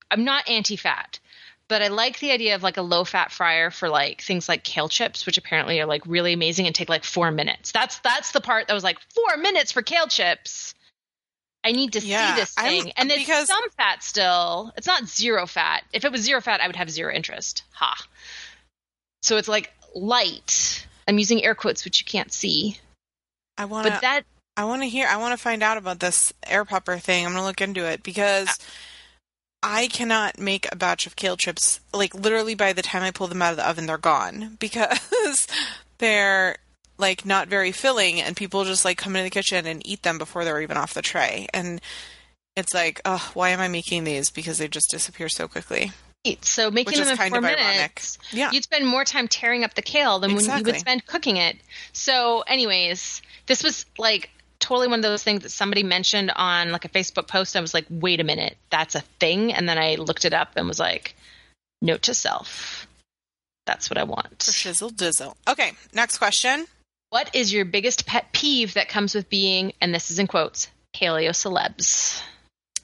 I'm 0.10 0.24
not 0.24 0.48
anti-fat, 0.48 1.20
but 1.68 1.82
I 1.82 1.90
like 1.90 2.20
the 2.20 2.32
idea 2.32 2.56
of 2.56 2.64
like 2.64 2.78
a 2.78 2.82
low-fat 2.82 3.32
fryer 3.32 3.72
for 3.72 3.90
like 3.90 4.22
things 4.22 4.48
like 4.48 4.64
kale 4.64 4.90
chips, 4.90 5.26
which 5.26 5.38
apparently 5.38 5.82
are 5.82 5.86
like 5.86 6.04
really 6.06 6.34
amazing 6.34 6.66
and 6.66 6.74
take 6.76 6.90
like 6.90 7.04
four 7.04 7.32
minutes. 7.32 7.72
That's 7.72 8.00
that's 8.00 8.32
the 8.32 8.42
part 8.42 8.68
that 8.68 8.74
was 8.74 8.84
like 8.84 9.00
four 9.14 9.38
minutes 9.38 9.72
for 9.72 9.82
kale 9.82 10.08
chips. 10.08 10.76
I 11.68 11.72
need 11.74 11.94
to 11.94 12.00
Yeah, 12.00 12.34
see 12.36 12.42
this 12.42 12.54
I'm- 12.58 12.70
thing. 12.84 12.92
and 12.96 13.12
it's 13.12 13.28
some 13.48 13.70
fat 13.72 14.02
still. 14.02 14.72
It's 14.78 14.88
not 14.88 15.06
zero 15.06 15.46
fat. 15.46 15.84
If 15.92 16.06
it 16.06 16.12
was 16.12 16.22
zero 16.22 16.40
fat, 16.40 16.62
I 16.62 16.68
would 16.68 16.78
have 16.78 16.90
zero 16.90 17.14
interest. 17.14 17.64
Ha. 17.74 17.96
So 19.22 19.36
it's 19.38 19.48
like 19.50 19.74
light. 19.94 20.86
I'm 21.08 21.20
using 21.20 21.44
air 21.44 21.56
quotes, 21.56 21.84
which 21.84 22.00
you 22.00 22.06
can't 22.06 22.32
see. 22.32 22.78
I 23.58 23.66
want 23.66 23.88
But 23.90 24.02
that 24.02 24.22
I 24.56 24.64
want 24.64 24.82
to 24.82 24.88
hear. 24.90 25.08
I 25.08 25.18
want 25.18 25.34
to 25.34 25.44
find 25.44 25.62
out 25.62 25.78
about 25.78 26.00
this 26.00 26.32
air 26.46 26.64
popper 26.66 26.98
thing. 26.98 27.26
I'm 27.26 27.34
gonna 27.34 27.46
look 27.46 27.62
into 27.62 27.86
it 27.86 28.02
because 28.04 28.58
I 29.62 29.88
cannot 29.88 30.40
make 30.40 30.68
a 30.72 30.76
batch 30.76 31.06
of 31.06 31.16
kale 31.16 31.36
chips. 31.38 31.80
Like 31.94 32.16
literally, 32.16 32.56
by 32.56 32.72
the 32.74 32.82
time 32.82 33.04
I 33.04 33.12
pull 33.12 33.28
them 33.28 33.42
out 33.42 33.52
of 33.52 33.58
the 33.58 33.68
oven, 33.68 33.86
they're 33.88 33.98
gone 33.98 34.56
because 34.60 35.48
they're 35.98 36.58
like 36.98 37.26
not 37.26 37.48
very 37.48 37.72
filling, 37.72 38.22
and 38.22 38.36
people 38.36 38.64
just 38.64 38.86
like 38.86 38.98
come 38.98 39.16
into 39.16 39.24
the 39.26 39.30
kitchen 39.30 39.66
and 39.66 39.86
eat 39.86 40.04
them 40.04 40.18
before 40.18 40.44
they're 40.46 40.62
even 40.62 40.78
off 40.78 40.94
the 40.94 41.02
tray. 41.02 41.48
And 41.54 41.82
it's 42.56 42.74
like, 42.74 43.02
oh, 43.06 43.32
why 43.34 43.50
am 43.50 43.60
I 43.60 43.68
making 43.68 44.04
these? 44.04 44.32
Because 44.32 44.58
they 44.58 44.68
just 44.68 44.90
disappear 44.90 45.30
so 45.30 45.48
quickly. 45.48 45.92
so 46.42 46.72
making 46.72 46.92
Which 46.92 47.00
them 47.00 47.10
in 47.10 47.18
kind 47.18 47.32
four 47.32 47.42
minutes, 47.42 48.18
Yeah. 48.32 48.52
you'd 48.52 48.64
spend 48.64 48.88
more 48.88 49.06
time 49.06 49.28
tearing 49.28 49.64
up 49.64 49.76
the 49.76 49.82
kale 49.84 50.20
than 50.20 50.34
when 50.36 50.44
you 50.44 50.64
would 50.64 50.80
spend 50.80 51.06
cooking 51.06 51.38
it. 51.38 51.58
So, 51.94 52.42
anyways, 52.42 53.22
this 53.46 53.64
was 53.64 53.86
like 53.98 54.32
totally 54.60 54.88
one 54.88 55.00
of 55.00 55.04
those 55.04 55.24
things 55.24 55.44
that 55.44 55.50
somebody 55.50 55.84
mentioned 55.84 56.32
on 56.36 56.72
like 56.72 56.84
a 56.84 56.90
Facebook 56.90 57.28
post. 57.28 57.56
I 57.56 57.62
was 57.62 57.74
like, 57.74 57.86
wait 57.90 58.20
a 58.20 58.24
minute, 58.24 58.58
that's 58.72 58.96
a 58.96 59.02
thing. 59.20 59.54
And 59.54 59.70
then 59.70 59.78
I 59.78 59.96
looked 59.96 60.26
it 60.26 60.34
up 60.34 60.54
and 60.56 60.68
was 60.68 60.80
like, 60.80 61.16
note 61.82 62.02
to 62.04 62.14
self. 62.14 62.88
That's 63.68 63.90
what 63.90 63.98
I 63.98 64.04
want. 64.04 64.44
For 64.44 64.52
shizzle 64.52 64.92
dizzle. 64.92 65.36
Okay, 65.48 65.74
next 65.94 66.18
question. 66.18 66.66
What 67.10 67.34
is 67.34 67.54
your 67.54 67.66
biggest 67.66 68.06
pet 68.06 68.32
peeve 68.34 68.74
that 68.74 68.90
comes 68.90 69.16
with 69.16 69.30
being, 69.30 69.74
and 69.82 69.94
this 69.94 70.12
is 70.12 70.20
in 70.20 70.28
quotes, 70.28 70.68
paleo 70.96 71.30
celebs? 71.30 72.22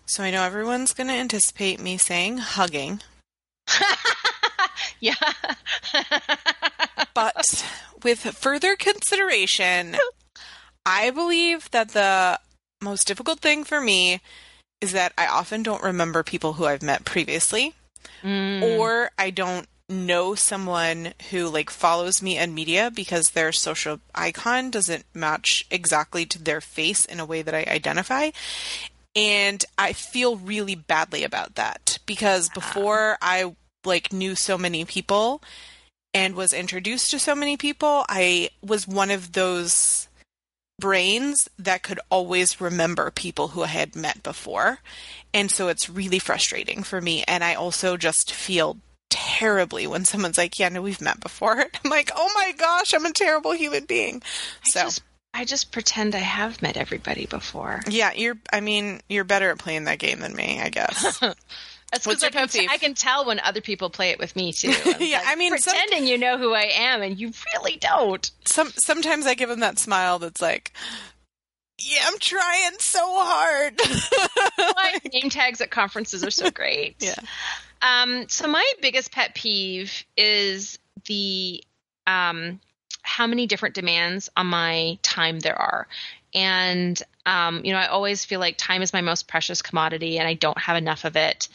So 0.05 0.23
I 0.23 0.31
know 0.31 0.43
everyone's 0.43 0.93
going 0.93 1.07
to 1.07 1.13
anticipate 1.13 1.79
me 1.79 1.97
saying 1.97 2.37
hugging, 2.37 3.01
yeah. 4.99 5.15
but 7.13 7.65
with 8.03 8.19
further 8.19 8.75
consideration, 8.75 9.95
I 10.85 11.09
believe 11.09 11.69
that 11.71 11.89
the 11.89 12.39
most 12.81 13.07
difficult 13.07 13.39
thing 13.39 13.63
for 13.63 13.81
me 13.81 14.21
is 14.81 14.91
that 14.91 15.13
I 15.17 15.27
often 15.27 15.63
don't 15.63 15.83
remember 15.83 16.23
people 16.23 16.53
who 16.53 16.65
I've 16.65 16.83
met 16.83 17.05
previously, 17.05 17.73
Mm. 18.21 18.77
or 18.77 19.11
I 19.17 19.29
don't 19.31 19.67
know 19.89 20.35
someone 20.35 21.13
who 21.29 21.49
like 21.49 21.69
follows 21.69 22.21
me 22.21 22.37
in 22.37 22.53
media 22.53 22.91
because 22.93 23.29
their 23.29 23.51
social 23.51 23.99
icon 24.15 24.71
doesn't 24.71 25.05
match 25.13 25.65
exactly 25.69 26.25
to 26.25 26.41
their 26.41 26.61
face 26.61 27.05
in 27.05 27.19
a 27.19 27.25
way 27.25 27.41
that 27.41 27.53
I 27.53 27.65
identify. 27.67 28.31
And 29.15 29.63
I 29.77 29.93
feel 29.93 30.37
really 30.37 30.75
badly 30.75 31.23
about 31.23 31.55
that 31.55 31.99
because 32.05 32.49
before 32.49 33.17
I 33.21 33.55
like 33.85 34.11
knew 34.11 34.35
so 34.35 34.57
many 34.57 34.85
people 34.85 35.41
and 36.13 36.35
was 36.35 36.53
introduced 36.53 37.11
to 37.11 37.19
so 37.19 37.35
many 37.35 37.57
people, 37.57 38.05
I 38.09 38.49
was 38.61 38.87
one 38.87 39.11
of 39.11 39.33
those 39.33 40.07
brains 40.79 41.47
that 41.59 41.83
could 41.83 41.99
always 42.09 42.59
remember 42.59 43.11
people 43.11 43.49
who 43.49 43.63
I 43.63 43.67
had 43.67 43.95
met 43.95 44.23
before. 44.23 44.79
And 45.33 45.51
so 45.51 45.67
it's 45.67 45.89
really 45.89 46.19
frustrating 46.19 46.81
for 46.83 46.99
me. 46.99 47.23
And 47.27 47.43
I 47.43 47.53
also 47.53 47.97
just 47.97 48.31
feel 48.33 48.77
terribly 49.37 49.87
when 49.87 50.05
someone's 50.05 50.37
like, 50.37 50.59
Yeah, 50.59 50.69
no, 50.69 50.81
we've 50.81 51.01
met 51.01 51.19
before. 51.19 51.59
I'm 51.83 51.89
like, 51.89 52.11
Oh 52.15 52.29
my 52.35 52.53
gosh, 52.57 52.93
I'm 52.93 53.05
a 53.05 53.11
terrible 53.11 53.53
human 53.53 53.85
being. 53.85 54.21
I 54.65 54.69
So, 54.69 54.79
just, 54.81 55.01
I 55.33 55.45
just 55.45 55.71
pretend 55.71 56.13
I 56.15 56.19
have 56.19 56.61
met 56.61 56.77
everybody 56.77 57.25
before. 57.25 57.81
yeah, 57.89 58.11
you're, 58.13 58.37
I 58.51 58.59
mean, 58.61 59.01
you're 59.09 59.23
better 59.23 59.49
at 59.49 59.57
playing 59.59 59.85
that 59.85 59.99
game 59.99 60.19
than 60.19 60.35
me, 60.35 60.61
I 60.61 60.69
guess. 60.69 61.19
That's 61.91 62.07
What's 62.07 62.23
because 62.23 62.23
your 62.23 62.29
I, 62.29 62.31
can 62.31 62.47
peeve? 62.49 62.69
I 62.71 62.77
can 62.77 62.93
tell 62.95 63.25
when 63.25 63.39
other 63.39 63.61
people 63.61 63.89
play 63.91 64.09
it 64.09 64.17
with 64.19 64.35
me 64.35 64.51
too. 64.51 64.69
Yeah, 64.99 65.17
like, 65.19 65.27
I 65.27 65.35
mean, 65.35 65.57
some- 65.59 65.73
pretending 65.75 66.07
you 66.07 66.17
know 66.17 66.37
who 66.39 66.53
I 66.53 66.69
am, 66.75 67.01
and 67.03 67.19
you 67.19 67.31
really 67.53 67.77
don't. 67.77 68.29
Some, 68.45 68.69
sometimes 68.77 69.25
I 69.27 69.33
give 69.35 69.49
them 69.49 69.59
that 69.59 69.77
smile 69.79 70.17
that's 70.19 70.41
like, 70.41 70.71
Yeah, 71.79 71.99
I'm 72.05 72.17
trying 72.19 72.71
so 72.79 72.99
hard. 73.03 73.79
My 74.75 74.97
name 75.13 75.29
tags 75.29 75.61
at 75.61 75.69
conferences 75.71 76.23
are 76.23 76.31
so 76.31 76.49
great. 76.51 76.95
Yeah. 76.99 77.15
Um, 77.83 78.29
so 78.29 78.47
my 78.47 78.65
biggest 78.81 79.11
pet 79.11 79.35
peeve 79.35 80.05
is 80.15 80.79
the 81.05 81.63
um, 82.07 82.59
how 83.01 83.27
many 83.27 83.45
different 83.45 83.75
demands 83.75 84.29
on 84.37 84.47
my 84.47 84.97
time 85.01 85.39
there 85.39 85.59
are. 85.59 85.87
And 86.33 87.01
um, 87.25 87.63
you 87.63 87.73
know, 87.73 87.79
I 87.79 87.87
always 87.87 88.25
feel 88.25 88.39
like 88.39 88.57
time 88.57 88.81
is 88.81 88.93
my 88.93 89.01
most 89.01 89.27
precious 89.27 89.61
commodity, 89.61 90.17
and 90.17 90.27
I 90.27 90.33
don't 90.33 90.57
have 90.57 90.77
enough 90.77 91.05
of 91.05 91.15
it. 91.15 91.49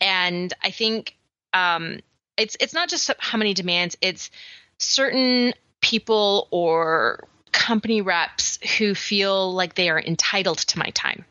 And 0.00 0.52
I 0.62 0.70
think 0.70 1.16
um, 1.52 2.00
it's 2.36 2.56
it's 2.60 2.72
not 2.72 2.88
just 2.88 3.10
how 3.18 3.36
many 3.36 3.52
demands; 3.52 3.96
it's 4.00 4.30
certain 4.78 5.52
people 5.80 6.48
or 6.50 7.28
company 7.50 8.00
reps 8.00 8.58
who 8.78 8.94
feel 8.94 9.52
like 9.52 9.74
they 9.74 9.90
are 9.90 10.00
entitled 10.00 10.58
to 10.58 10.78
my 10.78 10.90
time. 10.94 11.24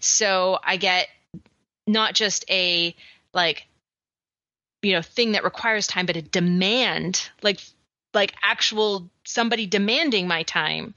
So 0.00 0.58
I 0.64 0.76
get 0.76 1.08
not 1.86 2.14
just 2.14 2.44
a 2.50 2.96
like 3.32 3.66
you 4.84 4.92
know 4.92 5.02
thing 5.02 5.32
that 5.32 5.44
requires 5.44 5.86
time 5.86 6.06
but 6.06 6.16
a 6.16 6.22
demand 6.22 7.30
like 7.42 7.60
like 8.12 8.32
actual 8.42 9.10
somebody 9.24 9.66
demanding 9.66 10.28
my 10.28 10.42
time. 10.44 10.94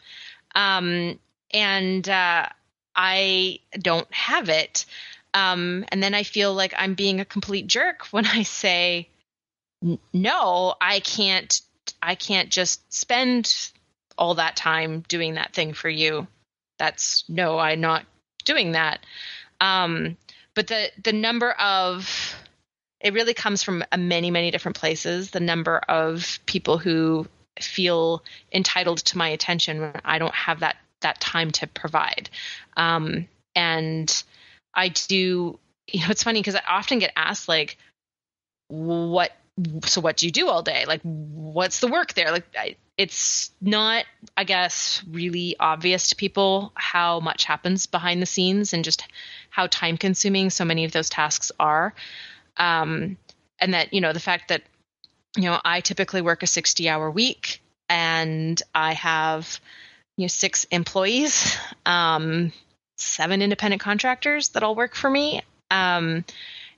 Um 0.56 1.20
and 1.52 2.08
uh 2.08 2.48
i 2.96 3.60
don't 3.80 4.12
have 4.14 4.50
it. 4.50 4.86
Um 5.34 5.86
and 5.90 6.02
then 6.02 6.14
i 6.14 6.24
feel 6.24 6.54
like 6.54 6.74
i'm 6.78 6.94
being 6.94 7.20
a 7.20 7.26
complete 7.26 7.68
jerk 7.68 8.06
when 8.12 8.26
i 8.26 8.44
say 8.44 9.10
no 10.14 10.76
i 10.82 11.00
can't 11.00 11.62
i 12.02 12.16
can't 12.16 12.50
just 12.50 12.92
spend 12.94 13.72
all 14.18 14.36
that 14.36 14.56
time 14.56 15.04
doing 15.08 15.36
that 15.36 15.54
thing 15.54 15.74
for 15.74 15.90
you. 15.90 16.28
That's 16.80 17.24
no 17.30 17.58
i'm 17.58 17.82
not 17.82 18.06
doing 18.44 18.74
that. 18.74 19.00
Um 19.62 20.18
but 20.56 20.68
the 20.68 20.92
the 21.04 21.14
number 21.14 21.52
of 21.52 22.36
it 23.00 23.14
really 23.14 23.34
comes 23.34 23.64
from 23.64 23.84
uh, 23.92 23.98
many 23.98 24.32
many 24.32 24.52
different 24.52 24.78
places 24.78 25.32
the 25.32 25.40
number 25.40 25.78
of 25.78 26.40
people 26.46 26.78
who 26.78 27.28
feel 27.60 28.24
entitled 28.52 29.00
to 29.00 29.18
my 29.18 29.30
attention 29.30 29.82
when 29.82 30.02
i 30.06 30.20
don't 30.20 30.36
have 30.36 30.60
that 30.60 30.78
that 31.02 31.20
time 31.20 31.52
to 31.52 31.68
provide 31.68 32.30
um, 32.76 33.28
and 33.56 34.24
i 34.74 34.90
do 34.90 35.60
you 35.88 36.00
know 36.02 36.08
it's 36.10 36.24
funny 36.24 36.40
because 36.40 36.56
i 36.56 36.62
often 36.68 37.00
get 37.00 37.12
asked 37.16 37.48
like 37.48 37.78
what 38.68 39.32
so 39.86 40.02
what 40.02 40.18
do 40.18 40.26
you 40.26 40.32
do 40.32 40.48
all 40.48 40.62
day? 40.62 40.86
Like, 40.88 41.02
what's 41.02 41.80
the 41.80 41.88
work 41.88 42.14
there? 42.14 42.32
Like, 42.32 42.46
I, 42.58 42.76
it's 42.98 43.52
not, 43.60 44.06
I 44.36 44.44
guess, 44.44 45.04
really 45.10 45.56
obvious 45.60 46.10
to 46.10 46.16
people 46.16 46.72
how 46.76 47.20
much 47.20 47.44
happens 47.44 47.86
behind 47.86 48.22
the 48.22 48.28
scenes 48.28 48.74
and 48.74 48.84
just 48.84 49.04
how 49.50 49.68
time 49.68 49.98
consuming 49.98 50.50
so 50.50 50.64
many 50.64 50.86
of 50.86 50.92
those 50.92 51.10
tasks 51.10 51.52
are. 51.60 51.94
Um, 52.58 53.18
and 53.60 53.74
that, 53.74 53.94
you 53.94 54.02
know, 54.02 54.14
the 54.14 54.20
fact 54.20 54.50
that, 54.50 54.64
you 55.36 55.44
know, 55.44 55.60
I 55.64 55.82
typically 55.82 56.22
work 56.22 56.44
a 56.44 56.48
60 56.48 56.90
hour 56.90 57.10
week 57.10 57.62
and 57.90 58.62
I 58.74 58.94
have, 58.94 59.60
you 60.18 60.24
know, 60.24 60.28
six 60.28 60.66
employees, 60.66 61.58
um, 61.86 62.52
seven 62.98 63.42
independent 63.42 63.82
contractors 63.82 64.50
that 64.50 64.64
all 64.64 64.76
work 64.76 64.96
for 64.96 65.10
me. 65.10 65.42
Um, 65.70 66.26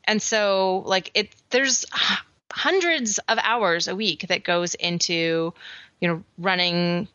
and 0.06 0.22
so 0.22 0.84
like 0.86 1.12
it, 1.14 1.30
there's 1.52 1.86
hundreds 2.52 3.20
of 3.20 3.38
hours 3.42 3.88
a 3.88 3.96
week 3.96 4.28
that 4.28 4.44
goes 4.44 4.74
into 4.76 5.54
you 6.00 6.08
know 6.08 6.24
running 6.38 7.08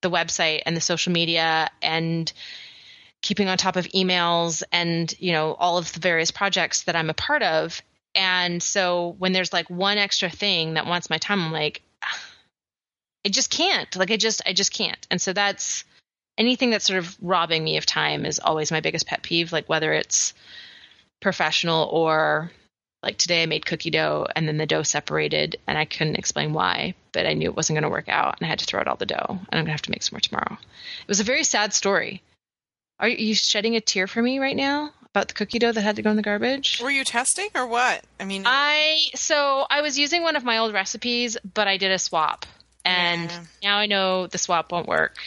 the 0.00 0.10
website 0.10 0.62
and 0.64 0.76
the 0.76 0.80
social 0.80 1.12
media 1.12 1.68
and 1.82 2.32
keeping 3.20 3.48
on 3.48 3.58
top 3.58 3.76
of 3.76 3.86
emails 3.88 4.62
and 4.72 5.14
you 5.18 5.32
know 5.32 5.54
all 5.54 5.78
of 5.78 5.92
the 5.92 6.00
various 6.00 6.30
projects 6.30 6.84
that 6.84 6.96
I'm 6.96 7.10
a 7.10 7.14
part 7.14 7.42
of 7.42 7.82
and 8.14 8.62
so 8.62 9.14
when 9.18 9.32
there's 9.32 9.52
like 9.52 9.68
one 9.70 9.98
extra 9.98 10.30
thing 10.30 10.74
that 10.74 10.86
wants 10.86 11.10
my 11.10 11.18
time 11.18 11.42
I'm 11.42 11.52
like 11.52 11.82
ah, 12.02 12.20
I 13.26 13.28
just 13.28 13.50
can't 13.50 13.94
like 13.96 14.10
I 14.10 14.16
just 14.16 14.42
I 14.46 14.52
just 14.52 14.72
can't 14.72 15.06
and 15.10 15.20
so 15.20 15.32
that's 15.32 15.84
anything 16.36 16.70
that's 16.70 16.86
sort 16.86 16.98
of 16.98 17.16
robbing 17.20 17.64
me 17.64 17.76
of 17.76 17.86
time 17.86 18.24
is 18.24 18.38
always 18.38 18.70
my 18.70 18.80
biggest 18.80 19.06
pet 19.06 19.22
peeve 19.22 19.52
like 19.52 19.68
whether 19.68 19.92
it's 19.92 20.34
professional 21.20 21.88
or 21.92 22.50
like 23.02 23.16
today 23.16 23.42
I 23.42 23.46
made 23.46 23.64
cookie 23.64 23.90
dough 23.90 24.26
and 24.34 24.48
then 24.48 24.56
the 24.56 24.66
dough 24.66 24.82
separated 24.82 25.56
and 25.66 25.78
I 25.78 25.84
couldn't 25.84 26.16
explain 26.16 26.52
why, 26.52 26.94
but 27.12 27.26
I 27.26 27.34
knew 27.34 27.48
it 27.48 27.56
wasn't 27.56 27.76
going 27.76 27.84
to 27.84 27.88
work 27.88 28.08
out 28.08 28.38
and 28.38 28.46
I 28.46 28.50
had 28.50 28.58
to 28.58 28.64
throw 28.64 28.80
out 28.80 28.88
all 28.88 28.96
the 28.96 29.06
dough 29.06 29.26
and 29.28 29.46
I'm 29.52 29.58
going 29.58 29.66
to 29.66 29.72
have 29.72 29.82
to 29.82 29.90
make 29.90 30.02
some 30.02 30.16
more 30.16 30.20
tomorrow. 30.20 30.52
It 30.52 31.08
was 31.08 31.20
a 31.20 31.24
very 31.24 31.44
sad 31.44 31.72
story. 31.72 32.22
Are 32.98 33.08
you 33.08 33.34
shedding 33.34 33.76
a 33.76 33.80
tear 33.80 34.08
for 34.08 34.20
me 34.20 34.40
right 34.40 34.56
now 34.56 34.92
about 35.14 35.28
the 35.28 35.34
cookie 35.34 35.58
dough 35.58 35.72
that 35.72 35.80
had 35.80 35.96
to 35.96 36.02
go 36.02 36.10
in 36.10 36.16
the 36.16 36.22
garbage? 36.22 36.80
Were 36.82 36.90
you 36.90 37.04
testing 37.04 37.48
or 37.54 37.66
what? 37.66 38.04
I 38.20 38.24
mean, 38.24 38.42
I 38.46 38.98
so 39.14 39.66
I 39.70 39.80
was 39.80 39.98
using 39.98 40.22
one 40.22 40.36
of 40.36 40.44
my 40.44 40.58
old 40.58 40.72
recipes, 40.74 41.36
but 41.54 41.66
I 41.66 41.76
did 41.76 41.90
a 41.90 41.98
swap. 41.98 42.46
And 42.84 43.30
Yeah. 43.30 43.40
now 43.62 43.78
I 43.78 43.86
know 43.86 44.26
the 44.26 44.38
swap 44.38 44.70
won't 44.72 44.86
work. 44.86 45.18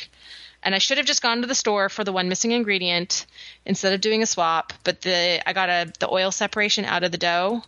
And 0.64 0.76
I 0.76 0.78
should 0.78 0.98
have 0.98 1.08
just 1.08 1.24
gone 1.24 1.42
to 1.42 1.48
the 1.48 1.56
store 1.56 1.90
for 1.90 2.04
the 2.04 2.12
one 2.12 2.30
missing 2.30 2.52
ingredient 2.52 3.26
instead 3.66 3.94
of 3.94 4.02
doing 4.02 4.22
a 4.22 4.28
swap. 4.28 4.74
But 4.84 5.02
the 5.02 5.42
I 5.48 5.54
got 5.54 5.70
a 5.70 5.92
the 6.00 6.10
oil 6.10 6.32
separation 6.32 6.86
out 6.86 7.04
of 7.04 7.12
the 7.12 7.18
dough, 7.18 7.64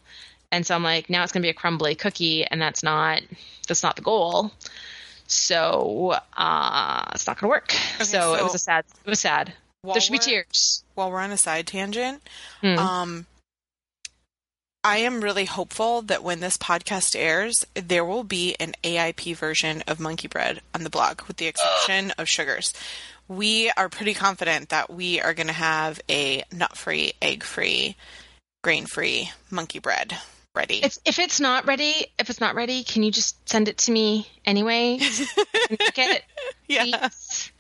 and 0.52 0.66
so 0.66 0.76
I'm 0.76 0.84
like, 0.84 1.10
now 1.10 1.24
it's 1.24 1.32
gonna 1.32 1.42
be 1.44 1.50
a 1.50 1.54
crumbly 1.56 1.96
cookie, 1.96 2.46
and 2.46 2.62
that's 2.62 2.84
not 2.84 3.22
that's 3.68 3.82
not 3.84 3.96
the 3.96 4.04
goal. 4.04 4.52
So 5.26 6.16
uh, 6.38 7.06
it's 7.14 7.26
not 7.26 7.40
gonna 7.40 7.50
work. 7.50 7.72
so, 7.72 8.04
so- 8.04 8.36
it 8.36 8.44
was 8.44 8.54
a 8.56 8.60
sad. 8.60 8.86
It 9.04 9.10
was 9.10 9.20
sad. 9.20 9.54
While 9.84 9.94
there 9.94 10.02
should 10.02 10.14
be 10.14 10.18
tears. 10.20 10.84
while 10.96 11.12
we're 11.12 11.20
on 11.20 11.32
a 11.32 11.38
side 11.38 11.68
tangent, 11.68 12.24
Hmm. 12.62 12.78
um, 12.80 13.26
I 14.84 14.98
am 14.98 15.22
really 15.22 15.46
hopeful 15.46 16.02
that 16.04 16.24
when 16.24 16.40
this 16.42 16.58
podcast 16.58 17.16
airs, 17.16 17.64
there 17.74 18.04
will 18.04 18.24
be 18.24 18.56
an 18.60 18.74
AIP 18.84 19.34
version 19.34 19.82
of 19.88 20.00
Monkey 20.00 20.28
Bread 20.28 20.62
on 20.74 20.84
the 20.84 20.90
blog, 20.90 21.22
with 21.28 21.38
the 21.38 21.46
exception 21.48 22.12
of 22.18 22.28
sugars. 22.28 22.74
We 23.30 23.70
are 23.78 23.88
pretty 23.88 24.14
confident 24.14 24.70
that 24.70 24.90
we 24.90 25.22
are 25.22 25.34
going 25.34 25.48
to 25.48 25.54
have 25.54 26.02
a 26.10 26.44
nut 26.52 26.76
free, 26.78 27.14
egg 27.22 27.44
free, 27.44 27.96
grain 28.64 28.86
free 28.86 29.32
monkey 29.50 29.80
bread 29.80 30.18
ready. 30.56 30.84
If, 30.84 30.98
if 31.06 31.20
it's 31.20 31.40
not 31.40 31.66
ready, 31.66 32.08
if 32.20 32.30
it's 32.30 32.40
not 32.40 32.56
ready, 32.56 32.84
can 32.84 33.04
you 33.04 33.12
just 33.12 33.48
send 33.50 33.68
it 33.68 33.78
to 33.80 33.92
me 33.92 34.28
anyway? 34.46 34.98
Make 35.70 35.98
it, 35.98 36.24
yeah. 36.68 36.84
please? 36.84 37.52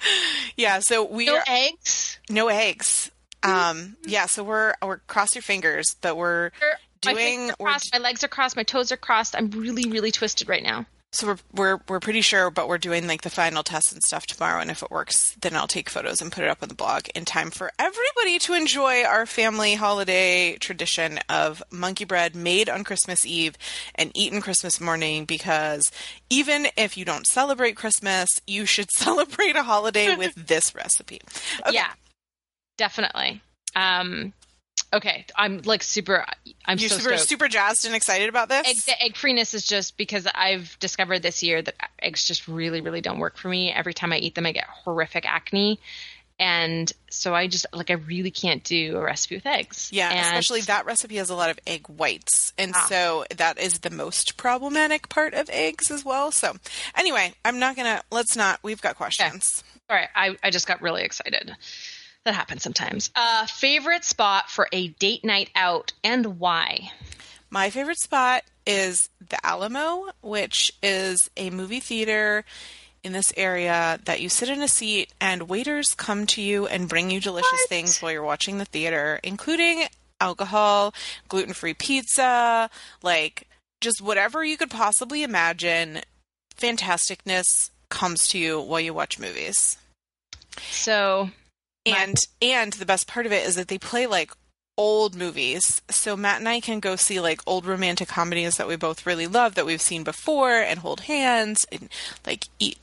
Yeah. 0.58 0.80
So 0.80 1.04
we 1.04 1.26
No 1.26 1.38
are 1.38 1.44
eggs. 1.48 2.20
no 2.30 2.48
eggs. 2.50 3.12
Um, 3.42 3.98
yeah. 4.06 4.28
So 4.28 4.44
we're, 4.44 4.74
we're 4.82 4.98
cross 4.98 5.36
your 5.36 5.42
fingers, 5.42 5.96
but 6.02 6.16
we're 6.16 6.52
doing, 7.02 7.52
we're 7.60 7.68
crossed, 7.70 7.94
my 7.94 8.00
legs 8.00 8.24
are 8.24 8.30
crossed, 8.30 8.56
my 8.56 8.64
toes 8.64 8.92
are 8.92 8.98
crossed. 8.98 9.36
I'm 9.36 9.50
really, 9.52 9.90
really 9.90 10.12
twisted 10.12 10.48
right 10.48 10.64
now. 10.64 10.86
So 11.14 11.28
we're 11.28 11.38
we're 11.54 11.80
we're 11.88 12.00
pretty 12.00 12.22
sure, 12.22 12.50
but 12.50 12.68
we're 12.68 12.80
doing 12.80 13.08
like 13.08 13.22
the 13.22 13.30
final 13.30 13.62
tests 13.62 13.92
and 13.92 14.04
stuff 14.04 14.26
tomorrow. 14.26 14.60
And 14.60 14.72
if 14.72 14.82
it 14.82 14.90
works, 14.90 15.36
then 15.40 15.56
I'll 15.56 15.68
take 15.68 15.88
photos 15.88 16.22
and 16.22 16.32
put 16.32 16.44
it 16.44 16.50
up 16.50 16.64
on 16.64 16.70
the 16.70 16.76
blog 16.76 17.06
in 17.14 17.24
time 17.24 17.52
for 17.52 17.72
everybody 17.78 18.40
to 18.40 18.54
enjoy 18.56 19.04
our 19.04 19.28
family 19.28 19.76
holiday 19.76 20.58
tradition 20.58 21.20
of 21.30 21.62
monkey 21.72 22.04
bread 22.04 22.36
made 22.36 22.68
on 22.68 22.84
Christmas 22.84 23.28
Eve 23.28 23.56
and 23.94 24.12
eaten 24.16 24.42
Christmas 24.42 24.82
morning. 24.82 25.26
Because 25.26 25.84
even 26.32 26.68
if 26.76 26.98
you 26.98 27.06
don't 27.06 27.28
celebrate 27.28 27.76
Christmas, 27.76 28.28
you 28.48 28.66
should 28.66 28.90
celebrate 28.96 29.56
a 29.56 29.64
holiday 29.64 30.16
with 30.16 30.34
this 30.48 30.74
recipe. 30.74 31.22
Okay. 31.62 31.76
Yeah, 31.76 31.92
definitely. 32.78 33.40
Um, 33.76 34.34
okay, 34.94 35.26
I'm 35.36 35.62
like 35.66 35.84
super. 35.84 36.26
I'm 36.66 36.78
You're 36.78 36.90
so 36.90 36.98
super 36.98 37.18
stoked. 37.18 37.30
super 37.30 37.48
jazzed 37.50 37.86
and 37.86 37.96
excited 37.96 38.30
about 38.30 38.50
this. 38.50 38.68
Egg, 38.68 38.78
the 38.86 39.04
egg 39.04 39.16
freeness 39.18 39.54
is 39.54 39.66
just 39.66 39.98
because 39.98 40.28
I've 40.34 40.78
discovered 40.80 41.20
this 41.24 41.44
year 41.44 41.62
that 41.62 41.76
eggs 42.02 42.24
just 42.24 42.48
really, 42.48 42.82
really 42.82 43.02
don't 43.02 43.20
work 43.20 43.38
for 43.38 43.50
me. 43.50 43.72
Every 43.72 43.94
time 43.94 44.14
I 44.14 44.18
eat 44.18 44.36
them, 44.36 44.46
I 44.46 44.52
get 44.54 44.66
horrific 44.68 45.26
acne. 45.26 45.80
And 46.40 46.92
so 47.12 47.36
I 47.36 47.46
just 47.48 47.68
like 47.74 47.92
I 47.92 47.94
really 47.94 48.32
can't 48.32 48.64
do 48.64 48.98
a 48.98 49.02
recipe 49.02 49.36
with 49.36 49.46
eggs. 49.46 49.90
Yeah, 49.94 50.10
And- 50.10 50.20
especially 50.26 50.62
that 50.62 50.86
recipe 50.86 51.18
has 51.18 51.30
a 51.30 51.36
lot 51.36 51.52
of 51.52 51.60
egg 51.68 51.88
whites. 51.88 52.54
And 52.58 52.74
Ah. 52.76 52.86
so 52.90 53.26
that 53.38 53.60
is 53.60 53.80
the 53.80 53.92
most 53.92 54.36
problematic 54.36 55.10
part 55.10 55.36
of 55.36 55.48
eggs 55.52 55.92
as 55.92 56.04
well. 56.04 56.32
So, 56.32 56.56
anyway, 56.98 57.34
I'm 57.46 57.60
not 57.60 57.76
going 57.76 57.86
to, 57.86 58.04
let's 58.12 58.36
not, 58.36 58.60
we've 58.64 58.82
got 58.82 58.96
questions. 58.96 59.64
All 59.90 59.96
right, 59.96 60.10
I, 60.16 60.36
I 60.42 60.50
just 60.50 60.66
got 60.66 60.82
really 60.82 61.04
excited. 61.04 61.56
That 62.26 62.36
happens 62.36 62.64
sometimes. 62.64 63.10
Uh, 63.16 63.46
favorite 63.46 64.06
spot 64.06 64.50
for 64.50 64.68
a 64.72 64.88
date 64.90 65.26
night 65.26 65.50
out 65.56 65.94
and 66.04 66.40
why? 66.40 66.92
My 67.50 67.70
favorite 67.70 68.00
spot 68.00 68.44
is 68.66 69.10
the 69.30 69.46
Alamo, 69.46 70.08
which 70.22 70.72
is 70.82 71.30
a 71.36 71.50
movie 71.50 71.82
theater 71.82 72.46
in 73.04 73.12
this 73.12 73.34
area 73.36 74.00
that 74.06 74.22
you 74.22 74.30
sit 74.30 74.48
in 74.48 74.62
a 74.62 74.68
seat 74.68 75.12
and 75.20 75.50
waiters 75.50 75.94
come 75.94 76.26
to 76.28 76.42
you 76.42 76.66
and 76.66 76.88
bring 76.88 77.12
you 77.12 77.20
delicious 77.20 77.52
What? 77.52 77.70
things 77.70 78.02
while 78.02 78.14
you're 78.14 78.24
watching 78.24 78.58
the 78.58 78.66
theater, 78.66 79.20
including 79.24 79.84
alcohol, 80.22 80.94
gluten 81.28 81.54
free 81.54 81.74
pizza, 81.74 82.70
like 83.02 83.48
just 83.82 84.02
whatever 84.02 84.44
you 84.46 84.56
could 84.56 84.72
possibly 84.72 85.22
imagine. 85.24 86.00
Fantasticness 86.58 87.72
comes 87.90 88.30
to 88.30 88.40
you 88.40 88.62
while 88.62 88.80
you 88.80 88.94
watch 88.94 89.20
movies. 89.20 89.78
So 90.72 91.30
My- 91.88 91.98
And 91.98 92.16
and 92.42 92.74
the 92.74 92.86
best 92.86 93.08
part 93.08 93.26
of 93.26 93.32
it 93.32 93.46
is 93.46 93.56
that 93.56 93.68
they 93.68 93.78
play 93.78 94.08
like 94.08 94.32
old 94.78 95.16
movies. 95.16 95.82
So 95.90 96.16
Matt 96.18 96.40
and 96.40 96.50
I 96.50 96.60
can 96.60 96.80
go 96.80 96.96
see 96.96 97.20
like 97.20 97.42
old 97.46 97.66
romantic 97.66 98.08
comedies 98.08 98.58
that 98.58 98.68
we 98.68 98.76
both 98.76 99.06
really 99.06 99.28
love 99.28 99.56
that 99.56 99.66
we've 99.66 99.82
seen 99.82 100.04
before 100.04 100.56
and 100.56 100.80
hold 100.80 101.02
hands 101.02 101.66
and 101.72 101.90
like 102.26 102.46
eat 102.60 102.78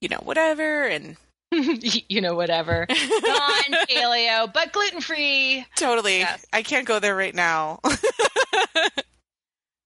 you 0.00 0.08
know 0.08 0.20
whatever 0.22 0.86
and 0.86 1.16
you 1.50 2.20
know, 2.20 2.34
whatever. 2.34 2.86
Non 2.90 3.86
paleo, 3.88 4.52
but 4.52 4.70
gluten 4.70 5.00
free. 5.00 5.64
totally 5.76 6.18
Yes. 6.18 6.44
I 6.52 6.62
can't 6.62 6.86
go 6.86 6.98
there 6.98 7.16
right 7.16 7.34
now. 7.34 7.80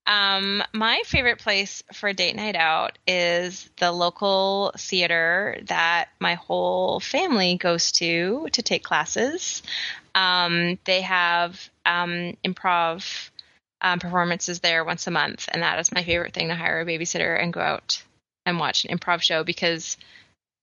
Um, 0.07 0.63
my 0.73 1.03
favorite 1.07 1.39
place 1.39 1.83
for 1.93 2.09
a 2.09 2.15
date 2.15 2.35
night 2.35 2.57
out 2.57 2.99
is 3.07 3.71
the 3.79 3.93
local 3.93 4.73
theater 4.77 5.59
that 5.67 6.09
my 6.19 6.35
whole 6.35 6.99
family 6.99 7.57
goes 7.57 7.93
to 7.93 8.49
to 8.53 8.63
take 8.63 8.83
classes. 8.83 9.63
Um, 10.15 10.79
they 10.85 11.03
have 11.03 11.71
um, 11.87 12.37
improv 12.45 13.31
um, 13.81 14.01
performances 14.01 14.61
there 14.61 14.85
once 14.85 15.07
a 15.07 15.13
month, 15.13 15.49
and 15.53 15.63
that 15.63 15.79
is 15.79 15.93
my 15.93 16.03
favorite 16.03 16.35
thing 16.35 16.49
to 16.49 16.55
hire 16.55 16.81
a 16.81 16.87
babysitter 16.87 17.41
and 17.41 17.53
go 17.53 17.61
out 17.61 18.03
and 18.45 18.59
watch 18.59 18.85
an 18.85 18.97
improv 18.97 19.23
show 19.23 19.45
because. 19.45 19.97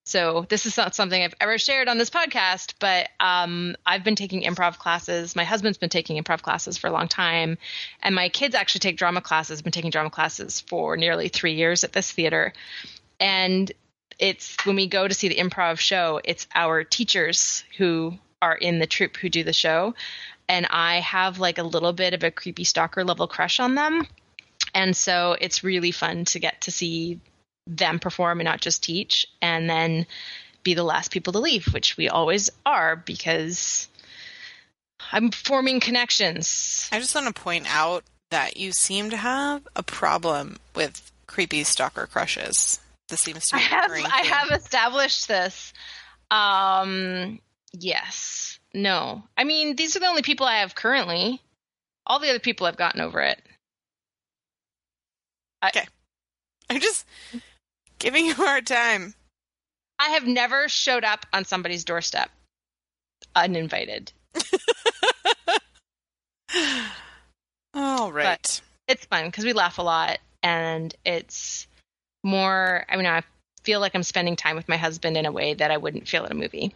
So 0.10 0.44
this 0.50 0.66
is 0.66 0.76
not 0.76 0.96
something 0.96 1.22
I've 1.22 1.36
ever 1.40 1.60
shared 1.60 1.88
on 1.88 2.00
this 2.00 2.10
podcast, 2.10 2.74
but 2.80 3.10
um, 3.20 3.76
I've 3.86 4.04
been 4.04 4.16
taking 4.16 4.42
improv 4.42 4.80
classes. 4.80 5.36
My 5.36 5.44
husband's 5.44 5.78
been 5.78 5.92
taking 5.92 6.22
improv 6.22 6.42
classes 6.42 6.80
for 6.80 6.88
a 6.88 6.92
long 6.92 7.08
time, 7.08 7.60
and 8.02 8.16
my 8.16 8.30
kids 8.30 8.56
actually 8.56 8.80
take 8.80 8.98
drama 8.98 9.22
classes. 9.22 9.62
Been 9.62 9.72
taking 9.72 9.92
drama 9.92 10.10
classes 10.10 10.62
for 10.62 10.98
nearly 10.98 11.28
three 11.28 11.54
years 11.54 11.84
at 11.84 11.94
this 11.94 12.12
theater, 12.12 12.54
and 13.20 13.72
it's 14.18 14.58
when 14.64 14.78
we 14.78 14.88
go 14.88 15.08
to 15.08 15.14
see 15.14 15.28
the 15.28 15.36
improv 15.36 15.78
show, 15.78 16.20
it's 16.24 16.48
our 16.56 16.84
teachers 16.84 17.64
who 17.78 18.18
are 18.42 18.56
in 18.56 18.80
the 18.80 18.88
troupe 18.88 19.16
who 19.16 19.30
do 19.30 19.44
the 19.44 19.54
show, 19.54 19.94
and 20.48 20.66
I 20.72 21.02
have 21.02 21.38
like 21.38 21.60
a 21.60 21.64
little 21.64 21.94
bit 21.94 22.16
of 22.16 22.24
a 22.24 22.32
creepy 22.32 22.64
stalker 22.64 23.04
level 23.04 23.28
crush 23.28 23.60
on 23.60 23.76
them, 23.76 24.08
and 24.74 24.98
so 24.98 25.36
it's 25.40 25.64
really 25.64 25.92
fun 25.92 26.26
to 26.26 26.40
get 26.40 26.62
to 26.62 26.72
see 26.72 27.20
them 27.70 28.00
perform 28.00 28.40
and 28.40 28.46
not 28.46 28.62
just 28.62 28.84
teach, 28.84 29.26
and 29.42 29.70
then 29.70 30.06
be 30.64 30.74
the 30.74 30.84
last 30.84 31.12
people 31.12 31.34
to 31.34 31.40
leave, 31.40 31.74
which 31.74 31.96
we 31.96 32.10
always 32.10 32.50
are 32.66 32.96
because 32.96 33.88
I'm 35.12 35.32
forming 35.32 35.80
connections. 35.80 36.90
I 36.92 37.00
just 37.00 37.16
want 37.16 37.34
to 37.34 37.42
point 37.42 37.66
out 37.74 38.04
that 38.32 38.58
you 38.58 38.72
seem 38.72 39.10
to 39.10 39.18
have 39.18 39.68
a 39.76 39.84
problem 39.84 40.58
with 40.76 41.12
creepy 41.28 41.64
stalker 41.64 42.08
crushes. 42.08 42.80
This 43.08 43.22
seems 43.22 43.50
to 43.50 43.56
be 43.56 43.62
I 43.62 43.66
have 43.66 43.92
I 43.92 44.22
have 44.28 44.52
established 44.52 45.28
this. 45.28 45.74
Um 46.30 47.40
yes. 47.72 48.60
No. 48.74 49.24
I 49.36 49.46
mean, 49.46 49.76
these 49.76 49.96
are 49.96 50.00
the 50.00 50.08
only 50.08 50.22
people 50.22 50.46
I 50.46 50.60
have 50.60 50.76
currently. 50.76 51.42
All 52.06 52.20
the 52.20 52.30
other 52.30 52.40
people 52.40 52.68
I've 52.68 52.78
gotten 52.78 53.02
over 53.02 53.22
it. 53.22 53.42
Okay. 55.66 55.86
I'm 56.70 56.80
just 56.80 57.06
giving 58.00 58.26
you 58.26 58.32
a 58.32 58.36
hard 58.36 58.66
time. 58.66 59.14
I 60.00 60.10
have 60.12 60.26
never 60.26 60.70
showed 60.70 61.04
up 61.04 61.26
on 61.34 61.46
somebody's 61.46 61.84
doorstep 61.84 62.32
uninvited. 63.36 64.12
All 67.74 68.12
right. 68.12 68.62
It's 68.88 69.06
fun 69.06 69.26
because 69.26 69.46
we 69.46 69.54
laugh 69.54 69.78
a 69.78 69.84
lot 69.84 70.18
and 70.42 70.96
it's 71.06 71.68
more 72.24 72.86
I 72.90 72.98
mean 72.98 73.06
I 73.06 73.22
feel 73.64 73.80
like 73.80 73.94
I'm 73.94 74.04
spending 74.04 74.36
time 74.36 74.56
with 74.56 74.68
my 74.68 74.78
husband 74.78 75.16
in 75.18 75.26
a 75.26 75.32
way 75.32 75.54
that 75.54 75.70
I 75.72 75.78
wouldn't 75.78 76.08
feel 76.08 76.26
at 76.26 76.32
a 76.32 76.36
movie. 76.36 76.74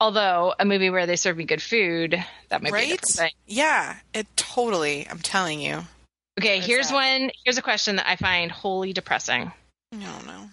Although 0.00 0.54
a 0.60 0.64
movie 0.64 0.90
where 0.90 1.06
they 1.06 1.16
serve 1.16 1.36
me 1.36 1.44
good 1.44 1.60
food, 1.62 2.24
that 2.50 2.62
might 2.62 2.72
be 2.72 2.78
a 2.78 2.82
different 2.82 3.04
thing. 3.04 3.32
Yeah, 3.46 3.96
it 4.14 4.28
totally. 4.36 5.08
I'm 5.08 5.18
telling 5.18 5.60
you. 5.60 5.82
Okay, 6.38 6.58
Where's 6.58 6.66
here's 6.66 6.88
that? 6.90 6.94
one 6.94 7.30
here's 7.44 7.58
a 7.58 7.62
question 7.62 7.96
that 7.96 8.08
I 8.08 8.14
find 8.14 8.52
wholly 8.52 8.92
depressing. 8.92 9.50
No, 9.92 10.20
no. 10.26 10.50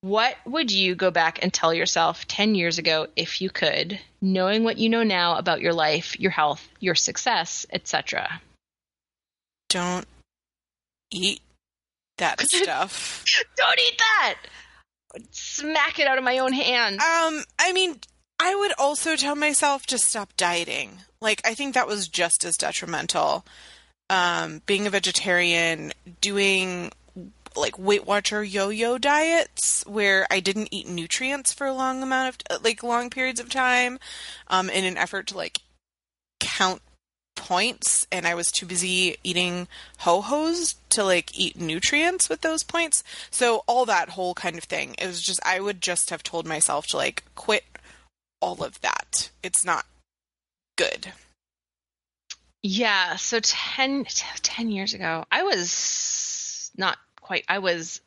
What 0.00 0.36
would 0.46 0.70
you 0.70 0.94
go 0.94 1.10
back 1.10 1.40
and 1.42 1.52
tell 1.52 1.74
yourself 1.74 2.26
10 2.28 2.54
years 2.54 2.78
ago 2.78 3.08
if 3.16 3.40
you 3.40 3.50
could, 3.50 3.98
knowing 4.20 4.62
what 4.62 4.78
you 4.78 4.88
know 4.88 5.02
now 5.02 5.36
about 5.36 5.60
your 5.60 5.72
life, 5.72 6.18
your 6.20 6.30
health, 6.30 6.68
your 6.78 6.94
success, 6.94 7.66
etc.? 7.72 8.40
Don't 9.68 10.06
eat 11.10 11.40
that 12.18 12.40
stuff. 12.48 13.24
Don't 13.56 13.80
eat 13.80 13.98
that. 13.98 14.36
Smack 15.32 15.98
it 15.98 16.06
out 16.06 16.18
of 16.18 16.24
my 16.24 16.38
own 16.38 16.52
hand. 16.52 17.00
Um, 17.00 17.42
I 17.58 17.72
mean, 17.72 17.98
I 18.38 18.54
would 18.54 18.72
also 18.78 19.16
tell 19.16 19.34
myself 19.34 19.84
to 19.86 19.98
stop 19.98 20.36
dieting. 20.36 20.98
Like, 21.20 21.40
I 21.44 21.54
think 21.54 21.74
that 21.74 21.88
was 21.88 22.06
just 22.06 22.44
as 22.44 22.56
detrimental. 22.56 23.44
Um, 24.10 24.62
being 24.64 24.86
a 24.86 24.90
vegetarian, 24.90 25.92
doing 26.20 26.92
like 27.60 27.78
Weight 27.78 28.06
Watcher 28.06 28.42
yo-yo 28.42 28.98
diets 28.98 29.84
where 29.86 30.26
I 30.30 30.40
didn't 30.40 30.68
eat 30.70 30.88
nutrients 30.88 31.52
for 31.52 31.66
a 31.66 31.74
long 31.74 32.02
amount 32.02 32.42
of 32.50 32.64
like 32.64 32.82
long 32.82 33.10
periods 33.10 33.40
of 33.40 33.50
time, 33.50 33.98
um, 34.48 34.68
in 34.70 34.84
an 34.84 34.96
effort 34.96 35.28
to 35.28 35.36
like 35.36 35.60
count 36.40 36.82
points, 37.34 38.06
and 38.10 38.26
I 38.26 38.34
was 38.34 38.50
too 38.50 38.66
busy 38.66 39.16
eating 39.22 39.68
ho 39.98 40.20
hos 40.20 40.74
to 40.90 41.04
like 41.04 41.38
eat 41.38 41.58
nutrients 41.58 42.28
with 42.28 42.40
those 42.40 42.62
points. 42.62 43.02
So 43.30 43.62
all 43.66 43.86
that 43.86 44.10
whole 44.10 44.34
kind 44.34 44.58
of 44.58 44.64
thing. 44.64 44.94
It 44.98 45.06
was 45.06 45.22
just 45.22 45.40
I 45.44 45.60
would 45.60 45.80
just 45.80 46.10
have 46.10 46.22
told 46.22 46.46
myself 46.46 46.86
to 46.88 46.96
like 46.96 47.24
quit 47.34 47.64
all 48.40 48.62
of 48.62 48.80
that. 48.80 49.30
It's 49.42 49.64
not 49.64 49.86
good. 50.76 51.12
Yeah, 52.62 53.16
so 53.16 53.38
10, 53.40 54.06
10 54.42 54.68
years 54.68 54.92
ago, 54.92 55.24
I 55.30 55.44
was 55.44 56.70
not 56.76 56.98
quite, 57.28 57.44
I 57.46 57.58
was 57.58 58.00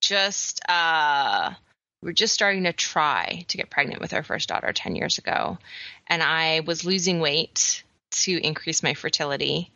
just, 0.00 0.62
uh, 0.66 1.52
we 2.00 2.06
were 2.06 2.14
just 2.14 2.32
starting 2.32 2.64
to 2.64 2.72
try 2.72 3.44
to 3.48 3.56
get 3.58 3.68
pregnant 3.68 4.00
with 4.00 4.14
our 4.14 4.22
first 4.22 4.48
daughter 4.48 4.72
10 4.72 4.96
years 4.96 5.18
ago. 5.18 5.58
And 6.06 6.22
I 6.22 6.60
was 6.60 6.86
losing 6.86 7.20
weight 7.20 7.84
to 8.22 8.32
increase 8.32 8.82
my 8.82 8.94
fertility. 8.94 9.70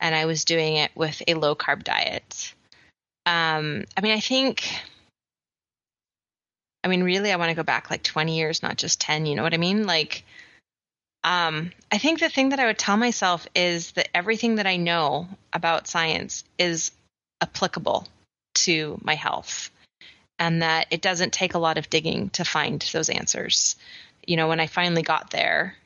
And 0.00 0.12
I 0.12 0.26
was 0.26 0.44
doing 0.44 0.74
it 0.74 0.90
with 0.96 1.22
a 1.28 1.34
low 1.34 1.54
carb 1.54 1.84
diet. 1.84 2.52
Um, 3.26 3.84
I 3.96 4.00
mean, 4.00 4.12
I 4.12 4.18
think, 4.18 4.68
I 6.82 6.88
mean, 6.88 7.04
really, 7.04 7.30
I 7.30 7.36
want 7.36 7.50
to 7.50 7.54
go 7.54 7.62
back 7.62 7.92
like 7.92 8.02
20 8.02 8.36
years, 8.36 8.60
not 8.60 8.76
just 8.76 9.00
10. 9.00 9.26
You 9.26 9.36
know 9.36 9.44
what 9.44 9.54
I 9.54 9.58
mean? 9.58 9.86
Like, 9.86 10.24
um, 11.22 11.70
I 11.92 11.98
think 11.98 12.18
the 12.18 12.28
thing 12.28 12.48
that 12.48 12.58
I 12.58 12.66
would 12.66 12.78
tell 12.78 12.96
myself 12.96 13.46
is 13.54 13.92
that 13.92 14.08
everything 14.16 14.56
that 14.56 14.66
I 14.66 14.78
know 14.78 15.28
about 15.52 15.86
science 15.86 16.42
is 16.58 16.90
applicable 17.40 18.06
to 18.54 18.98
my 19.02 19.14
health 19.14 19.70
and 20.38 20.62
that 20.62 20.86
it 20.90 21.02
doesn't 21.02 21.32
take 21.32 21.54
a 21.54 21.58
lot 21.58 21.78
of 21.78 21.90
digging 21.90 22.30
to 22.30 22.44
find 22.44 22.80
those 22.92 23.10
answers. 23.10 23.76
You 24.26 24.36
know, 24.36 24.48
when 24.48 24.60
I 24.60 24.66
finally 24.66 25.02
got 25.02 25.30
there, 25.30 25.76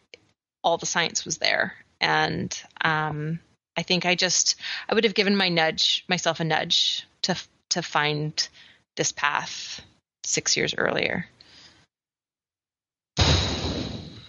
all 0.63 0.79
the 0.79 0.87
science 0.87 1.25
was 1.25 1.39
there. 1.39 1.75
And 2.01 2.57
um, 2.81 3.41
I 3.77 3.83
think 3.83 4.07
I 4.07 4.15
just, 4.15 4.57
I 4.89 4.95
would 4.95 5.05
have 5.05 5.15
given 5.15 5.37
my 5.37 5.49
nudge, 5.49 6.05
myself 6.09 6.41
a 6.41 6.45
nudge 6.45 7.07
to, 7.23 7.37
to 7.71 7.83
find 7.83 8.49
this 8.97 9.11
path 9.13 9.81
six 10.25 10.57
years 10.57 10.75
earlier 10.77 11.27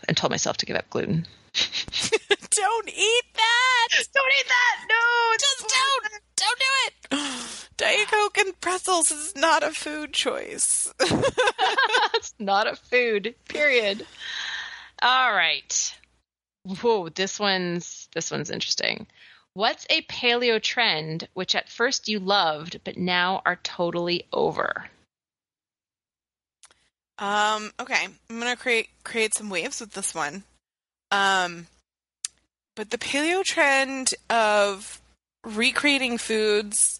and 0.08 0.18
told 0.18 0.32
myself 0.32 0.58
to 0.58 0.66
give 0.66 0.76
up 0.76 0.90
gluten. 0.90 1.26
don't 2.52 2.90
eat 2.90 3.24
that. 3.34 3.88
Don't 4.14 4.34
eat 4.40 4.48
that. 4.48 4.86
No, 4.90 5.36
Just 5.40 5.62
don't. 5.62 6.22
Don't 6.36 6.60
do 6.60 6.66
it. 6.88 7.68
Diet 7.86 8.08
Coke 8.08 8.38
and 8.40 8.62
pretzels 8.62 9.12
is 9.12 9.36
not 9.36 9.62
a 9.62 9.70
food 9.70 10.12
choice. 10.12 10.92
it's 11.00 12.34
not 12.40 12.66
a 12.66 12.76
food. 12.76 13.36
Period. 13.48 14.08
All 15.04 15.32
right. 15.32 15.96
Whoa, 16.82 17.10
this 17.10 17.40
one's 17.40 18.10
this 18.16 18.32
one's 18.32 18.50
interesting. 18.50 19.06
What's 19.54 19.86
a 19.92 20.02
paleo 20.02 20.60
trend 20.60 21.28
which 21.36 21.54
at 21.54 21.70
first 21.70 22.08
you 22.08 22.20
loved 22.20 22.80
but 22.84 22.98
now 22.98 23.44
are 23.46 23.58
totally 23.58 24.26
over? 24.34 24.90
Um, 27.20 27.72
okay, 27.80 28.08
I'm 28.32 28.40
gonna 28.40 28.56
create 28.56 28.90
create 29.04 29.36
some 29.36 29.52
waves 29.52 29.80
with 29.80 29.92
this 29.92 30.16
one. 30.16 30.44
Um, 31.12 31.68
but 32.76 32.90
the 32.90 32.98
paleo 32.98 33.44
trend 33.44 34.16
of 34.28 35.00
recreating 35.44 36.18
foods 36.18 37.00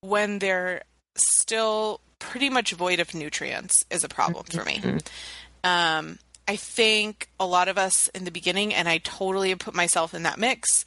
when 0.00 0.38
they're 0.38 0.82
still 1.16 2.00
pretty 2.18 2.50
much 2.50 2.72
void 2.72 3.00
of 3.00 3.14
nutrients 3.14 3.84
is 3.90 4.04
a 4.04 4.08
problem 4.08 4.44
for 4.44 4.64
me. 4.64 4.80
Um, 5.64 6.18
I 6.46 6.56
think 6.56 7.28
a 7.38 7.46
lot 7.46 7.68
of 7.68 7.76
us 7.78 8.08
in 8.08 8.24
the 8.24 8.30
beginning, 8.30 8.74
and 8.74 8.88
I 8.88 8.98
totally 8.98 9.54
put 9.54 9.74
myself 9.74 10.14
in 10.14 10.22
that 10.22 10.38
mix. 10.38 10.84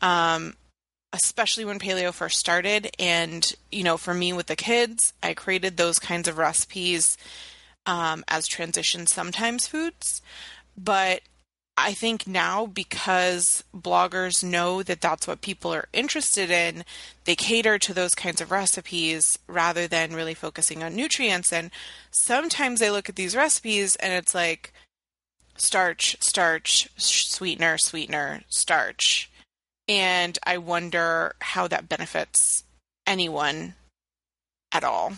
Um, 0.00 0.54
especially 1.12 1.64
when 1.64 1.78
paleo 1.78 2.12
first 2.12 2.38
started, 2.38 2.90
and 2.98 3.54
you 3.72 3.82
know, 3.82 3.96
for 3.96 4.12
me 4.12 4.32
with 4.32 4.46
the 4.46 4.56
kids, 4.56 4.98
I 5.22 5.34
created 5.34 5.76
those 5.76 5.98
kinds 5.98 6.28
of 6.28 6.38
recipes 6.38 7.16
um, 7.86 8.24
as 8.28 8.46
transition 8.46 9.06
sometimes 9.06 9.66
foods. 9.66 10.20
But 10.76 11.22
I 11.80 11.94
think 11.94 12.26
now 12.26 12.66
because 12.66 13.62
bloggers 13.74 14.42
know 14.42 14.82
that 14.82 15.00
that's 15.00 15.28
what 15.28 15.40
people 15.40 15.72
are 15.72 15.88
interested 15.92 16.50
in, 16.50 16.84
they 17.24 17.36
cater 17.36 17.78
to 17.78 17.94
those 17.94 18.14
kinds 18.14 18.40
of 18.40 18.50
recipes 18.50 19.38
rather 19.46 19.86
than 19.86 20.12
really 20.12 20.34
focusing 20.34 20.82
on 20.82 20.96
nutrients. 20.96 21.52
And 21.52 21.70
sometimes 22.10 22.82
I 22.82 22.90
look 22.90 23.08
at 23.08 23.14
these 23.16 23.36
recipes 23.36 23.94
and 23.96 24.12
it's 24.12 24.34
like 24.34 24.72
starch, 25.56 26.16
starch, 26.20 26.88
sweetener, 26.96 27.78
sweetener, 27.78 28.42
starch. 28.48 29.30
And 29.86 30.36
I 30.44 30.58
wonder 30.58 31.36
how 31.40 31.68
that 31.68 31.88
benefits 31.88 32.64
anyone 33.06 33.74
at 34.72 34.84
all. 34.84 35.14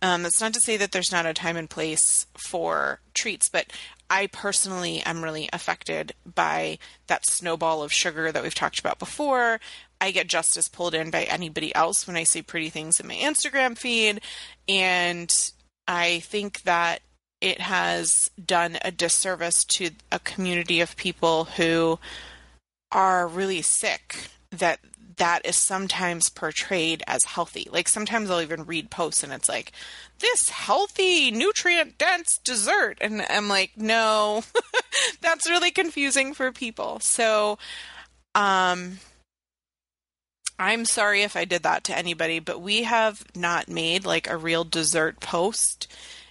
Um, 0.00 0.22
that's 0.22 0.40
not 0.40 0.54
to 0.54 0.60
say 0.60 0.76
that 0.76 0.92
there's 0.92 1.10
not 1.10 1.26
a 1.26 1.34
time 1.34 1.56
and 1.56 1.68
place 1.68 2.26
for 2.36 3.00
treats, 3.14 3.48
but 3.48 3.66
I 4.10 4.26
personally 4.28 5.00
am 5.02 5.22
really 5.22 5.48
affected 5.52 6.12
by 6.34 6.78
that 7.06 7.26
snowball 7.26 7.82
of 7.82 7.92
sugar 7.92 8.32
that 8.32 8.42
we've 8.42 8.54
talked 8.54 8.78
about 8.78 8.98
before. 8.98 9.60
I 10.00 10.10
get 10.10 10.28
just 10.28 10.56
as 10.56 10.68
pulled 10.68 10.94
in 10.94 11.10
by 11.10 11.24
anybody 11.24 11.74
else 11.74 12.06
when 12.06 12.16
I 12.16 12.24
see 12.24 12.42
pretty 12.42 12.70
things 12.70 13.00
in 13.00 13.06
my 13.06 13.14
Instagram 13.14 13.76
feed. 13.76 14.20
And 14.68 15.34
I 15.86 16.20
think 16.20 16.62
that 16.62 17.00
it 17.40 17.60
has 17.60 18.30
done 18.44 18.78
a 18.82 18.90
disservice 18.90 19.64
to 19.64 19.90
a 20.10 20.18
community 20.18 20.80
of 20.80 20.96
people 20.96 21.44
who 21.44 21.98
are 22.90 23.28
really 23.28 23.62
sick 23.62 24.28
that 24.50 24.80
that 25.18 25.44
is 25.44 25.56
sometimes 25.56 26.30
portrayed 26.30 27.02
as 27.06 27.24
healthy. 27.24 27.68
Like 27.70 27.88
sometimes 27.88 28.30
I'll 28.30 28.40
even 28.40 28.64
read 28.64 28.90
posts 28.90 29.22
and 29.22 29.32
it's 29.32 29.48
like, 29.48 29.72
this 30.20 30.48
healthy, 30.48 31.30
nutrient 31.30 31.98
dense 31.98 32.38
dessert. 32.44 32.98
And 33.00 33.24
I'm 33.28 33.48
like, 33.48 33.72
no, 33.76 34.42
that's 35.20 35.48
really 35.48 35.70
confusing 35.70 36.34
for 36.34 36.50
people. 36.52 36.98
So, 37.00 37.58
um, 38.34 38.98
I'm 40.58 40.84
sorry 40.84 41.22
if 41.22 41.36
I 41.36 41.44
did 41.44 41.62
that 41.62 41.84
to 41.84 41.96
anybody, 41.96 42.40
but 42.40 42.60
we 42.60 42.82
have 42.82 43.24
not 43.36 43.68
made 43.68 44.04
like 44.04 44.28
a 44.28 44.36
real 44.36 44.64
dessert 44.64 45.20
post 45.20 45.86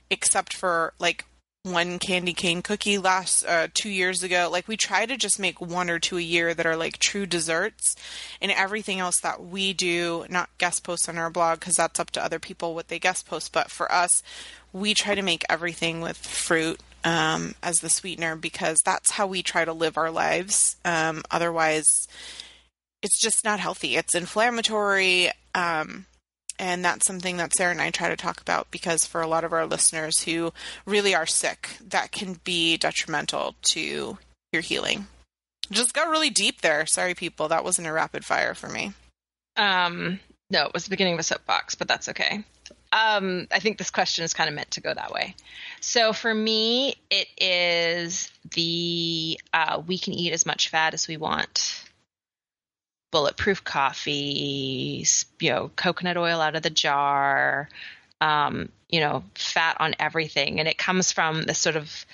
except 0.09 0.53
for 0.53 0.93
like 0.99 1.25
one 1.71 1.99
candy 1.99 2.33
cane 2.33 2.61
cookie 2.61 2.97
last 2.97 3.45
uh, 3.45 3.67
two 3.73 3.89
years 3.89 4.23
ago. 4.23 4.49
Like 4.51 4.67
we 4.67 4.77
try 4.77 5.05
to 5.05 5.17
just 5.17 5.39
make 5.39 5.61
one 5.61 5.89
or 5.89 5.99
two 5.99 6.17
a 6.17 6.21
year 6.21 6.53
that 6.53 6.65
are 6.65 6.75
like 6.75 6.97
true 6.97 7.25
desserts, 7.25 7.95
and 8.41 8.51
everything 8.51 8.99
else 8.99 9.19
that 9.21 9.43
we 9.43 9.73
do, 9.73 10.25
not 10.29 10.49
guest 10.57 10.83
posts 10.83 11.07
on 11.09 11.17
our 11.17 11.29
blog 11.29 11.59
because 11.59 11.75
that's 11.75 11.99
up 11.99 12.11
to 12.11 12.23
other 12.23 12.39
people 12.39 12.75
what 12.75 12.87
they 12.87 12.99
guest 12.99 13.27
post. 13.27 13.51
But 13.51 13.71
for 13.71 13.91
us, 13.91 14.21
we 14.73 14.93
try 14.93 15.15
to 15.15 15.21
make 15.21 15.43
everything 15.49 16.01
with 16.01 16.17
fruit 16.17 16.79
um, 17.03 17.55
as 17.63 17.79
the 17.79 17.89
sweetener 17.89 18.35
because 18.35 18.79
that's 18.85 19.11
how 19.11 19.27
we 19.27 19.41
try 19.41 19.65
to 19.65 19.73
live 19.73 19.97
our 19.97 20.11
lives. 20.11 20.75
Um, 20.83 21.23
otherwise, 21.31 22.07
it's 23.01 23.19
just 23.19 23.45
not 23.45 23.59
healthy. 23.59 23.95
It's 23.95 24.15
inflammatory. 24.15 25.31
Um, 25.55 26.05
and 26.59 26.83
that's 26.83 27.05
something 27.05 27.37
that 27.37 27.53
Sarah 27.53 27.71
and 27.71 27.81
I 27.81 27.91
try 27.91 28.09
to 28.09 28.15
talk 28.15 28.41
about 28.41 28.71
because 28.71 29.05
for 29.05 29.21
a 29.21 29.27
lot 29.27 29.43
of 29.43 29.53
our 29.53 29.65
listeners 29.65 30.21
who 30.23 30.53
really 30.85 31.13
are 31.13 31.25
sick, 31.25 31.77
that 31.87 32.11
can 32.11 32.39
be 32.43 32.77
detrimental 32.77 33.55
to 33.73 34.17
your 34.51 34.61
healing. 34.61 35.07
Just 35.69 35.93
got 35.93 36.09
really 36.09 36.29
deep 36.29 36.61
there. 36.61 36.85
Sorry, 36.87 37.13
people. 37.13 37.49
That 37.49 37.63
wasn't 37.63 37.87
a 37.87 37.93
rapid 37.93 38.23
fire 38.25 38.53
for 38.53 38.69
me. 38.69 38.93
Um, 39.57 40.19
no, 40.49 40.65
it 40.65 40.73
was 40.73 40.85
the 40.85 40.89
beginning 40.89 41.13
of 41.13 41.19
a 41.19 41.23
soapbox, 41.23 41.75
but 41.75 41.87
that's 41.87 42.09
okay. 42.09 42.43
Um, 42.91 43.47
I 43.51 43.59
think 43.59 43.77
this 43.77 43.89
question 43.89 44.23
is 44.23 44.33
kind 44.33 44.47
of 44.47 44.55
meant 44.55 44.71
to 44.71 44.81
go 44.81 44.93
that 44.93 45.11
way. 45.11 45.35
So 45.81 46.13
for 46.13 46.33
me, 46.33 46.95
it 47.09 47.27
is 47.37 48.31
the 48.55 49.39
uh, 49.53 49.81
we 49.85 49.97
can 49.97 50.13
eat 50.13 50.31
as 50.31 50.45
much 50.45 50.69
fat 50.69 50.93
as 50.93 51.07
we 51.07 51.17
want 51.17 51.83
bulletproof 53.11 53.63
coffee, 53.63 55.05
you 55.39 55.49
know, 55.49 55.71
coconut 55.75 56.17
oil 56.17 56.41
out 56.41 56.55
of 56.55 56.63
the 56.63 56.69
jar, 56.69 57.69
um, 58.21 58.69
you 58.89 58.99
know, 58.99 59.23
fat 59.35 59.77
on 59.79 59.95
everything. 59.99 60.59
And 60.59 60.67
it 60.67 60.77
comes 60.77 61.11
from 61.11 61.43
this 61.43 61.59
sort 61.59 61.75
of, 61.75 62.05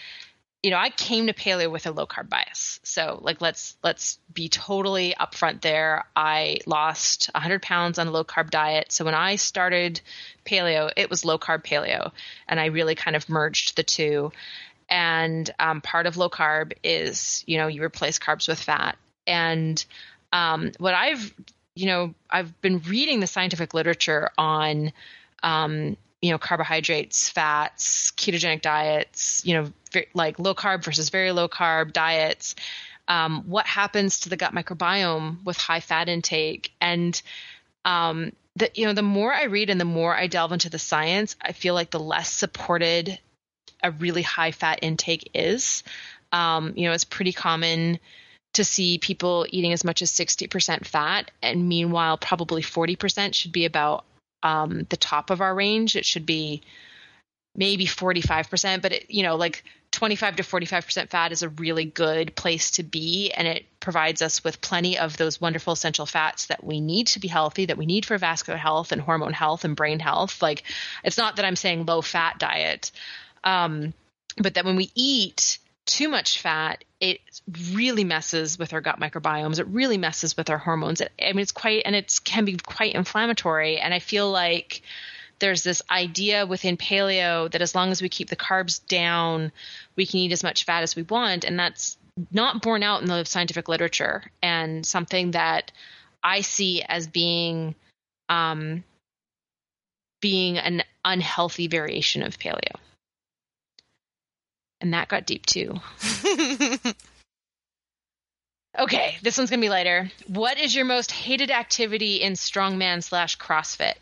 you 0.62 0.72
know, 0.72 0.78
I 0.78 0.90
came 0.90 1.28
to 1.28 1.34
paleo 1.34 1.70
with 1.70 1.86
a 1.88 1.92
low 1.92 2.06
carb 2.06 2.30
bias. 2.30 2.80
So 2.84 3.20
like, 3.22 3.42
let's, 3.42 3.76
let's 3.84 4.20
be 4.34 4.50
totally 4.50 5.14
upfront 5.20 5.62
there. 5.62 6.06
I 6.16 6.60
lost 6.66 7.30
100 7.34 7.62
pounds 7.62 8.00
on 8.00 8.08
a 8.08 8.12
low 8.12 8.24
carb 8.24 8.50
diet. 8.50 8.92
So 8.92 9.04
when 9.06 9.16
I 9.16 9.36
started 9.36 10.00
paleo, 10.46 10.92
it 10.96 11.10
was 11.10 11.26
low 11.26 11.38
carb 11.38 11.66
paleo. 11.66 12.12
And 12.48 12.60
I 12.60 12.68
really 12.68 12.96
kind 12.96 13.16
of 13.16 13.28
merged 13.30 13.76
the 13.76 13.84
two. 13.84 14.32
And 14.90 15.50
um, 15.60 15.82
part 15.82 16.06
of 16.06 16.18
low 16.18 16.30
carb 16.30 16.74
is, 16.84 17.44
you 17.48 17.58
know, 17.58 17.68
you 17.68 17.84
replace 17.84 18.20
carbs 18.20 18.48
with 18.48 18.60
fat. 18.60 18.98
And 19.26 19.84
um, 20.34 20.72
what 20.80 20.94
I've, 20.94 21.34
you 21.76 21.86
know, 21.86 22.14
I've 22.30 22.60
been 22.62 22.80
reading 22.80 23.22
the 23.22 23.28
scientific 23.28 23.74
literature 23.74 24.32
on, 24.38 24.92
um, 25.44 25.96
you 26.22 26.32
know, 26.32 26.38
carbohydrates, 26.38 27.30
fats, 27.30 28.12
ketogenic 28.12 28.62
diets, 28.62 29.46
you 29.46 29.54
know, 29.54 29.72
like 30.14 30.40
low 30.40 30.56
carb 30.56 30.84
versus 30.84 31.10
very 31.10 31.32
low 31.32 31.48
carb 31.48 31.94
diets. 31.94 32.56
Um, 33.08 33.44
what 33.48 33.66
happens 33.66 34.22
to 34.22 34.30
the 34.30 34.38
gut 34.38 34.54
microbiome 34.54 35.44
with 35.46 35.58
high 35.58 35.82
fat 35.82 36.10
intake 36.10 36.72
and 36.82 37.22
um, 37.86 38.32
the, 38.56 38.70
you 38.76 38.86
know 38.86 38.94
the 38.94 39.02
more 39.02 39.34
i 39.34 39.46
read 39.46 39.70
and 39.70 39.82
the 39.82 39.86
more 39.86 40.16
i 40.16 40.28
delve 40.28 40.52
into 40.52 40.70
the 40.70 40.80
science 40.80 41.36
i 41.42 41.54
feel 41.54 41.74
like 41.74 41.90
the 41.90 42.00
less 42.00 42.32
supported 42.32 43.20
a 43.82 43.92
really 43.92 44.22
high 44.22 44.52
fat 44.52 44.80
intake 44.84 45.30
is 45.34 45.84
um, 46.32 46.74
you 46.76 46.88
know 46.88 46.94
it's 46.94 47.04
pretty 47.04 47.34
common 47.34 48.00
to 48.54 48.64
see 48.64 48.98
people 48.98 49.46
eating 49.50 49.74
as 49.74 49.84
much 49.84 50.02
as 50.02 50.12
60% 50.12 50.86
fat 50.86 51.32
and 51.42 51.68
meanwhile 51.68 52.18
probably 52.18 52.62
40% 52.62 53.34
should 53.34 53.52
be 53.52 53.66
about 53.66 54.06
um, 54.44 54.86
the 54.90 54.98
top 54.98 55.30
of 55.30 55.42
our 55.42 55.54
range. 55.54 55.96
It 55.96 56.06
should 56.06 56.26
be 56.26 56.62
maybe 57.56 57.86
45% 57.86 58.82
but 58.82 58.92
it, 58.94 59.12
you 59.12 59.24
know 59.24 59.36
like 59.36 59.64
25 59.92 60.38
to 60.38 60.44
45% 60.44 61.10
fat 61.10 61.32
is 61.32 61.44
a 61.44 61.50
really 61.50 61.86
good 61.86 62.36
place 62.36 62.72
to 62.72 62.84
be 62.84 63.32
and 63.32 63.48
it 63.48 63.66
provides 63.80 64.24
us 64.24 64.44
with 64.44 64.60
plenty 64.60 64.98
of 64.98 65.18
those 65.18 65.40
wonderful 65.40 65.74
essential 65.74 66.08
fats 66.08 66.48
that 66.48 66.64
we 66.64 66.82
need 66.82 67.06
to 67.08 67.20
be 67.20 67.28
healthy 67.28 67.66
that 67.66 67.78
we 67.78 67.86
need 67.86 68.06
for 68.06 68.18
vascular 68.18 68.58
health 68.58 68.92
and 68.92 69.02
hormone 69.02 69.34
health 69.34 69.66
and 69.66 69.76
brain 69.76 70.00
health. 70.00 70.42
Like 70.42 70.64
it's 71.04 71.18
not 71.18 71.36
that 71.36 71.46
i'm 71.46 71.56
saying 71.56 71.86
low 71.86 72.02
fat 72.02 72.40
diet 72.40 72.92
um, 73.44 73.94
but 74.38 74.56
that 74.56 74.66
when 74.66 74.76
we 74.76 74.92
eat 74.96 75.60
too 75.86 76.10
much 76.10 76.40
fat, 76.40 76.84
it 77.00 77.20
really 77.74 78.04
messes 78.04 78.58
with 78.58 78.74
our 78.74 78.82
gut 78.82 79.00
microbiomes. 79.00 79.60
It 79.60 79.68
really 79.68 79.98
messes 79.98 80.38
with 80.38 80.50
our 80.50 80.58
hormones. 80.58 81.02
It, 81.02 81.12
I 81.22 81.34
mean, 81.34 81.40
it's 81.40 81.52
quite, 81.52 81.84
and 81.86 81.96
it 81.96 82.20
can 82.24 82.46
be 82.46 82.56
quite 82.56 82.96
inflammatory. 82.96 83.80
And 83.80 83.94
I 83.94 84.00
feel 84.00 84.32
like 84.32 84.82
there's 85.40 85.64
this 85.64 85.82
idea 85.92 86.46
within 86.46 86.78
paleo 86.78 87.52
that 87.52 87.62
as 87.62 87.76
long 87.76 87.92
as 87.92 88.02
we 88.02 88.10
keep 88.10 88.30
the 88.30 88.36
carbs 88.36 88.86
down, 88.88 89.52
we 89.96 90.06
can 90.06 90.20
eat 90.20 90.32
as 90.32 90.44
much 90.44 90.64
fat 90.64 90.84
as 90.84 90.96
we 90.96 91.04
want. 91.04 91.44
And 91.44 91.60
that's 91.60 91.98
not 92.32 92.62
borne 92.62 92.84
out 92.84 93.02
in 93.02 93.08
the 93.08 93.26
scientific 93.26 93.68
literature 93.68 94.24
and 94.42 94.86
something 94.86 95.32
that 95.32 95.72
I 96.24 96.42
see 96.42 96.84
as 96.84 97.08
being, 97.08 97.76
um, 98.30 98.84
being 100.22 100.58
an 100.58 100.84
unhealthy 101.04 101.68
variation 101.68 102.24
of 102.24 102.40
paleo 102.40 102.80
and 104.84 104.94
that 104.94 105.08
got 105.08 105.26
deep 105.26 105.46
too. 105.46 105.80
okay, 108.78 109.16
this 109.24 109.38
one's 109.38 109.50
gonna 109.50 109.62
be 109.62 109.70
lighter. 109.70 110.12
What 110.28 110.60
is 110.60 110.76
your 110.76 110.84
most 110.86 111.12
hated 111.12 111.50
activity 111.50 112.18
in 112.18 112.34
strongman 112.34 113.02
slash 113.02 113.38
CrossFit? 113.38 113.94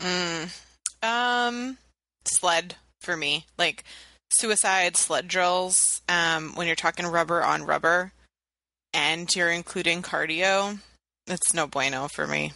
Mm, 0.00 0.60
um, 1.02 1.76
sled 2.24 2.76
for 3.00 3.16
me, 3.16 3.46
like 3.58 3.82
suicide 4.32 4.96
sled 4.96 5.26
drills. 5.26 6.00
Um, 6.08 6.54
when 6.54 6.68
you're 6.68 6.76
talking 6.76 7.06
rubber 7.06 7.42
on 7.42 7.64
rubber, 7.64 8.12
and 8.94 9.28
you're 9.34 9.50
including 9.50 10.02
cardio, 10.02 10.78
it's 11.26 11.52
no 11.52 11.66
bueno 11.66 12.06
for 12.06 12.28
me. 12.28 12.52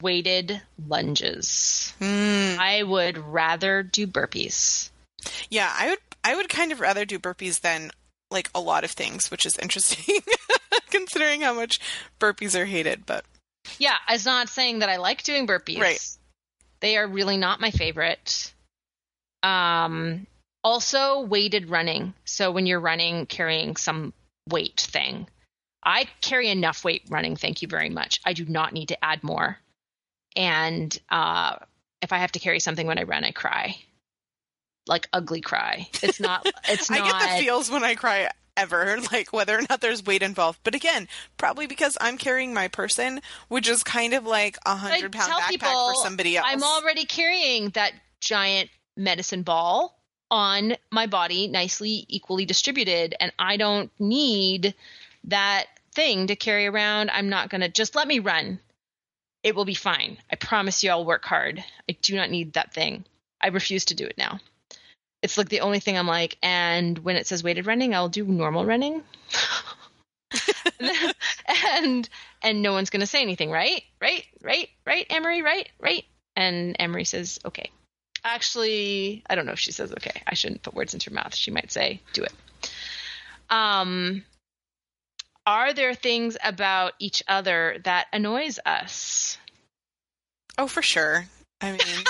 Weighted 0.00 0.62
lunges. 0.88 1.92
Mm. 2.00 2.56
I 2.58 2.82
would 2.82 3.18
rather 3.18 3.82
do 3.82 4.06
burpees. 4.06 4.88
Yeah, 5.50 5.72
I 5.78 5.90
would 5.90 5.98
I 6.24 6.36
would 6.36 6.48
kind 6.48 6.72
of 6.72 6.80
rather 6.80 7.04
do 7.04 7.18
burpees 7.18 7.60
than 7.60 7.90
like 8.30 8.50
a 8.54 8.60
lot 8.60 8.84
of 8.84 8.90
things, 8.90 9.30
which 9.30 9.44
is 9.44 9.58
interesting 9.58 10.20
considering 10.90 11.42
how 11.42 11.54
much 11.54 11.78
burpees 12.18 12.58
are 12.58 12.64
hated, 12.64 13.04
but 13.06 13.24
Yeah, 13.78 13.96
it's 14.08 14.24
not 14.24 14.48
saying 14.48 14.80
that 14.80 14.88
I 14.88 14.96
like 14.96 15.22
doing 15.22 15.46
burpees. 15.46 15.80
Right. 15.80 16.16
They 16.80 16.96
are 16.96 17.06
really 17.06 17.36
not 17.36 17.60
my 17.60 17.70
favorite. 17.70 18.52
Um 19.42 20.26
also 20.64 21.20
weighted 21.20 21.68
running. 21.68 22.14
So 22.24 22.50
when 22.52 22.66
you're 22.66 22.80
running 22.80 23.26
carrying 23.26 23.76
some 23.76 24.12
weight 24.48 24.80
thing. 24.80 25.28
I 25.84 26.06
carry 26.20 26.48
enough 26.48 26.84
weight 26.84 27.02
running, 27.08 27.34
thank 27.34 27.60
you 27.60 27.68
very 27.68 27.90
much. 27.90 28.20
I 28.24 28.34
do 28.34 28.44
not 28.44 28.72
need 28.72 28.88
to 28.88 29.04
add 29.04 29.24
more. 29.24 29.58
And 30.36 30.96
uh 31.10 31.56
if 32.00 32.12
I 32.12 32.18
have 32.18 32.32
to 32.32 32.38
carry 32.38 32.60
something 32.60 32.86
when 32.86 32.98
I 32.98 33.02
run, 33.04 33.24
I 33.24 33.30
cry 33.32 33.76
like 34.86 35.08
ugly 35.12 35.40
cry. 35.40 35.88
It's 36.02 36.20
not. 36.20 36.46
It's 36.68 36.90
not. 36.90 37.00
I 37.02 37.10
get 37.10 37.38
the 37.38 37.44
feels 37.44 37.70
when 37.70 37.84
I 37.84 37.94
cry 37.94 38.28
ever, 38.56 38.98
like 39.12 39.32
whether 39.32 39.58
or 39.58 39.62
not 39.68 39.80
there's 39.80 40.04
weight 40.04 40.22
involved. 40.22 40.60
But 40.64 40.74
again, 40.74 41.08
probably 41.36 41.66
because 41.66 41.96
I'm 42.00 42.18
carrying 42.18 42.54
my 42.54 42.68
person, 42.68 43.20
which 43.48 43.68
is 43.68 43.82
kind 43.82 44.14
of 44.14 44.24
like 44.26 44.58
a 44.66 44.76
hundred 44.76 45.12
pound 45.12 45.32
backpack 45.32 45.48
people, 45.48 45.68
for 45.68 45.94
somebody 46.02 46.36
else. 46.36 46.46
I'm 46.48 46.62
already 46.62 47.04
carrying 47.04 47.70
that 47.70 47.92
giant 48.20 48.70
medicine 48.96 49.42
ball 49.42 49.98
on 50.30 50.74
my 50.90 51.06
body, 51.06 51.48
nicely 51.48 52.06
equally 52.08 52.44
distributed, 52.44 53.14
and 53.20 53.32
I 53.38 53.56
don't 53.56 53.90
need 53.98 54.74
that 55.24 55.66
thing 55.94 56.28
to 56.28 56.36
carry 56.36 56.66
around. 56.66 57.10
I'm 57.10 57.28
not 57.28 57.50
gonna 57.50 57.68
just 57.68 57.94
let 57.94 58.08
me 58.08 58.18
run. 58.18 58.58
It 59.42 59.56
will 59.56 59.64
be 59.64 59.74
fine. 59.74 60.18
I 60.30 60.36
promise 60.36 60.84
you 60.84 60.90
I'll 60.90 61.04
work 61.04 61.24
hard. 61.24 61.64
I 61.88 61.96
do 62.00 62.14
not 62.14 62.30
need 62.30 62.52
that 62.52 62.72
thing. 62.72 63.04
I 63.40 63.48
refuse 63.48 63.86
to 63.86 63.94
do 63.94 64.06
it 64.06 64.16
now 64.16 64.38
it's 65.22 65.38
like 65.38 65.48
the 65.48 65.60
only 65.60 65.80
thing 65.80 65.96
I'm 65.96 66.06
like, 66.06 66.36
and 66.42 66.98
when 66.98 67.16
it 67.16 67.26
says 67.26 67.44
weighted 67.44 67.66
running, 67.66 67.94
I'll 67.94 68.08
do 68.08 68.24
normal 68.24 68.66
running. 68.66 69.02
and 71.74 72.08
and 72.42 72.62
no 72.62 72.72
one's 72.72 72.90
gonna 72.90 73.06
say 73.06 73.22
anything, 73.22 73.50
right? 73.50 73.82
Right? 74.00 74.24
Right? 74.42 74.68
Right? 74.84 75.06
Emery, 75.08 75.42
right? 75.42 75.68
Right? 75.80 76.04
And 76.36 76.76
Emery 76.78 77.04
says, 77.04 77.38
okay. 77.44 77.70
Actually, 78.24 79.22
I 79.28 79.34
don't 79.34 79.46
know 79.46 79.52
if 79.52 79.58
she 79.58 79.72
says 79.72 79.92
okay. 79.92 80.22
I 80.26 80.34
shouldn't 80.34 80.62
put 80.62 80.74
words 80.74 80.94
into 80.94 81.10
her 81.10 81.14
mouth. 81.14 81.34
She 81.34 81.50
might 81.50 81.72
say, 81.72 82.00
do 82.12 82.22
it. 82.22 82.32
Um, 83.50 84.24
are 85.46 85.72
there 85.72 85.94
things 85.94 86.36
about 86.42 86.92
each 86.98 87.22
other 87.28 87.78
that 87.84 88.06
annoys 88.12 88.58
us? 88.64 89.36
Oh, 90.56 90.66
for 90.66 90.82
sure. 90.82 91.26
I 91.60 91.72
mean, 91.72 91.80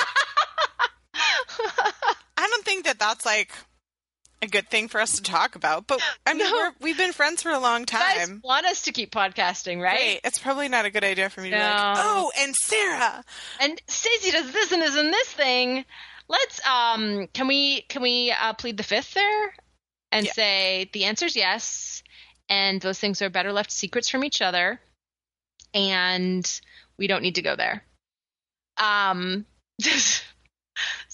think 2.73 2.85
that 2.87 2.99
that's 2.99 3.27
like 3.27 3.51
a 4.41 4.47
good 4.47 4.69
thing 4.69 4.89
for 4.89 5.01
us 5.01 5.17
to 5.17 5.23
talk 5.23 5.55
about. 5.55 5.87
But 5.87 6.01
I 6.27 6.35
mean, 6.35 6.51
No. 6.51 6.71
we 6.81 6.91
have 6.91 6.99
been 6.99 7.13
friends 7.13 7.43
for 7.43 7.51
a 7.51 7.59
long 7.61 7.85
time. 7.85 8.41
want 8.43 8.67
us 8.67 8.83
to 8.83 8.93
keep 8.93 9.13
podcasting, 9.13 9.81
right? 9.81 9.95
Right. 10.01 10.21
It's 10.25 10.39
probably 10.39 10.69
not 10.69 10.85
a 10.85 10.91
good 10.91 11.05
idea 11.05 11.31
for 11.31 11.41
me 11.43 11.51
to 11.51 11.57
be 11.57 11.63
like, 11.63 11.77
oh, 11.79 12.33
and 12.39 12.55
Sarah. 12.57 13.25
And 13.61 13.81
Stacy 13.87 14.31
does 14.33 14.51
this 14.53 14.73
and 14.73 14.83
this 14.83 14.97
and 14.97 15.13
this 15.13 15.29
thing. 15.33 15.85
let's 16.29 16.67
um 16.67 17.29
can 17.35 17.47
we 17.47 17.83
can 17.83 18.01
we 18.03 18.33
uh, 18.33 18.53
plead 18.55 18.77
the 18.79 18.83
fifth 18.83 19.15
there 19.15 19.55
and 20.11 20.27
Yeah. 20.27 20.33
say 20.33 20.91
the 20.93 21.05
answer 21.05 21.27
is 21.27 21.37
yes 21.37 22.03
and 22.49 22.81
those 22.81 22.99
things 22.99 23.21
are 23.23 23.29
better 23.31 23.53
left 23.53 23.71
secrets 23.71 24.09
from 24.09 24.25
each 24.25 24.41
other 24.41 24.81
and 25.75 26.61
we 26.99 27.07
don't 27.07 27.23
need 27.23 27.35
to 27.37 27.43
go 27.43 27.55
there 27.57 27.83
um 28.79 29.45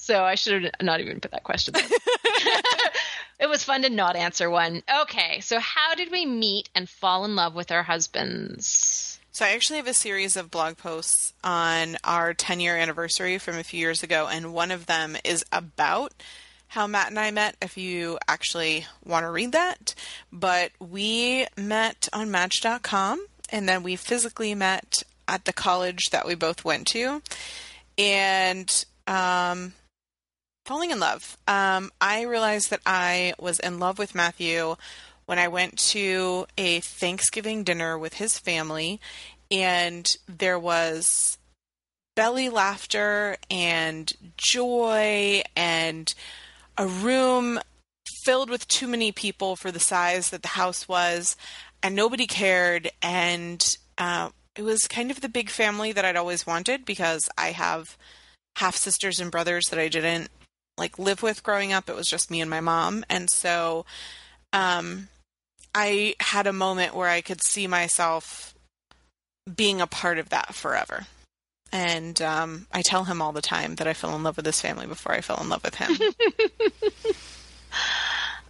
so 0.08 0.24
i 0.24 0.34
should 0.34 0.64
have 0.64 0.72
not 0.80 1.00
even 1.00 1.20
put 1.20 1.30
that 1.32 1.44
question 1.44 1.74
it 3.40 3.48
was 3.48 3.62
fun 3.62 3.82
to 3.82 3.90
not 3.90 4.16
answer 4.16 4.48
one. 4.50 4.82
Okay 5.02 5.40
so 5.40 5.60
how 5.60 5.94
did 5.94 6.10
we 6.10 6.26
meet 6.26 6.70
and 6.74 6.88
fall 6.88 7.24
in 7.24 7.36
love 7.36 7.54
with 7.54 7.70
our 7.70 7.82
husbands? 7.82 9.18
So 9.38 9.44
I 9.44 9.50
actually 9.50 9.76
have 9.76 9.86
a 9.86 9.94
series 9.94 10.36
of 10.36 10.50
blog 10.50 10.78
posts 10.78 11.32
on 11.44 11.96
our 12.02 12.34
10 12.34 12.58
year 12.58 12.76
anniversary 12.76 13.38
from 13.38 13.56
a 13.56 13.62
few 13.62 13.78
years 13.78 14.02
ago, 14.02 14.26
and 14.26 14.52
one 14.52 14.72
of 14.72 14.86
them 14.86 15.16
is 15.24 15.44
about 15.52 16.12
how 16.66 16.88
Matt 16.88 17.10
and 17.10 17.20
I 17.20 17.30
met, 17.30 17.54
if 17.62 17.76
you 17.76 18.18
actually 18.26 18.86
want 19.04 19.22
to 19.22 19.30
read 19.30 19.52
that. 19.52 19.94
But 20.32 20.72
we 20.80 21.46
met 21.56 22.08
on 22.12 22.32
Match.com, 22.32 23.24
and 23.50 23.68
then 23.68 23.84
we 23.84 23.94
physically 23.94 24.56
met 24.56 25.04
at 25.28 25.44
the 25.44 25.52
college 25.52 26.10
that 26.10 26.26
we 26.26 26.34
both 26.34 26.64
went 26.64 26.88
to, 26.88 27.22
and 27.96 28.84
um, 29.06 29.72
falling 30.68 30.90
in 30.90 31.00
love. 31.00 31.38
Um, 31.48 31.90
I 31.98 32.22
realized 32.22 32.68
that 32.68 32.82
I 32.84 33.32
was 33.40 33.58
in 33.58 33.78
love 33.78 33.98
with 33.98 34.14
Matthew 34.14 34.76
when 35.24 35.38
I 35.38 35.48
went 35.48 35.78
to 35.78 36.46
a 36.58 36.80
Thanksgiving 36.80 37.64
dinner 37.64 37.98
with 37.98 38.14
his 38.14 38.38
family, 38.38 39.00
and 39.50 40.06
there 40.26 40.58
was 40.58 41.38
belly 42.14 42.50
laughter 42.50 43.38
and 43.50 44.12
joy 44.36 45.42
and 45.56 46.12
a 46.76 46.86
room 46.86 47.58
filled 48.24 48.50
with 48.50 48.68
too 48.68 48.86
many 48.86 49.10
people 49.10 49.56
for 49.56 49.72
the 49.72 49.80
size 49.80 50.28
that 50.28 50.42
the 50.42 50.48
house 50.48 50.86
was, 50.86 51.34
and 51.82 51.96
nobody 51.96 52.26
cared. 52.26 52.90
And 53.00 53.78
uh, 53.96 54.28
it 54.54 54.62
was 54.62 54.86
kind 54.86 55.10
of 55.10 55.22
the 55.22 55.30
big 55.30 55.48
family 55.48 55.92
that 55.92 56.04
I'd 56.04 56.16
always 56.16 56.46
wanted 56.46 56.84
because 56.84 57.26
I 57.38 57.52
have 57.52 57.96
half 58.56 58.76
sisters 58.76 59.18
and 59.18 59.30
brothers 59.30 59.70
that 59.70 59.78
I 59.78 59.88
didn't 59.88 60.28
like 60.78 60.98
live 60.98 61.22
with 61.22 61.42
growing 61.42 61.72
up. 61.72 61.88
It 61.88 61.96
was 61.96 62.08
just 62.08 62.30
me 62.30 62.40
and 62.40 62.50
my 62.50 62.60
mom, 62.60 63.04
and 63.10 63.28
so 63.30 63.84
um, 64.52 65.08
I 65.74 66.14
had 66.20 66.46
a 66.46 66.52
moment 66.52 66.94
where 66.94 67.08
I 67.08 67.20
could 67.20 67.42
see 67.42 67.66
myself 67.66 68.54
being 69.54 69.80
a 69.80 69.86
part 69.86 70.18
of 70.18 70.28
that 70.30 70.54
forever. 70.54 71.06
And 71.70 72.20
um, 72.22 72.66
I 72.72 72.80
tell 72.80 73.04
him 73.04 73.20
all 73.20 73.32
the 73.32 73.42
time 73.42 73.74
that 73.74 73.86
I 73.86 73.92
fell 73.92 74.16
in 74.16 74.22
love 74.22 74.36
with 74.36 74.46
this 74.46 74.60
family 74.60 74.86
before 74.86 75.12
I 75.12 75.20
fell 75.20 75.40
in 75.42 75.50
love 75.50 75.62
with 75.62 75.74
him. 75.74 75.90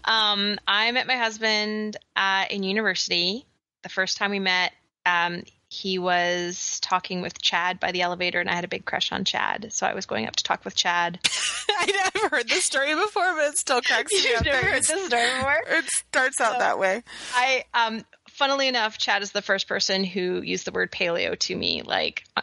Um, 0.08 0.58
I 0.66 0.90
met 0.92 1.06
my 1.06 1.16
husband 1.16 1.98
uh, 2.16 2.46
in 2.48 2.62
university. 2.62 3.44
The 3.82 3.90
first 3.90 4.16
time 4.16 4.30
we 4.30 4.38
met, 4.38 4.72
um, 5.04 5.42
he 5.70 5.98
was 5.98 6.78
talking 6.80 7.20
with 7.20 7.40
Chad 7.42 7.78
by 7.78 7.92
the 7.92 8.00
elevator, 8.02 8.40
and 8.40 8.48
I 8.48 8.54
had 8.54 8.64
a 8.64 8.68
big 8.68 8.84
crush 8.86 9.12
on 9.12 9.24
Chad. 9.24 9.72
So 9.72 9.86
I 9.86 9.94
was 9.94 10.06
going 10.06 10.26
up 10.26 10.36
to 10.36 10.44
talk 10.44 10.64
with 10.64 10.74
Chad. 10.74 11.18
I 11.70 12.10
never 12.14 12.36
heard 12.36 12.48
this 12.48 12.64
story 12.64 12.94
before, 12.94 13.34
but 13.34 13.48
it 13.52 13.58
still 13.58 13.82
cracks 13.82 14.12
me 14.12 14.22
You've 14.30 14.38
up. 14.40 14.44
never 14.46 14.66
heard 14.66 14.82
this 14.82 15.06
story 15.06 15.26
before? 15.36 15.56
It 15.78 15.84
starts 15.90 16.40
out 16.40 16.54
So- 16.54 16.58
that 16.58 16.78
way. 16.78 17.02
I, 17.34 17.64
um, 17.74 18.02
funnily 18.30 18.66
enough, 18.68 18.96
Chad 18.98 19.22
is 19.22 19.32
the 19.32 19.42
first 19.42 19.68
person 19.68 20.04
who 20.04 20.40
used 20.40 20.64
the 20.64 20.72
word 20.72 20.90
paleo 20.90 21.38
to 21.40 21.54
me, 21.56 21.82
like 21.82 22.24
uh, 22.36 22.42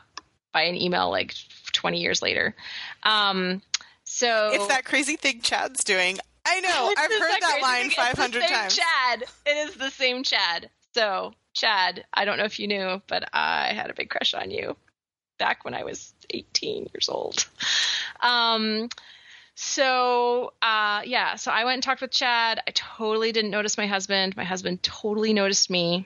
by 0.53 0.63
an 0.63 0.75
email, 0.75 1.09
like 1.09 1.33
20 1.73 1.99
years 1.99 2.21
later. 2.21 2.55
Um, 3.03 3.61
so 4.03 4.51
It's 4.53 4.67
that 4.67 4.85
crazy 4.85 5.15
thing 5.15 5.41
Chad's 5.41 5.83
doing. 5.83 6.19
I 6.45 6.59
know. 6.59 6.93
I've 6.97 7.09
heard 7.11 7.19
that 7.21 7.39
crazy 7.41 7.61
line 7.63 7.81
thing. 7.81 7.87
It's 7.87 7.95
the 7.95 8.01
500 8.17 8.41
same 8.41 8.49
times. 8.51 8.77
Chad. 8.77 9.23
It 9.47 9.67
is 9.69 9.75
the 9.77 9.89
same 9.89 10.21
Chad. 10.23 10.69
So, 10.93 11.33
Chad, 11.55 12.05
I 12.13 12.25
don't 12.25 12.37
know 12.37 12.43
if 12.43 12.59
you 12.59 12.67
knew, 12.67 13.01
but 13.07 13.29
I 13.33 13.73
had 13.73 13.89
a 13.89 13.93
big 13.93 14.09
crush 14.09 14.33
on 14.33 14.51
you 14.51 14.75
back 15.39 15.65
when 15.65 15.73
I 15.73 15.83
was 15.83 16.13
18 16.29 16.89
years 16.93 17.09
old. 17.09 17.47
Um, 18.21 18.87
so, 19.55 20.53
uh, 20.61 21.01
yeah, 21.05 21.35
so 21.35 21.51
I 21.51 21.65
went 21.65 21.75
and 21.75 21.83
talked 21.83 22.01
with 22.01 22.11
Chad. 22.11 22.61
I 22.65 22.71
totally 22.71 23.31
didn't 23.33 23.51
notice 23.51 23.77
my 23.77 23.87
husband. 23.87 24.35
My 24.35 24.45
husband 24.45 24.81
totally 24.81 25.33
noticed 25.33 25.69
me. 25.69 26.05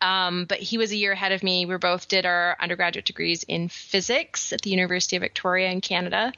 Um, 0.00 0.46
but 0.46 0.58
he 0.58 0.78
was 0.78 0.92
a 0.92 0.96
year 0.96 1.12
ahead 1.12 1.32
of 1.32 1.42
me. 1.42 1.66
We 1.66 1.76
both 1.76 2.08
did 2.08 2.26
our 2.26 2.56
undergraduate 2.60 3.04
degrees 3.04 3.42
in 3.42 3.68
physics 3.68 4.52
at 4.52 4.62
the 4.62 4.70
University 4.70 5.16
of 5.16 5.22
Victoria 5.22 5.70
in 5.70 5.80
Canada. 5.80 6.32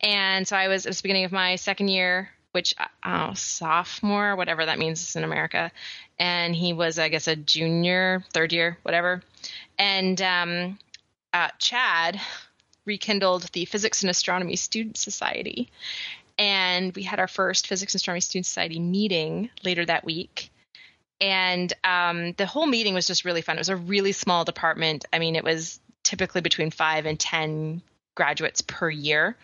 And 0.00 0.48
so 0.48 0.56
I 0.56 0.68
was, 0.68 0.86
it 0.86 0.88
was 0.88 0.98
the 0.98 1.02
beginning 1.02 1.24
of 1.24 1.32
my 1.32 1.56
second 1.56 1.88
year, 1.88 2.30
which, 2.52 2.74
uh, 3.04 3.34
sophomore, 3.34 4.34
whatever 4.34 4.66
that 4.66 4.78
means 4.78 5.14
in 5.14 5.24
America. 5.24 5.70
And 6.20 6.54
he 6.54 6.72
was, 6.72 6.98
I 6.98 7.08
guess, 7.08 7.26
a 7.26 7.34
junior, 7.34 8.24
third 8.32 8.52
year, 8.52 8.78
whatever. 8.82 9.22
And 9.78 10.20
um, 10.20 10.78
uh, 11.32 11.48
Chad 11.58 12.20
rekindled 12.84 13.44
the 13.52 13.64
Physics 13.64 14.02
and 14.02 14.10
Astronomy 14.10 14.56
Student 14.56 14.98
Society. 14.98 15.70
And 16.38 16.94
we 16.94 17.02
had 17.02 17.20
our 17.20 17.28
first 17.28 17.66
Physics 17.66 17.94
and 17.94 17.98
Astronomy 17.98 18.20
Student 18.20 18.46
Society 18.46 18.78
meeting 18.78 19.50
later 19.64 19.84
that 19.86 20.04
week. 20.04 20.50
And 21.20 21.72
um, 21.84 22.32
the 22.32 22.46
whole 22.46 22.66
meeting 22.66 22.94
was 22.94 23.06
just 23.06 23.24
really 23.24 23.42
fun. 23.42 23.56
It 23.56 23.60
was 23.60 23.68
a 23.68 23.76
really 23.76 24.12
small 24.12 24.44
department. 24.44 25.06
I 25.12 25.18
mean, 25.18 25.36
it 25.36 25.44
was 25.44 25.80
typically 26.02 26.40
between 26.40 26.70
five 26.70 27.06
and 27.06 27.18
10 27.18 27.82
graduates 28.14 28.62
per 28.62 28.88
year. 28.88 29.36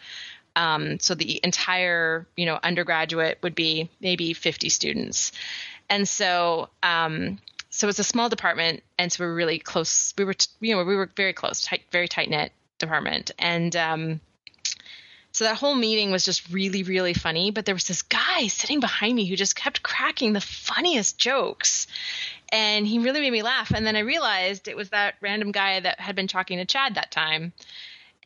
Um, 0.56 0.98
so 1.00 1.14
the 1.14 1.38
entire, 1.44 2.26
you 2.34 2.46
know, 2.46 2.58
undergraduate 2.62 3.38
would 3.42 3.54
be 3.54 3.90
maybe 4.00 4.32
50 4.32 4.70
students. 4.70 5.32
And 5.88 6.08
so, 6.08 6.68
um, 6.82 7.38
so 7.70 7.88
it's 7.88 7.98
a 7.98 8.04
small 8.04 8.28
department, 8.28 8.82
and 8.98 9.12
so 9.12 9.24
we 9.24 9.28
were 9.28 9.34
really 9.34 9.58
close. 9.58 10.14
We 10.16 10.24
were, 10.24 10.34
t- 10.34 10.48
you 10.60 10.74
know, 10.74 10.84
we 10.84 10.96
were 10.96 11.10
very 11.14 11.32
close, 11.32 11.60
tight, 11.60 11.82
very 11.92 12.08
tight 12.08 12.30
knit 12.30 12.52
department, 12.78 13.32
and 13.38 13.74
um, 13.76 14.20
so 15.32 15.44
that 15.44 15.56
whole 15.56 15.74
meeting 15.74 16.10
was 16.10 16.24
just 16.24 16.50
really, 16.50 16.82
really 16.82 17.12
funny. 17.12 17.50
But 17.50 17.66
there 17.66 17.74
was 17.74 17.86
this 17.86 18.02
guy 18.02 18.46
sitting 18.46 18.80
behind 18.80 19.14
me 19.14 19.26
who 19.26 19.36
just 19.36 19.54
kept 19.54 19.82
cracking 19.82 20.32
the 20.32 20.40
funniest 20.40 21.18
jokes, 21.18 21.86
and 22.50 22.86
he 22.86 22.98
really 22.98 23.20
made 23.20 23.32
me 23.32 23.42
laugh. 23.42 23.70
And 23.70 23.86
then 23.86 23.96
I 23.96 24.00
realized 24.00 24.68
it 24.68 24.76
was 24.76 24.88
that 24.90 25.16
random 25.20 25.52
guy 25.52 25.78
that 25.78 26.00
had 26.00 26.16
been 26.16 26.28
talking 26.28 26.58
to 26.58 26.64
Chad 26.64 26.94
that 26.94 27.10
time, 27.10 27.52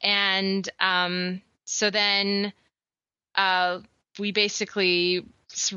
and 0.03 0.69
um, 0.79 1.43
so 1.65 1.91
then 1.91 2.53
uh, 3.35 3.81
we 4.19 4.33
basically 4.33 5.25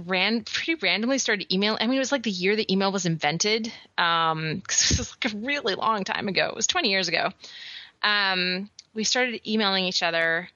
ran 0.05 0.43
pretty 0.43 0.75
randomly 0.75 1.17
started 1.17 1.51
email. 1.53 1.77
I 1.79 1.87
mean, 1.87 1.95
it 1.95 1.99
was 1.99 2.11
like 2.11 2.23
the 2.23 2.31
year 2.31 2.55
the 2.55 2.71
email 2.71 2.91
was 2.91 3.05
invented. 3.05 3.71
Um, 3.97 4.61
'cause 4.67 4.89
this 4.89 4.97
was 4.97 5.11
like 5.11 5.33
a 5.33 5.37
really 5.37 5.75
long 5.75 6.03
time 6.03 6.27
ago. 6.27 6.47
It 6.47 6.55
was 6.55 6.67
20 6.67 6.89
years 6.89 7.07
ago. 7.07 7.31
Um, 8.01 8.69
we 8.93 9.03
started 9.03 9.41
emailing 9.47 9.85
each 9.85 10.03
other, 10.03 10.49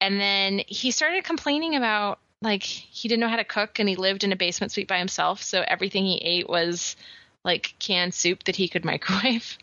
and 0.00 0.20
then 0.20 0.62
he 0.66 0.90
started 0.90 1.24
complaining 1.24 1.76
about 1.76 2.18
like 2.42 2.62
he 2.62 3.08
didn't 3.08 3.20
know 3.20 3.28
how 3.28 3.36
to 3.36 3.44
cook 3.44 3.78
and 3.78 3.88
he 3.88 3.96
lived 3.96 4.22
in 4.24 4.32
a 4.32 4.36
basement 4.36 4.72
suite 4.72 4.88
by 4.88 4.98
himself, 4.98 5.42
so 5.42 5.64
everything 5.66 6.04
he 6.04 6.16
ate 6.18 6.48
was 6.48 6.96
like 7.44 7.74
canned 7.78 8.14
soup 8.14 8.44
that 8.44 8.56
he 8.56 8.68
could 8.68 8.84
microwave. 8.92 9.56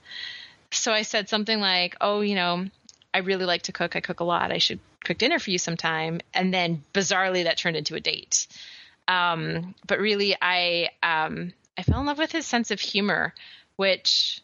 So 0.72 0.92
I 0.92 1.04
said 1.04 1.30
something 1.30 1.60
like, 1.60 1.96
"Oh, 2.02 2.22
you 2.22 2.36
know, 2.36 2.66
I 3.14 3.20
really 3.20 3.46
like 3.46 3.64
to 3.64 3.72
cook. 3.72 3.96
I 3.96 4.02
cook 4.02 4.20
a 4.22 4.24
lot. 4.26 4.52
I 4.52 4.58
should 4.58 4.80
cook 5.04 5.18
dinner 5.18 5.40
for 5.40 5.52
you 5.52 5.58
sometime." 5.58 6.20
And 6.34 6.54
then 6.54 6.84
bizarrely 6.94 7.44
that 7.46 7.58
turned 7.58 7.78
into 7.78 7.96
a 7.96 8.00
date. 8.00 8.48
Um, 9.08 9.76
but 9.88 10.00
really, 10.00 10.36
I 10.42 10.90
um, 11.02 11.54
I 11.78 11.84
fell 11.84 12.00
in 12.00 12.06
love 12.06 12.18
with 12.18 12.32
his 12.32 12.46
sense 12.46 12.72
of 12.72 12.80
humor, 12.80 13.34
which 13.76 14.42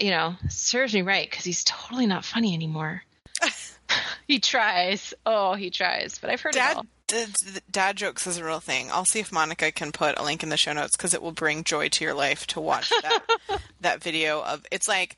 you 0.00 0.10
know 0.10 0.36
serves 0.48 0.94
me 0.94 1.02
right 1.02 1.28
because 1.28 1.44
he's 1.44 1.64
totally 1.64 2.06
not 2.06 2.24
funny 2.24 2.54
anymore. 2.54 3.02
he 4.28 4.38
tries. 4.38 5.14
Oh, 5.24 5.54
he 5.54 5.70
tries. 5.70 6.18
But 6.18 6.30
I've 6.30 6.40
heard 6.40 6.54
it 6.54 6.58
Dad, 6.58 6.76
all. 6.76 6.86
d- 7.06 7.24
d- 7.26 7.60
dad 7.70 7.96
jokes 7.96 8.26
is 8.26 8.38
a 8.38 8.44
real 8.44 8.60
thing. 8.60 8.90
I'll 8.90 9.04
see 9.04 9.20
if 9.20 9.32
Monica 9.32 9.70
can 9.72 9.92
put 9.92 10.18
a 10.18 10.22
link 10.24 10.42
in 10.42 10.48
the 10.48 10.56
show 10.56 10.72
notes 10.72 10.96
because 10.96 11.14
it 11.14 11.22
will 11.22 11.32
bring 11.32 11.64
joy 11.64 11.88
to 11.88 12.04
your 12.04 12.14
life 12.14 12.46
to 12.48 12.60
watch 12.60 12.90
that 12.90 13.22
that 13.80 14.02
video 14.02 14.42
of. 14.42 14.64
It's 14.70 14.88
like 14.88 15.16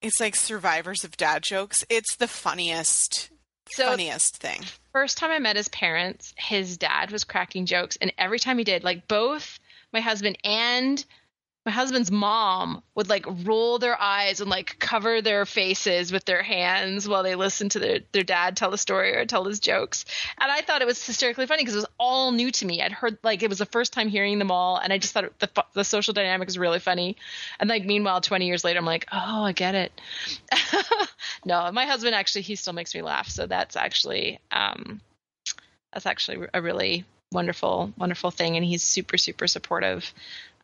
it's 0.00 0.20
like 0.20 0.34
survivors 0.36 1.04
of 1.04 1.16
dad 1.16 1.42
jokes. 1.42 1.84
It's 1.88 2.16
the 2.16 2.28
funniest, 2.28 3.30
So 3.72 3.86
funniest 3.86 4.36
thing. 4.36 4.60
first 4.92 5.18
time 5.18 5.30
I 5.30 5.38
met 5.38 5.56
his 5.56 5.68
parents, 5.68 6.34
his 6.36 6.76
dad 6.76 7.10
was 7.10 7.24
cracking 7.24 7.66
jokes, 7.66 7.96
and 8.00 8.12
every 8.18 8.38
time 8.38 8.58
he 8.58 8.64
did, 8.64 8.84
like 8.84 9.08
both 9.08 9.58
my 9.92 10.00
husband 10.00 10.38
and 10.44 11.04
my 11.64 11.70
husband's 11.70 12.10
mom 12.10 12.82
would 12.96 13.08
like 13.08 13.24
roll 13.44 13.78
their 13.78 14.00
eyes 14.00 14.40
and 14.40 14.50
like 14.50 14.76
cover 14.80 15.22
their 15.22 15.46
faces 15.46 16.10
with 16.10 16.24
their 16.24 16.42
hands 16.42 17.08
while 17.08 17.22
they 17.22 17.36
listened 17.36 17.70
to 17.70 17.78
their, 17.78 18.00
their 18.10 18.24
dad 18.24 18.56
tell 18.56 18.70
the 18.72 18.78
story 18.78 19.14
or 19.16 19.24
tell 19.24 19.44
his 19.44 19.60
jokes. 19.60 20.04
And 20.40 20.50
I 20.50 20.62
thought 20.62 20.82
it 20.82 20.86
was 20.86 21.04
hysterically 21.06 21.46
funny 21.46 21.62
because 21.62 21.74
it 21.74 21.78
was 21.78 21.86
all 22.00 22.32
new 22.32 22.50
to 22.50 22.66
me. 22.66 22.82
I'd 22.82 22.90
heard 22.90 23.16
like 23.22 23.44
it 23.44 23.48
was 23.48 23.58
the 23.58 23.66
first 23.66 23.92
time 23.92 24.08
hearing 24.08 24.40
them 24.40 24.50
all, 24.50 24.76
and 24.76 24.92
I 24.92 24.98
just 24.98 25.14
thought 25.14 25.38
the 25.38 25.64
the 25.72 25.84
social 25.84 26.14
dynamic 26.14 26.46
was 26.46 26.58
really 26.58 26.80
funny. 26.80 27.16
And 27.60 27.70
like 27.70 27.84
meanwhile, 27.84 28.20
20 28.20 28.46
years 28.46 28.64
later, 28.64 28.80
I'm 28.80 28.84
like, 28.84 29.06
oh, 29.12 29.44
I 29.44 29.52
get 29.52 29.76
it. 29.76 29.92
no, 31.44 31.70
my 31.70 31.86
husband 31.86 32.16
actually 32.16 32.42
he 32.42 32.56
still 32.56 32.72
makes 32.72 32.92
me 32.92 33.02
laugh, 33.02 33.28
so 33.28 33.46
that's 33.46 33.76
actually 33.76 34.40
um, 34.50 35.00
that's 35.92 36.06
actually 36.06 36.48
a 36.52 36.60
really 36.60 37.04
wonderful 37.32 37.92
wonderful 37.96 38.30
thing 38.30 38.56
and 38.56 38.64
he's 38.66 38.82
super 38.82 39.16
super 39.16 39.46
supportive 39.46 40.12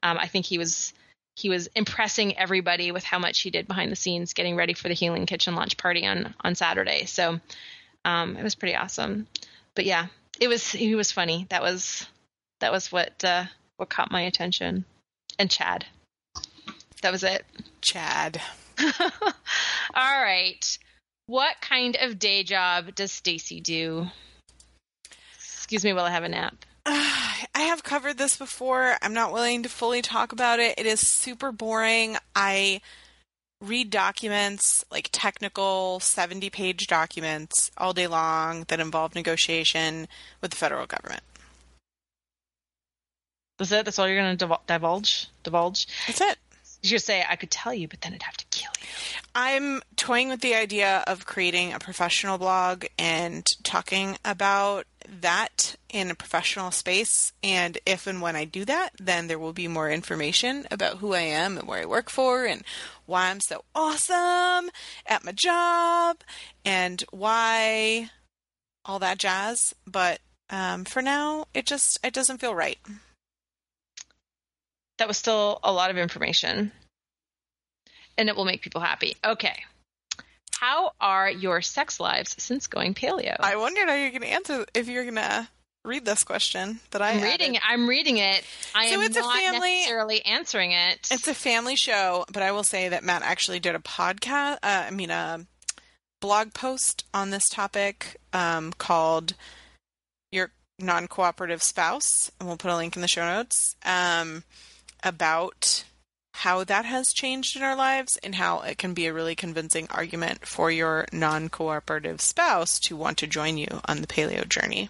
um, 0.02 0.18
I 0.18 0.26
think 0.26 0.46
he 0.46 0.58
was 0.58 0.92
he 1.36 1.48
was 1.50 1.68
impressing 1.76 2.36
everybody 2.36 2.90
with 2.90 3.04
how 3.04 3.20
much 3.20 3.42
he 3.42 3.50
did 3.50 3.68
behind 3.68 3.92
the 3.92 3.96
scenes, 3.96 4.32
getting 4.32 4.56
ready 4.56 4.74
for 4.74 4.88
the 4.88 4.94
Healing 4.94 5.26
Kitchen 5.26 5.54
launch 5.54 5.76
party 5.76 6.04
on 6.06 6.34
on 6.40 6.54
Saturday. 6.54 7.04
So 7.06 7.40
um, 8.04 8.36
it 8.36 8.42
was 8.42 8.54
pretty 8.54 8.74
awesome. 8.74 9.26
But 9.74 9.84
yeah, 9.84 10.06
it 10.40 10.48
was 10.48 10.70
he 10.70 10.94
was 10.94 11.12
funny. 11.12 11.46
That 11.50 11.62
was 11.62 12.06
that 12.60 12.72
was 12.72 12.90
what 12.90 13.22
uh, 13.24 13.44
what 13.76 13.88
caught 13.88 14.10
my 14.10 14.22
attention. 14.22 14.84
And 15.38 15.50
Chad. 15.50 15.86
That 17.02 17.12
was 17.12 17.22
it. 17.22 17.44
Chad. 17.80 18.40
All 18.80 20.22
right. 20.22 20.78
What 21.26 21.60
kind 21.60 21.96
of 22.00 22.18
day 22.18 22.42
job 22.42 22.94
does 22.94 23.12
Stacy 23.12 23.60
do? 23.60 24.06
Excuse 25.36 25.84
me 25.84 25.92
while 25.92 26.06
I 26.06 26.10
have 26.10 26.24
a 26.24 26.28
nap. 26.28 26.64
I 27.54 27.62
have 27.62 27.82
covered 27.82 28.18
this 28.18 28.36
before. 28.36 28.96
I'm 29.02 29.14
not 29.14 29.32
willing 29.32 29.62
to 29.62 29.68
fully 29.68 30.02
talk 30.02 30.32
about 30.32 30.58
it. 30.58 30.78
It 30.78 30.86
is 30.86 31.00
super 31.00 31.52
boring. 31.52 32.16
I 32.34 32.80
read 33.60 33.90
documents, 33.90 34.84
like 34.90 35.08
technical 35.12 36.00
70 36.00 36.50
page 36.50 36.86
documents, 36.86 37.70
all 37.76 37.92
day 37.92 38.06
long 38.06 38.64
that 38.68 38.80
involve 38.80 39.14
negotiation 39.14 40.08
with 40.40 40.52
the 40.52 40.56
federal 40.56 40.86
government. 40.86 41.22
That's 43.58 43.72
it? 43.72 43.84
That's 43.84 43.98
all 43.98 44.06
you're 44.06 44.22
going 44.22 44.36
to 44.36 44.58
divulge? 44.66 45.26
Divulge? 45.42 45.88
That's 46.06 46.20
it. 46.20 46.38
You 46.82 47.00
say 47.00 47.24
I 47.28 47.34
could 47.34 47.50
tell 47.50 47.74
you, 47.74 47.88
but 47.88 48.00
then 48.02 48.14
I'd 48.14 48.22
have 48.22 48.36
to 48.36 48.44
kill 48.52 48.70
you. 48.80 48.86
I'm 49.34 49.82
toying 49.96 50.28
with 50.28 50.40
the 50.40 50.54
idea 50.54 51.02
of 51.08 51.26
creating 51.26 51.72
a 51.72 51.80
professional 51.80 52.38
blog 52.38 52.84
and 52.96 53.44
talking 53.64 54.16
about 54.24 54.86
that 55.20 55.76
in 55.88 56.10
a 56.10 56.14
professional 56.14 56.70
space. 56.70 57.32
And 57.42 57.78
if 57.86 58.06
and 58.06 58.20
when 58.20 58.36
I 58.36 58.44
do 58.44 58.64
that, 58.66 58.90
then 58.98 59.26
there 59.26 59.38
will 59.38 59.52
be 59.52 59.68
more 59.68 59.90
information 59.90 60.66
about 60.70 60.98
who 60.98 61.14
I 61.14 61.20
am 61.20 61.58
and 61.58 61.66
where 61.66 61.82
I 61.82 61.86
work 61.86 62.10
for 62.10 62.44
and 62.44 62.62
why 63.06 63.30
I'm 63.30 63.40
so 63.40 63.64
awesome 63.74 64.70
at 65.06 65.24
my 65.24 65.32
job 65.32 66.18
and 66.64 67.02
why 67.10 68.10
all 68.84 68.98
that 68.98 69.18
jazz. 69.18 69.74
But 69.86 70.20
um, 70.50 70.84
for 70.84 71.02
now, 71.02 71.46
it 71.54 71.66
just 71.66 71.98
it 72.04 72.12
doesn't 72.12 72.38
feel 72.38 72.54
right 72.54 72.78
that 74.98 75.08
was 75.08 75.16
still 75.16 75.60
a 75.64 75.72
lot 75.72 75.90
of 75.90 75.96
information. 75.96 76.72
And 78.16 78.28
it 78.28 78.36
will 78.36 78.44
make 78.44 78.62
people 78.62 78.80
happy. 78.80 79.16
Okay. 79.24 79.64
How 80.60 80.92
are 81.00 81.30
your 81.30 81.62
sex 81.62 82.00
lives 82.00 82.34
since 82.42 82.66
going 82.66 82.94
paleo? 82.94 83.36
I 83.38 83.56
wondered 83.56 83.88
how 83.88 83.94
you're 83.94 84.10
going 84.10 84.22
to 84.22 84.28
answer 84.28 84.66
if 84.74 84.88
you're 84.88 85.04
going 85.04 85.14
to 85.14 85.48
read 85.84 86.04
this 86.04 86.24
question 86.24 86.80
that 86.90 87.00
I 87.00 87.12
am 87.12 87.22
reading. 87.22 87.54
It. 87.54 87.62
I'm 87.64 87.88
reading 87.88 88.18
it. 88.18 88.42
I 88.74 88.88
so 88.88 88.94
am 88.94 89.02
it's 89.02 89.16
not 89.16 89.36
a 89.36 89.38
family, 89.38 89.76
necessarily 89.76 90.24
answering 90.24 90.72
it. 90.72 91.08
It's 91.12 91.28
a 91.28 91.34
family 91.34 91.76
show, 91.76 92.24
but 92.32 92.42
I 92.42 92.50
will 92.50 92.64
say 92.64 92.88
that 92.88 93.04
Matt 93.04 93.22
actually 93.22 93.60
did 93.60 93.76
a 93.76 93.78
podcast. 93.78 94.56
Uh, 94.62 94.84
I 94.86 94.90
mean, 94.90 95.10
a 95.10 95.46
blog 96.20 96.54
post 96.54 97.04
on 97.14 97.30
this 97.30 97.48
topic 97.48 98.16
um, 98.32 98.72
called 98.72 99.34
"Your 100.32 100.50
Non-Cooperative 100.80 101.62
Spouse," 101.62 102.32
and 102.40 102.48
we'll 102.48 102.58
put 102.58 102.72
a 102.72 102.76
link 102.76 102.96
in 102.96 103.02
the 103.02 103.08
show 103.08 103.24
notes. 103.24 103.76
Um, 103.84 104.42
about 105.04 105.84
how 106.38 106.62
that 106.62 106.84
has 106.84 107.12
changed 107.12 107.56
in 107.56 107.62
our 107.62 107.74
lives 107.74 108.16
and 108.22 108.36
how 108.36 108.60
it 108.60 108.78
can 108.78 108.94
be 108.94 109.06
a 109.06 109.12
really 109.12 109.34
convincing 109.34 109.88
argument 109.90 110.46
for 110.46 110.70
your 110.70 111.04
non 111.12 111.48
cooperative 111.48 112.20
spouse 112.20 112.78
to 112.78 112.96
want 112.96 113.18
to 113.18 113.26
join 113.26 113.58
you 113.58 113.80
on 113.86 114.00
the 114.00 114.06
paleo 114.06 114.48
journey. 114.48 114.88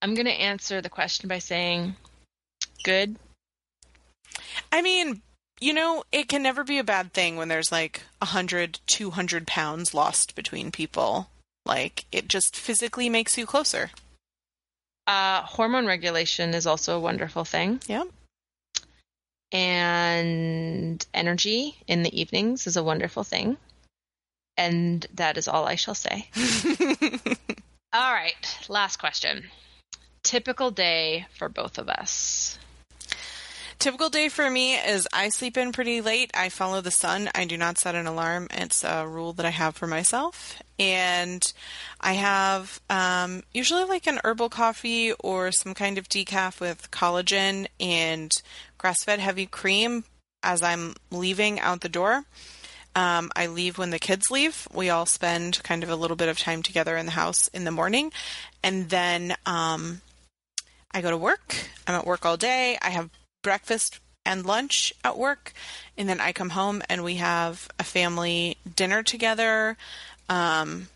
I'm 0.00 0.14
going 0.14 0.26
to 0.26 0.32
answer 0.32 0.80
the 0.80 0.88
question 0.88 1.28
by 1.28 1.40
saying 1.40 1.96
good. 2.84 3.16
I 4.70 4.82
mean, 4.82 5.20
you 5.60 5.74
know, 5.74 6.04
it 6.12 6.28
can 6.28 6.44
never 6.44 6.62
be 6.62 6.78
a 6.78 6.84
bad 6.84 7.12
thing 7.12 7.36
when 7.36 7.48
there's 7.48 7.72
like 7.72 8.02
100, 8.20 8.78
200 8.86 9.46
pounds 9.48 9.92
lost 9.92 10.36
between 10.36 10.70
people. 10.70 11.28
Like, 11.66 12.04
it 12.12 12.28
just 12.28 12.54
physically 12.54 13.08
makes 13.08 13.36
you 13.36 13.46
closer. 13.46 13.90
Uh, 15.08 15.42
hormone 15.42 15.86
regulation 15.86 16.54
is 16.54 16.68
also 16.68 16.96
a 16.96 17.00
wonderful 17.00 17.44
thing. 17.44 17.80
Yeah. 17.88 18.04
And 19.52 21.04
energy 21.12 21.76
in 21.86 22.02
the 22.02 22.20
evenings 22.20 22.66
is 22.66 22.76
a 22.76 22.84
wonderful 22.84 23.24
thing. 23.24 23.56
And 24.56 25.06
that 25.14 25.36
is 25.36 25.48
all 25.48 25.66
I 25.66 25.74
shall 25.74 25.94
say. 25.94 26.28
all 27.92 28.12
right, 28.12 28.58
last 28.68 28.98
question. 28.98 29.44
Typical 30.22 30.70
day 30.70 31.26
for 31.36 31.48
both 31.48 31.78
of 31.78 31.88
us. 31.88 32.58
Typical 33.80 34.10
day 34.10 34.28
for 34.28 34.50
me 34.50 34.74
is 34.74 35.08
I 35.10 35.30
sleep 35.30 35.56
in 35.56 35.72
pretty 35.72 36.02
late. 36.02 36.30
I 36.34 36.50
follow 36.50 36.82
the 36.82 36.90
sun. 36.90 37.30
I 37.34 37.46
do 37.46 37.56
not 37.56 37.78
set 37.78 37.94
an 37.94 38.06
alarm. 38.06 38.48
It's 38.50 38.84
a 38.84 39.06
rule 39.08 39.32
that 39.32 39.46
I 39.46 39.50
have 39.50 39.74
for 39.74 39.86
myself. 39.86 40.62
And 40.78 41.50
I 41.98 42.12
have 42.12 42.78
um, 42.90 43.42
usually 43.54 43.84
like 43.84 44.06
an 44.06 44.20
herbal 44.22 44.50
coffee 44.50 45.12
or 45.12 45.50
some 45.50 45.72
kind 45.72 45.96
of 45.96 46.10
decaf 46.10 46.60
with 46.60 46.90
collagen 46.90 47.68
and 47.80 48.42
grass 48.80 49.04
fed 49.04 49.20
heavy 49.20 49.44
cream 49.44 50.04
as 50.42 50.62
I'm 50.62 50.94
leaving 51.10 51.60
out 51.60 51.82
the 51.82 51.88
door. 51.90 52.24
Um, 52.96 53.30
I 53.36 53.46
leave 53.46 53.76
when 53.76 53.90
the 53.90 53.98
kids 53.98 54.30
leave. 54.30 54.66
We 54.72 54.88
all 54.88 55.04
spend 55.04 55.62
kind 55.62 55.82
of 55.82 55.90
a 55.90 55.96
little 55.96 56.16
bit 56.16 56.30
of 56.30 56.38
time 56.38 56.62
together 56.62 56.96
in 56.96 57.04
the 57.04 57.12
house 57.12 57.48
in 57.48 57.64
the 57.64 57.70
morning. 57.70 58.10
And 58.64 58.88
then 58.88 59.36
um, 59.44 60.00
I 60.92 61.02
go 61.02 61.10
to 61.10 61.16
work. 61.18 61.54
I'm 61.86 61.94
at 61.94 62.06
work 62.06 62.24
all 62.24 62.38
day. 62.38 62.78
I 62.80 62.88
have 62.88 63.10
breakfast 63.42 64.00
and 64.24 64.46
lunch 64.46 64.94
at 65.04 65.18
work, 65.18 65.52
and 65.96 66.08
then 66.08 66.20
I 66.20 66.32
come 66.32 66.50
home 66.50 66.82
and 66.88 67.02
we 67.04 67.16
have 67.16 67.68
a 67.78 67.84
family 67.84 68.56
dinner 68.76 69.02
together. 69.02 69.76
Um, 70.28 70.88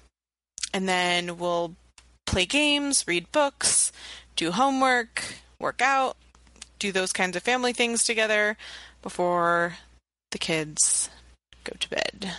and 0.72 0.89
then 0.89 1.37
we'll 1.39 1.74
play 2.26 2.47
games, 2.47 3.05
read 3.07 3.30
books, 3.30 3.93
do 4.37 4.53
homework, 4.53 5.22
work 5.59 5.80
out, 5.80 6.16
do 6.85 6.93
those 6.93 7.14
kinds 7.14 7.35
of 7.35 7.43
family 7.43 7.72
things 7.72 8.05
together 8.05 8.59
before 9.01 9.74
the 10.32 10.39
kids 10.39 11.09
go 11.64 11.72
to 11.80 11.89
bed. 11.89 12.30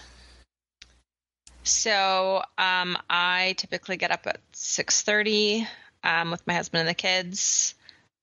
So 1.63 2.43
um, 2.59 2.95
I 3.09 3.55
typically 3.57 3.97
get 3.97 4.11
up 4.11 4.27
at 4.27 4.39
six 4.53 5.01
thirty 5.01 5.67
um, 6.03 6.29
with 6.29 6.45
my 6.45 6.53
husband 6.53 6.81
and 6.81 6.89
the 6.89 6.93
kids. 6.93 7.73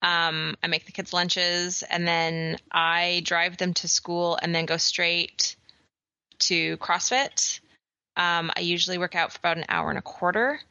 Um, 0.01 0.55
I 0.63 0.67
make 0.67 0.85
the 0.85 0.93
kids 0.93 1.11
lunches 1.11 1.83
and 1.89 2.07
then 2.07 2.57
I 2.71 3.21
drive 3.25 3.57
them 3.57 3.73
to 3.75 3.89
school 3.89 4.39
and 4.41 4.55
then 4.55 4.65
go 4.65 4.77
straight 4.77 5.57
to 6.39 6.77
CrossFit. 6.77 7.59
Um, 8.15 8.49
I 8.55 8.61
usually 8.61 8.97
work 8.97 9.15
out 9.15 9.33
for 9.33 9.39
about 9.39 9.57
an 9.57 9.65
hour 9.67 9.89
and 9.89 9.99
a 9.99 10.01
quarter. 10.01 10.61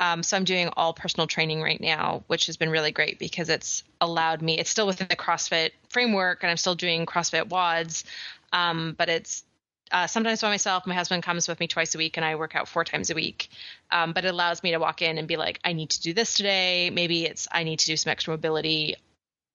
Um, 0.00 0.22
so 0.22 0.36
I'm 0.36 0.44
doing 0.44 0.70
all 0.76 0.92
personal 0.92 1.26
training 1.26 1.62
right 1.62 1.80
now, 1.80 2.24
which 2.26 2.46
has 2.46 2.56
been 2.56 2.70
really 2.70 2.90
great 2.90 3.18
because 3.18 3.48
it's 3.48 3.84
allowed 4.00 4.42
me. 4.42 4.58
It's 4.58 4.70
still 4.70 4.86
within 4.86 5.06
the 5.08 5.16
CrossFit 5.16 5.70
framework, 5.88 6.42
and 6.42 6.50
I'm 6.50 6.56
still 6.56 6.74
doing 6.74 7.06
CrossFit 7.06 7.48
WODs, 7.48 8.04
um, 8.52 8.94
but 8.98 9.08
it's 9.08 9.44
uh, 9.92 10.06
sometimes 10.08 10.40
by 10.40 10.48
myself. 10.48 10.86
My 10.86 10.94
husband 10.94 11.22
comes 11.22 11.46
with 11.46 11.60
me 11.60 11.68
twice 11.68 11.94
a 11.94 11.98
week, 11.98 12.16
and 12.16 12.26
I 12.26 12.34
work 12.34 12.56
out 12.56 12.66
four 12.66 12.84
times 12.84 13.10
a 13.10 13.14
week. 13.14 13.48
Um, 13.92 14.12
but 14.12 14.24
it 14.24 14.28
allows 14.28 14.62
me 14.62 14.72
to 14.72 14.78
walk 14.78 15.02
in 15.02 15.18
and 15.18 15.28
be 15.28 15.36
like, 15.36 15.60
I 15.64 15.72
need 15.72 15.90
to 15.90 16.02
do 16.02 16.12
this 16.12 16.34
today. 16.34 16.90
Maybe 16.90 17.24
it's 17.26 17.46
I 17.52 17.62
need 17.62 17.78
to 17.80 17.86
do 17.86 17.96
some 17.96 18.10
extra 18.10 18.32
mobility 18.32 18.96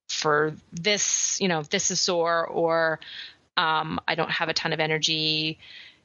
for 0.07 0.53
this. 0.71 1.41
You 1.41 1.49
know, 1.49 1.63
this 1.63 1.91
is 1.91 1.99
sore, 1.99 2.45
or 2.47 3.01
um, 3.57 3.99
I 4.07 4.15
don't 4.15 4.31
have 4.31 4.47
a 4.47 4.53
ton 4.53 4.71
of 4.71 4.79
energy. 4.79 5.59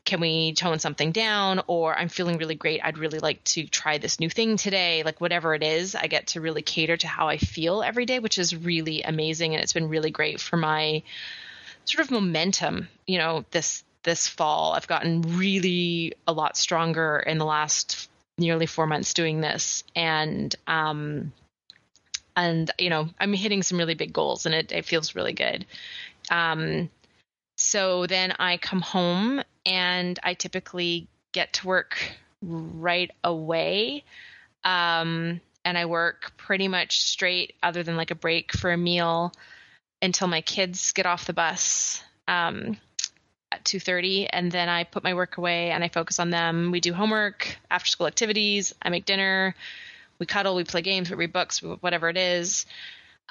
Can 0.04 0.20
we 0.20 0.52
tone 0.52 0.78
something 0.78 1.12
down? 1.12 1.62
Or 1.66 1.96
I'm 1.96 2.08
feeling 2.08 2.38
really 2.38 2.54
great. 2.54 2.80
I'd 2.84 2.98
really 2.98 3.18
like 3.18 3.42
to 3.44 3.66
try 3.66 3.98
this 3.98 4.20
new 4.20 4.28
thing 4.28 4.56
today. 4.56 5.02
Like 5.02 5.20
whatever 5.20 5.54
it 5.54 5.62
is, 5.62 5.94
I 5.94 6.06
get 6.08 6.28
to 6.28 6.40
really 6.40 6.62
cater 6.62 6.96
to 6.98 7.08
how 7.08 7.28
I 7.28 7.38
feel 7.38 7.82
every 7.82 8.06
day, 8.06 8.18
which 8.18 8.38
is 8.38 8.54
really 8.54 9.02
amazing, 9.02 9.54
and 9.54 9.62
it's 9.62 9.72
been 9.72 9.88
really 9.88 10.10
great 10.10 10.40
for 10.40 10.56
my 10.56 11.02
sort 11.84 12.04
of 12.04 12.10
momentum. 12.10 12.88
You 13.06 13.18
know, 13.18 13.44
this 13.50 13.82
this 14.02 14.28
fall. 14.28 14.74
I've 14.74 14.86
gotten 14.86 15.22
really 15.38 16.14
a 16.26 16.32
lot 16.32 16.56
stronger 16.56 17.18
in 17.18 17.38
the 17.38 17.44
last 17.46 18.08
nearly 18.38 18.66
four 18.66 18.86
months 18.86 19.14
doing 19.14 19.40
this, 19.40 19.84
and 19.96 20.54
um, 20.66 21.32
and 22.36 22.70
you 22.78 22.90
know 22.90 23.08
I'm 23.18 23.32
hitting 23.32 23.62
some 23.62 23.78
really 23.78 23.94
big 23.94 24.12
goals, 24.12 24.46
and 24.46 24.54
it, 24.54 24.70
it 24.70 24.84
feels 24.84 25.14
really 25.14 25.32
good. 25.32 25.66
Um, 26.30 26.90
so 27.56 28.06
then 28.06 28.34
I 28.38 28.56
come 28.56 28.80
home, 28.80 29.42
and 29.66 30.18
I 30.22 30.34
typically 30.34 31.08
get 31.32 31.52
to 31.54 31.66
work 31.66 31.96
right 32.42 33.10
away. 33.22 34.04
Um, 34.64 35.40
and 35.64 35.78
I 35.78 35.86
work 35.86 36.32
pretty 36.36 36.68
much 36.68 37.00
straight, 37.00 37.54
other 37.62 37.82
than 37.82 37.96
like 37.96 38.10
a 38.10 38.14
break 38.14 38.52
for 38.52 38.72
a 38.72 38.76
meal, 38.76 39.32
until 40.02 40.28
my 40.28 40.42
kids 40.42 40.92
get 40.92 41.06
off 41.06 41.26
the 41.26 41.32
bus 41.32 42.02
um, 42.28 42.76
at 43.50 43.64
two 43.64 43.80
thirty, 43.80 44.26
and 44.26 44.52
then 44.52 44.68
I 44.68 44.84
put 44.84 45.04
my 45.04 45.14
work 45.14 45.38
away 45.38 45.70
and 45.70 45.82
I 45.82 45.88
focus 45.88 46.18
on 46.18 46.30
them. 46.30 46.70
We 46.70 46.80
do 46.80 46.92
homework, 46.92 47.56
after 47.70 47.88
school 47.88 48.06
activities. 48.06 48.74
I 48.82 48.90
make 48.90 49.06
dinner. 49.06 49.54
We 50.18 50.26
cuddle. 50.26 50.54
We 50.54 50.64
play 50.64 50.82
games. 50.82 51.10
We 51.10 51.16
read 51.16 51.32
books. 51.32 51.62
Whatever 51.62 52.08
it 52.08 52.16
is. 52.16 52.66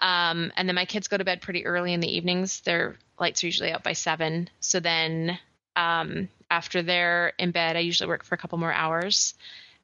Um, 0.02 0.52
and 0.58 0.68
then 0.68 0.76
my 0.76 0.86
kids 0.86 1.08
go 1.08 1.18
to 1.18 1.24
bed 1.24 1.42
pretty 1.42 1.66
early 1.66 1.94
in 1.94 2.00
the 2.00 2.16
evenings. 2.16 2.62
Their 2.62 2.98
lights 3.20 3.44
are 3.44 3.48
usually 3.48 3.72
out 3.72 3.84
by 3.84 3.94
seven. 3.94 4.50
So 4.60 4.80
then 4.80 5.38
um, 5.76 6.30
after 6.50 6.82
they're 6.82 7.34
in 7.40 7.52
bed, 7.52 7.76
I 7.76 7.80
usually 7.80 8.08
work 8.08 8.24
for 8.24 8.36
a 8.36 8.38
couple 8.38 8.58
more 8.58 8.74
hours. 8.74 9.34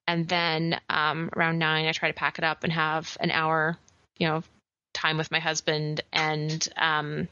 And 0.07 0.27
then 0.27 0.79
um, 0.89 1.29
around 1.35 1.59
nine 1.59 1.85
i 1.85 1.91
try 1.91 2.09
to 2.09 2.17
pack 2.17 2.39
it 2.39 2.43
up 2.43 2.63
and 2.63 2.73
have 2.73 3.15
an 3.19 3.29
hour 3.29 3.77
you 4.17 4.27
know 4.27 4.41
time 4.91 5.17
with 5.17 5.29
my 5.29 5.37
husband 5.37 6.01
and 6.11 6.67
um, 6.77 7.27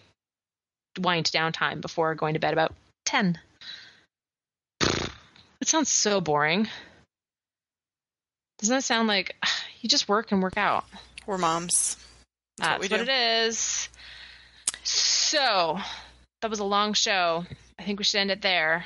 wind 1.00 1.32
down 1.32 1.54
time 1.54 1.82
before 1.82 2.14
going 2.14 2.36
to 2.36 2.40
bed 2.40 2.54
about 2.54 2.76
10 3.06 3.40
it 5.62 5.68
sounds 5.68 5.90
so 5.90 6.22
boring. 6.22 6.68
Doesn't 8.60 8.76
that 8.76 8.84
sound 8.84 9.08
like 9.08 9.36
you 9.82 9.90
just 9.90 10.08
work 10.08 10.32
and 10.32 10.42
work 10.42 10.58
out? 10.58 10.86
We're 11.26 11.38
moms. 11.38 11.98
that's 12.58 12.80
what 12.80 12.92
what, 12.92 13.02
it 13.02 13.10
is. 13.10 13.90
So 14.84 15.80
that 16.42 16.50
was 16.50 16.60
a 16.60 16.64
long 16.64 16.94
show 16.94 17.46
i 17.80 17.84
think 17.84 18.00
we 18.00 18.06
should 18.06 18.20
end 18.20 18.32
it 18.32 18.42
there 18.42 18.86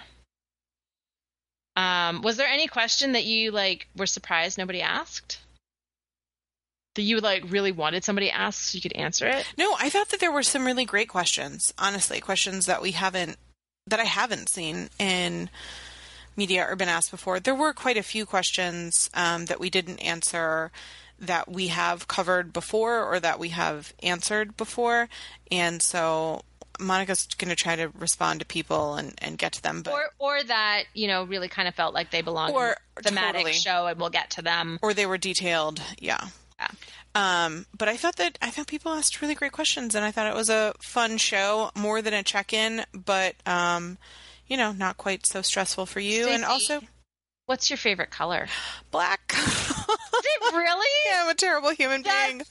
um, 1.76 2.22
was 2.22 2.38
there 2.38 2.48
any 2.48 2.68
question 2.68 3.14
that 3.14 3.26
you 3.26 3.52
like 3.52 3.88
were 3.96 4.06
surprised 4.06 4.58
nobody 4.58 4.82
asked? 4.82 5.40
That 6.96 7.04
you 7.04 7.20
like 7.20 7.44
really 7.48 7.72
wanted 7.72 8.04
somebody 8.04 8.30
asked 8.30 8.68
so 8.68 8.76
you 8.76 8.82
could 8.82 8.94
answer 8.94 9.28
it? 9.28 9.46
No, 9.58 9.76
I 9.80 9.90
thought 9.90 10.10
that 10.10 10.20
there 10.20 10.32
were 10.32 10.44
some 10.44 10.66
really 10.66 10.86
great 10.86 11.08
questions. 11.08 11.74
Honestly, 11.78 12.20
questions 12.20 12.66
that 12.66 12.82
we 12.82 12.92
haven't 12.92 13.38
that 13.88 14.00
I 14.00 14.06
haven't 14.06 14.50
seen 14.50 14.90
in 15.00 15.50
media 16.36 16.68
or 16.70 16.76
been 16.76 16.90
asked 16.90 17.12
before. 17.12 17.40
There 17.40 17.56
were 17.56 17.74
quite 17.74 17.98
a 17.98 18.04
few 18.04 18.26
questions 18.26 19.10
um, 19.14 19.46
that 19.46 19.60
we 19.60 19.70
didn't 19.70 20.00
answer 20.00 20.72
that 21.22 21.50
we 21.50 21.68
have 21.68 22.08
covered 22.08 22.52
before 22.52 23.04
or 23.06 23.20
that 23.20 23.40
we 23.40 23.50
have 23.50 23.94
answered 24.04 24.58
before, 24.58 25.08
and 25.52 25.82
so 25.82 26.42
Monica's 26.80 27.28
going 27.38 27.50
to 27.50 27.56
try 27.56 27.76
to 27.76 27.90
respond 28.00 28.40
to 28.40 28.46
people 28.46 28.96
and, 28.96 29.14
and 29.20 29.38
get 29.38 29.54
to 29.54 29.62
them. 29.62 29.82
But 29.84 29.94
Or 29.94 30.10
or 30.18 30.44
that, 30.44 30.84
you 30.94 31.08
know, 31.08 31.24
really 31.24 31.48
kind 31.48 31.68
of 31.68 31.76
felt 31.76 31.94
like 31.94 32.12
they 32.12 32.22
belonged 32.22 32.54
Or 32.56 32.70
in 32.70 32.76
the 32.96 33.10
thematic 33.10 33.36
totally. 33.42 33.54
show 33.54 33.86
and 33.86 34.00
we'll 34.00 34.10
get 34.10 34.32
to 34.32 34.42
them. 34.42 34.80
or 34.82 34.94
they 34.94 35.06
were 35.06 35.18
detailed. 35.20 35.82
Yeah. 36.00 36.28
Yeah. 36.60 36.68
Um, 37.14 37.66
but 37.78 37.88
I 37.90 37.98
thought 37.98 38.16
that 38.16 38.38
I 38.42 38.50
thought 38.52 38.68
people 38.68 38.92
asked 38.94 39.22
really 39.22 39.36
great 39.36 39.52
questions, 39.52 39.96
and 39.96 40.06
I 40.06 40.12
thought 40.12 40.28
it 40.28 40.36
was 40.36 40.50
a 40.50 40.74
fun 40.80 41.18
show, 41.18 41.70
more 41.76 42.02
than 42.02 42.14
a 42.14 42.24
check-in, 42.24 42.86
but 42.94 43.36
um, 43.46 43.98
you 44.48 44.56
know, 44.58 44.72
not 44.72 44.96
quite 44.98 45.26
so 45.26 45.42
stressful 45.42 45.86
for 45.88 46.00
you, 46.00 46.28
and 46.30 46.46
also 46.46 46.82
What's 47.46 47.70
your 47.70 47.78
favorite 47.78 48.12
color? 48.12 48.48
black. 48.92 49.34
really? 50.54 50.88
yeah, 51.10 51.24
I'm 51.24 51.30
a 51.30 51.34
terrible 51.34 51.72
human 51.72 52.04
being. 52.04 52.44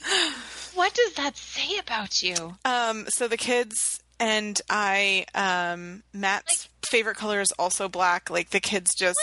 What 0.75 0.95
does 0.95 1.15
that 1.15 1.37
say 1.37 1.79
about 1.79 2.23
you? 2.23 2.57
Um, 2.65 3.07
so 3.09 3.29
the 3.29 3.37
kids 3.37 4.01
and 4.19 4.61
I, 4.71 5.27
um, 5.35 6.03
Matt's 6.13 6.69
favorite 6.91 7.17
color 7.17 7.41
is 7.41 7.53
also 7.53 7.89
black. 7.89 8.29
Like 8.31 8.51
the 8.51 8.61
kids 8.61 8.95
just, 8.95 9.19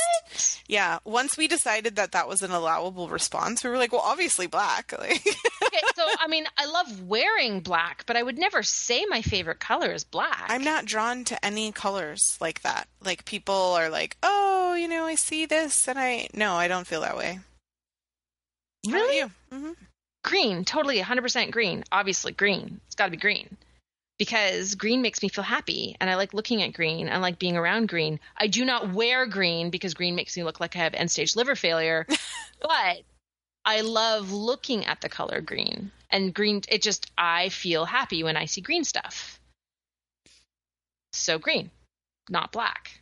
yeah. 0.68 1.00
Once 1.04 1.38
we 1.38 1.48
decided 1.48 1.96
that 1.98 2.14
that 2.14 2.28
was 2.28 2.42
an 2.42 2.52
allowable 2.52 3.10
response, 3.10 3.64
we 3.64 3.70
were 3.70 3.78
like, 3.78 3.92
well, 3.92 4.02
obviously 4.04 4.48
black. 4.48 4.94
Like, 4.98 5.26
Okay, 5.68 5.82
so 5.96 6.04
I 6.20 6.28
mean, 6.28 6.46
I 6.58 6.66
love 6.66 7.04
wearing 7.04 7.60
black, 7.60 8.06
but 8.08 8.16
I 8.16 8.24
would 8.24 8.38
never 8.38 8.64
say 8.64 9.06
my 9.10 9.22
favorite 9.22 9.60
color 9.60 9.92
is 9.92 10.04
black. 10.04 10.46
I'm 10.48 10.64
not 10.64 10.86
drawn 10.86 11.24
to 11.26 11.46
any 11.46 11.72
colors 11.72 12.38
like 12.40 12.62
that. 12.62 12.88
Like 13.04 13.26
people 13.26 13.54
are 13.54 13.90
like, 13.90 14.18
oh, 14.24 14.76
you 14.76 14.88
know, 14.88 15.04
I 15.06 15.16
see 15.16 15.46
this, 15.46 15.88
and 15.88 16.00
I 16.00 16.30
no, 16.34 16.54
I 16.54 16.68
don't 16.68 16.88
feel 16.88 17.02
that 17.02 17.18
way. 17.18 17.40
Really? 18.88 19.18
you? 19.18 19.32
hmm 19.52 19.72
green, 20.28 20.66
totally 20.66 21.00
100% 21.00 21.52
green. 21.52 21.84
Obviously, 21.92 22.34
green. 22.34 22.82
It's 22.86 22.96
got 22.96 23.06
to 23.06 23.12
be 23.12 23.18
green. 23.18 23.58
Because 24.18 24.76
green 24.76 25.02
makes 25.02 25.22
me 25.22 25.30
feel 25.30 25.44
happy 25.44 25.96
and 26.00 26.10
I 26.10 26.16
like 26.16 26.34
looking 26.34 26.64
at 26.64 26.74
green. 26.74 27.08
I 27.08 27.18
like 27.18 27.38
being 27.38 27.56
around 27.56 27.88
green. 27.88 28.20
I 28.36 28.48
do 28.48 28.66
not 28.66 28.92
wear 28.94 29.28
green 29.28 29.70
because 29.70 29.94
green 29.94 30.16
makes 30.16 30.36
me 30.36 30.44
look 30.44 30.60
like 30.60 30.76
I 30.76 30.80
have 30.80 30.96
end 30.96 31.12
stage 31.12 31.36
liver 31.36 31.56
failure. 31.56 32.08
but 32.62 33.04
I 33.64 33.82
love 33.82 34.32
looking 34.32 34.86
at 34.86 35.02
the 35.02 35.10
color 35.10 35.42
green. 35.42 35.92
And 36.10 36.34
green, 36.34 36.62
it 36.70 36.82
just, 36.82 37.12
I 37.18 37.50
feel 37.50 37.86
happy 37.86 38.24
when 38.24 38.38
I 38.38 38.46
see 38.46 38.62
green 38.62 38.84
stuff. 38.84 39.40
So 41.12 41.38
green, 41.38 41.70
not 42.30 42.52
black. 42.52 43.02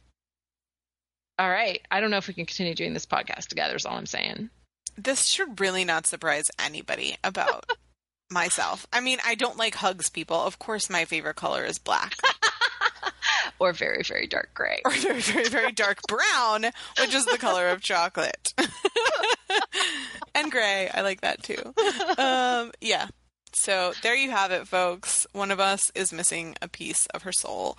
All 1.38 1.50
right. 1.50 1.82
I 1.92 2.00
don't 2.00 2.12
know 2.12 2.18
if 2.18 2.28
we 2.28 2.34
can 2.34 2.46
continue 2.46 2.76
doing 2.76 2.94
this 2.94 3.06
podcast 3.06 3.48
together, 3.48 3.76
is 3.76 3.86
all 3.86 3.98
I'm 3.98 4.06
saying. 4.06 4.50
This 4.98 5.26
should 5.26 5.60
really 5.60 5.84
not 5.84 6.08
surprise 6.08 6.50
anybody 6.58 7.18
about 7.24 7.70
myself. 8.30 8.86
I 8.92 9.00
mean, 9.02 9.20
I 9.26 9.36
don't 9.36 9.58
like 9.58 9.76
hugs 9.76 10.10
people. 10.10 10.38
Of 10.38 10.60
course, 10.60 10.90
my 10.90 11.06
favorite 11.06 11.36
color 11.36 11.64
is 11.64 11.78
black, 11.78 12.16
Or 13.60 13.72
very, 13.74 14.04
very 14.04 14.28
dark 14.28 14.54
gray. 14.54 14.82
or 14.84 14.92
very, 14.92 15.22
very, 15.22 15.48
very 15.48 15.72
dark 15.72 16.00
brown, 16.08 16.66
which 17.00 17.14
is 17.14 17.26
the 17.26 17.38
color 17.38 17.70
of 17.70 17.82
chocolate, 17.82 18.54
and 20.36 20.52
gray. 20.52 20.90
I 20.94 21.02
like 21.02 21.22
that 21.22 21.42
too. 21.44 21.74
Um, 22.22 22.72
yeah. 22.82 23.08
So 23.54 23.94
there 24.04 24.16
you 24.16 24.32
have 24.32 24.52
it, 24.52 24.68
folks. 24.68 25.26
One 25.32 25.52
of 25.52 25.60
us 25.62 25.90
is 25.96 26.12
missing 26.12 26.56
a 26.62 26.68
piece 26.68 27.06
of 27.08 27.22
her 27.24 27.32
soul. 27.32 27.78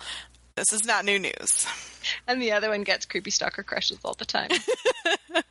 This 0.55 0.73
is 0.73 0.85
not 0.85 1.05
new 1.05 1.19
news. 1.19 1.67
And 2.27 2.41
the 2.41 2.53
other 2.53 2.69
one 2.69 2.81
gets 2.83 3.05
creepy 3.05 3.29
stalker 3.29 3.61
crushes 3.61 3.99
all 4.03 4.15
the 4.15 4.25
time. 4.25 4.49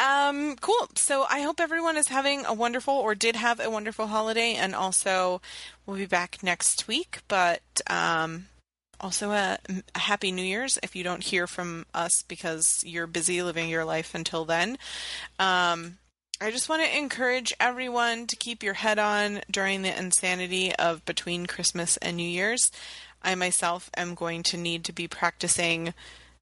Um, 0.00 0.56
cool. 0.56 0.88
So 0.94 1.26
I 1.28 1.42
hope 1.42 1.60
everyone 1.60 1.98
is 1.98 2.08
having 2.08 2.46
a 2.46 2.54
wonderful 2.54 2.94
or 2.94 3.14
did 3.14 3.36
have 3.36 3.60
a 3.60 3.68
wonderful 3.68 4.06
holiday, 4.06 4.54
and 4.54 4.74
also 4.74 5.42
we'll 5.84 5.98
be 5.98 6.06
back 6.06 6.38
next 6.42 6.88
week. 6.88 7.20
But 7.28 7.60
um, 7.86 8.46
also 8.98 9.32
a, 9.32 9.58
a 9.94 9.98
happy 9.98 10.32
New 10.32 10.42
Year's 10.42 10.78
if 10.82 10.96
you 10.96 11.04
don't 11.04 11.22
hear 11.22 11.46
from 11.46 11.84
us 11.92 12.22
because 12.26 12.82
you're 12.86 13.06
busy 13.06 13.42
living 13.42 13.68
your 13.68 13.84
life 13.84 14.14
until 14.14 14.46
then. 14.46 14.78
Um, 15.38 15.98
I 16.40 16.50
just 16.50 16.70
want 16.70 16.82
to 16.82 16.96
encourage 16.96 17.52
everyone 17.60 18.26
to 18.28 18.36
keep 18.36 18.62
your 18.62 18.74
head 18.74 18.98
on 18.98 19.42
during 19.50 19.82
the 19.82 19.96
insanity 19.96 20.74
of 20.76 21.04
between 21.04 21.44
Christmas 21.44 21.98
and 21.98 22.16
New 22.16 22.22
Year's. 22.22 22.70
I 23.22 23.34
myself 23.34 23.90
am 23.98 24.14
going 24.14 24.42
to 24.44 24.56
need 24.56 24.84
to 24.84 24.94
be 24.94 25.06
practicing 25.06 25.92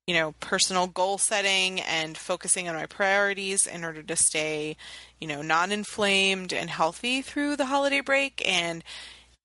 you 0.09 0.15
know, 0.15 0.33
personal 0.41 0.87
goal 0.87 1.19
setting 1.19 1.83
and 1.83 2.17
focusing 2.17 2.67
on 2.67 2.75
my 2.75 2.87
priorities 2.87 3.67
in 3.67 3.85
order 3.85 4.03
to 4.03 4.17
stay, 4.17 4.75
you 5.21 5.29
know, 5.29 5.43
non 5.43 5.71
inflamed 5.71 6.51
and 6.51 6.71
healthy 6.71 7.21
through 7.21 7.57
the 7.57 7.67
holiday 7.67 8.01
break. 8.01 8.43
And 8.49 8.83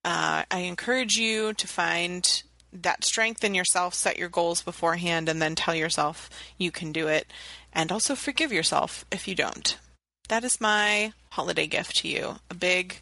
uh, 0.06 0.44
I 0.49 0.60
encourage 0.60 1.15
you 1.18 1.52
to 1.56 1.68
find 1.68 2.44
that 2.72 3.03
strength 3.03 3.44
in 3.44 3.53
yourself, 3.53 3.94
set 3.94 4.18
your 4.18 4.30
goals 4.30 4.61
beforehand, 4.61 5.27
and 5.27 5.41
then 5.41 5.53
tell 5.53 5.76
yourself 5.76 6.30
you 6.57 6.72
can 6.72 6.94
do 6.94 7.10
it. 7.10 7.27
And 7.73 7.91
also 7.91 8.15
forgive 8.15 8.53
yourself 8.53 9.03
if 9.11 9.27
you 9.27 9.35
don't. 9.35 9.77
That 10.30 10.45
is 10.45 10.61
my 10.61 11.11
holiday 11.31 11.68
gift 11.68 11.98
to 11.98 12.07
you. 12.07 12.38
A 12.49 12.56
big 12.56 13.02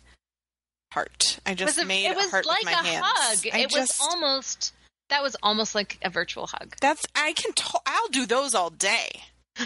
heart. 0.94 1.38
I 1.46 1.54
just 1.54 1.78
it 1.78 1.84
a- 1.84 1.88
made 1.88 2.08
it 2.08 2.16
was 2.18 2.26
a 2.26 2.30
heart 2.32 2.48
like 2.48 2.66
with 2.66 2.74
my 2.74 2.80
a 2.80 2.84
hands. 2.84 3.06
hug. 3.08 3.54
I 3.54 3.60
it 3.60 3.70
just, 3.70 4.00
was 4.02 4.08
almost 4.10 4.74
that 5.12 5.22
was 5.22 5.36
almost 5.44 5.76
like 5.76 6.00
a 6.02 6.10
virtual 6.10 6.48
hug. 6.48 6.76
that's 6.82 7.06
I 7.16 7.34
can 7.34 7.52
t- 7.54 7.78
I'll 7.86 8.08
do 8.08 8.26
those 8.26 8.56
all 8.56 8.72
day. 8.72 9.22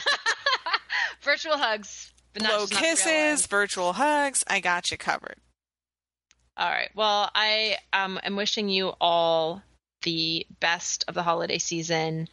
Virtual 1.21 1.57
hugs, 1.57 2.11
but 2.33 2.43
not 2.43 2.49
blow 2.49 2.59
just 2.61 2.73
not 2.73 2.81
kisses, 2.81 3.47
virtual 3.47 3.93
hugs. 3.93 4.43
I 4.47 4.59
got 4.59 4.91
you 4.91 4.97
covered. 4.97 5.37
All 6.57 6.69
right. 6.69 6.89
Well, 6.95 7.29
I 7.33 7.77
um, 7.93 8.19
am 8.23 8.35
wishing 8.35 8.69
you 8.69 8.93
all 8.99 9.61
the 10.03 10.45
best 10.59 11.05
of 11.07 11.13
the 11.13 11.23
holiday 11.23 11.57
season 11.57 12.27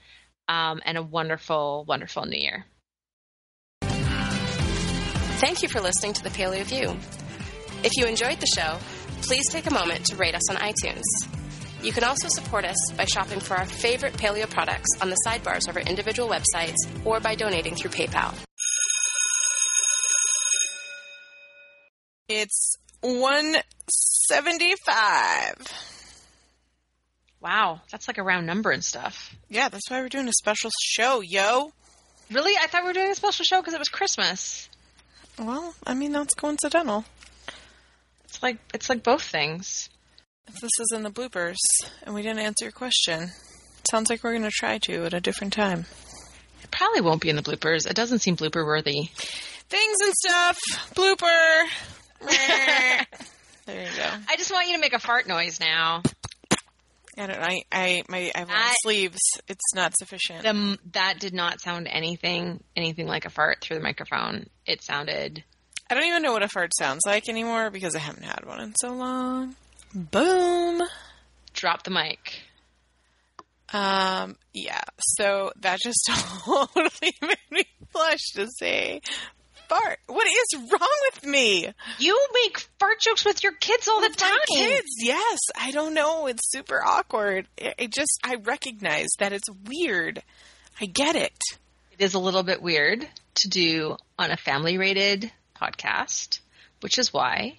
um, 0.48 0.80
and 0.84 0.97
a 0.97 1.02
wonderful, 1.02 1.84
wonderful 1.86 2.24
New 2.24 2.39
Year. 2.39 2.66
Thank 5.40 5.62
you 5.62 5.68
for 5.68 5.80
listening 5.80 6.12
to 6.14 6.22
the 6.22 6.30
Paleo 6.30 6.64
View. 6.64 6.97
If 7.82 7.93
you 7.97 8.06
enjoyed 8.06 8.39
the 8.39 8.47
show, 8.47 8.78
please 9.22 9.48
take 9.51 9.66
a 9.66 9.74
moment 9.74 10.06
to 10.06 10.16
rate 10.16 10.34
us 10.34 10.48
on 10.48 10.56
iTunes. 10.56 11.02
You 11.82 11.92
can 11.92 12.04
also 12.04 12.28
support 12.28 12.64
us 12.64 12.76
by 12.96 13.04
shopping 13.06 13.40
for 13.40 13.56
our 13.56 13.66
favorite 13.66 14.12
paleo 14.12 14.48
products 14.48 14.88
on 15.00 15.10
the 15.10 15.16
sidebars 15.26 15.68
of 15.68 15.76
our 15.76 15.82
individual 15.82 16.28
websites 16.28 16.76
or 17.04 17.18
by 17.18 17.34
donating 17.34 17.74
through 17.74 17.90
PayPal. 17.90 18.32
It's 22.28 22.76
175. 23.00 25.56
Wow, 27.40 27.80
that's 27.90 28.06
like 28.06 28.18
a 28.18 28.22
round 28.22 28.46
number 28.46 28.70
and 28.70 28.84
stuff. 28.84 29.34
Yeah, 29.48 29.68
that's 29.68 29.90
why 29.90 30.00
we're 30.00 30.09
doing 30.09 30.28
a 30.28 30.32
special 30.32 30.70
show, 30.80 31.20
yo. 31.20 31.72
Really? 32.30 32.54
I 32.62 32.68
thought 32.68 32.82
we 32.82 32.88
were 32.90 32.94
doing 32.94 33.10
a 33.10 33.16
special 33.16 33.44
show 33.44 33.60
because 33.60 33.74
it 33.74 33.80
was 33.80 33.88
Christmas. 33.88 34.68
Well, 35.36 35.74
I 35.84 35.94
mean, 35.94 36.12
that's 36.12 36.34
coincidental. 36.34 37.04
It's 38.24 38.40
like 38.40 38.59
it's 38.72 38.88
like 38.88 39.02
both 39.02 39.22
things. 39.22 39.88
If 40.48 40.55
this 40.60 40.70
is 40.81 40.93
in 40.94 41.02
the 41.02 41.10
bloopers 41.10 41.56
and 42.02 42.14
we 42.14 42.23
didn't 42.23 42.40
answer 42.40 42.64
your 42.64 42.73
question, 42.73 43.31
sounds 43.90 44.10
like 44.10 44.23
we're 44.23 44.32
going 44.32 44.43
to 44.43 44.51
try 44.51 44.78
to 44.78 45.05
at 45.05 45.14
a 45.14 45.20
different 45.20 45.52
time. 45.52 45.86
It 46.62 46.70
probably 46.70 47.01
won't 47.01 47.20
be 47.23 47.28
in 47.31 47.36
the 47.36 47.43
bloopers. 47.43 47.86
It 47.89 47.94
doesn't 47.97 48.20
seem 48.20 48.36
blooper 48.36 48.64
worthy. 48.64 49.05
Things 49.69 49.98
and 50.05 50.12
stuff. 50.14 50.59
Blooper. 50.94 51.64
there 53.66 53.82
you 53.85 53.97
go. 53.97 54.10
I 54.28 54.36
just 54.36 54.52
want 54.52 54.69
you 54.69 54.74
to 54.74 54.81
make 54.81 54.93
a 54.93 54.98
fart 54.98 55.27
noise 55.27 55.59
now. 55.60 56.02
I 57.19 57.27
don't. 57.27 57.39
I. 57.40 57.62
I. 57.70 58.02
My. 58.09 58.32
I 58.35 58.39
have 58.39 58.48
long 58.48 58.56
That- 58.59 58.74
sleeves. 58.82 59.19
It's 59.48 59.74
not 59.74 59.94
sufficient. 59.97 60.43
The, 60.43 60.78
that 60.93 61.19
did 61.20 61.35
not 61.35 61.60
sound 61.60 61.86
anything 61.90 62.62
anything 62.77 63.06
like 63.06 63.27
a 63.27 63.31
fart 63.31 63.60
through 63.60 63.77
the 63.78 63.82
microphone. 63.82 64.47
It 64.66 64.82
sounded 64.82 65.44
I 65.90 65.94
don't 65.94 66.05
even 66.05 66.23
know 66.23 66.32
what 66.32 66.43
a 66.43 66.48
fart 66.48 66.73
sounds 66.74 67.02
like 67.05 67.28
anymore 67.28 67.70
because 67.70 67.94
I 67.94 67.98
haven't 67.98 68.24
had 68.24 68.47
one 68.47 68.60
in 68.60 68.74
so 68.81 68.93
long. 68.94 69.55
Boom. 69.94 70.82
drop 71.52 71.82
the 71.82 71.90
mic. 71.90 72.40
Um. 73.73 74.36
Yeah. 74.52 74.82
So 74.98 75.52
that 75.60 75.78
just 75.81 76.10
totally 76.44 77.14
made 77.23 77.36
me 77.51 77.64
blush 77.93 78.32
to 78.35 78.47
say 78.59 79.01
fart. 79.69 79.98
What 80.06 80.27
is 80.27 80.70
wrong 80.70 80.98
with 81.12 81.27
me? 81.27 81.73
You 81.98 82.28
make 82.43 82.59
fart 82.78 83.01
jokes 83.01 83.24
with 83.24 83.43
your 83.43 83.52
kids 83.52 83.89
all 83.89 84.01
the 84.01 84.10
time. 84.10 84.31
my 84.31 84.56
kids, 84.56 84.89
yes. 84.98 85.39
I 85.59 85.70
don't 85.70 85.94
know. 85.94 86.27
It's 86.27 86.51
super 86.51 86.82
awkward. 86.85 87.47
It, 87.56 87.74
it 87.78 87.90
just. 87.93 88.20
I 88.23 88.36
recognize 88.36 89.09
that 89.19 89.32
it's 89.32 89.48
weird. 89.66 90.23
I 90.81 90.86
get 90.86 91.16
it. 91.16 91.39
It 91.93 92.02
is 92.05 92.14
a 92.14 92.19
little 92.19 92.43
bit 92.43 92.62
weird 92.62 93.06
to 93.36 93.48
do 93.48 93.97
on 94.19 94.31
a 94.31 94.36
family 94.36 94.78
rated 94.78 95.31
podcast, 95.60 96.40
which 96.81 96.98
is 96.98 97.12
why 97.12 97.59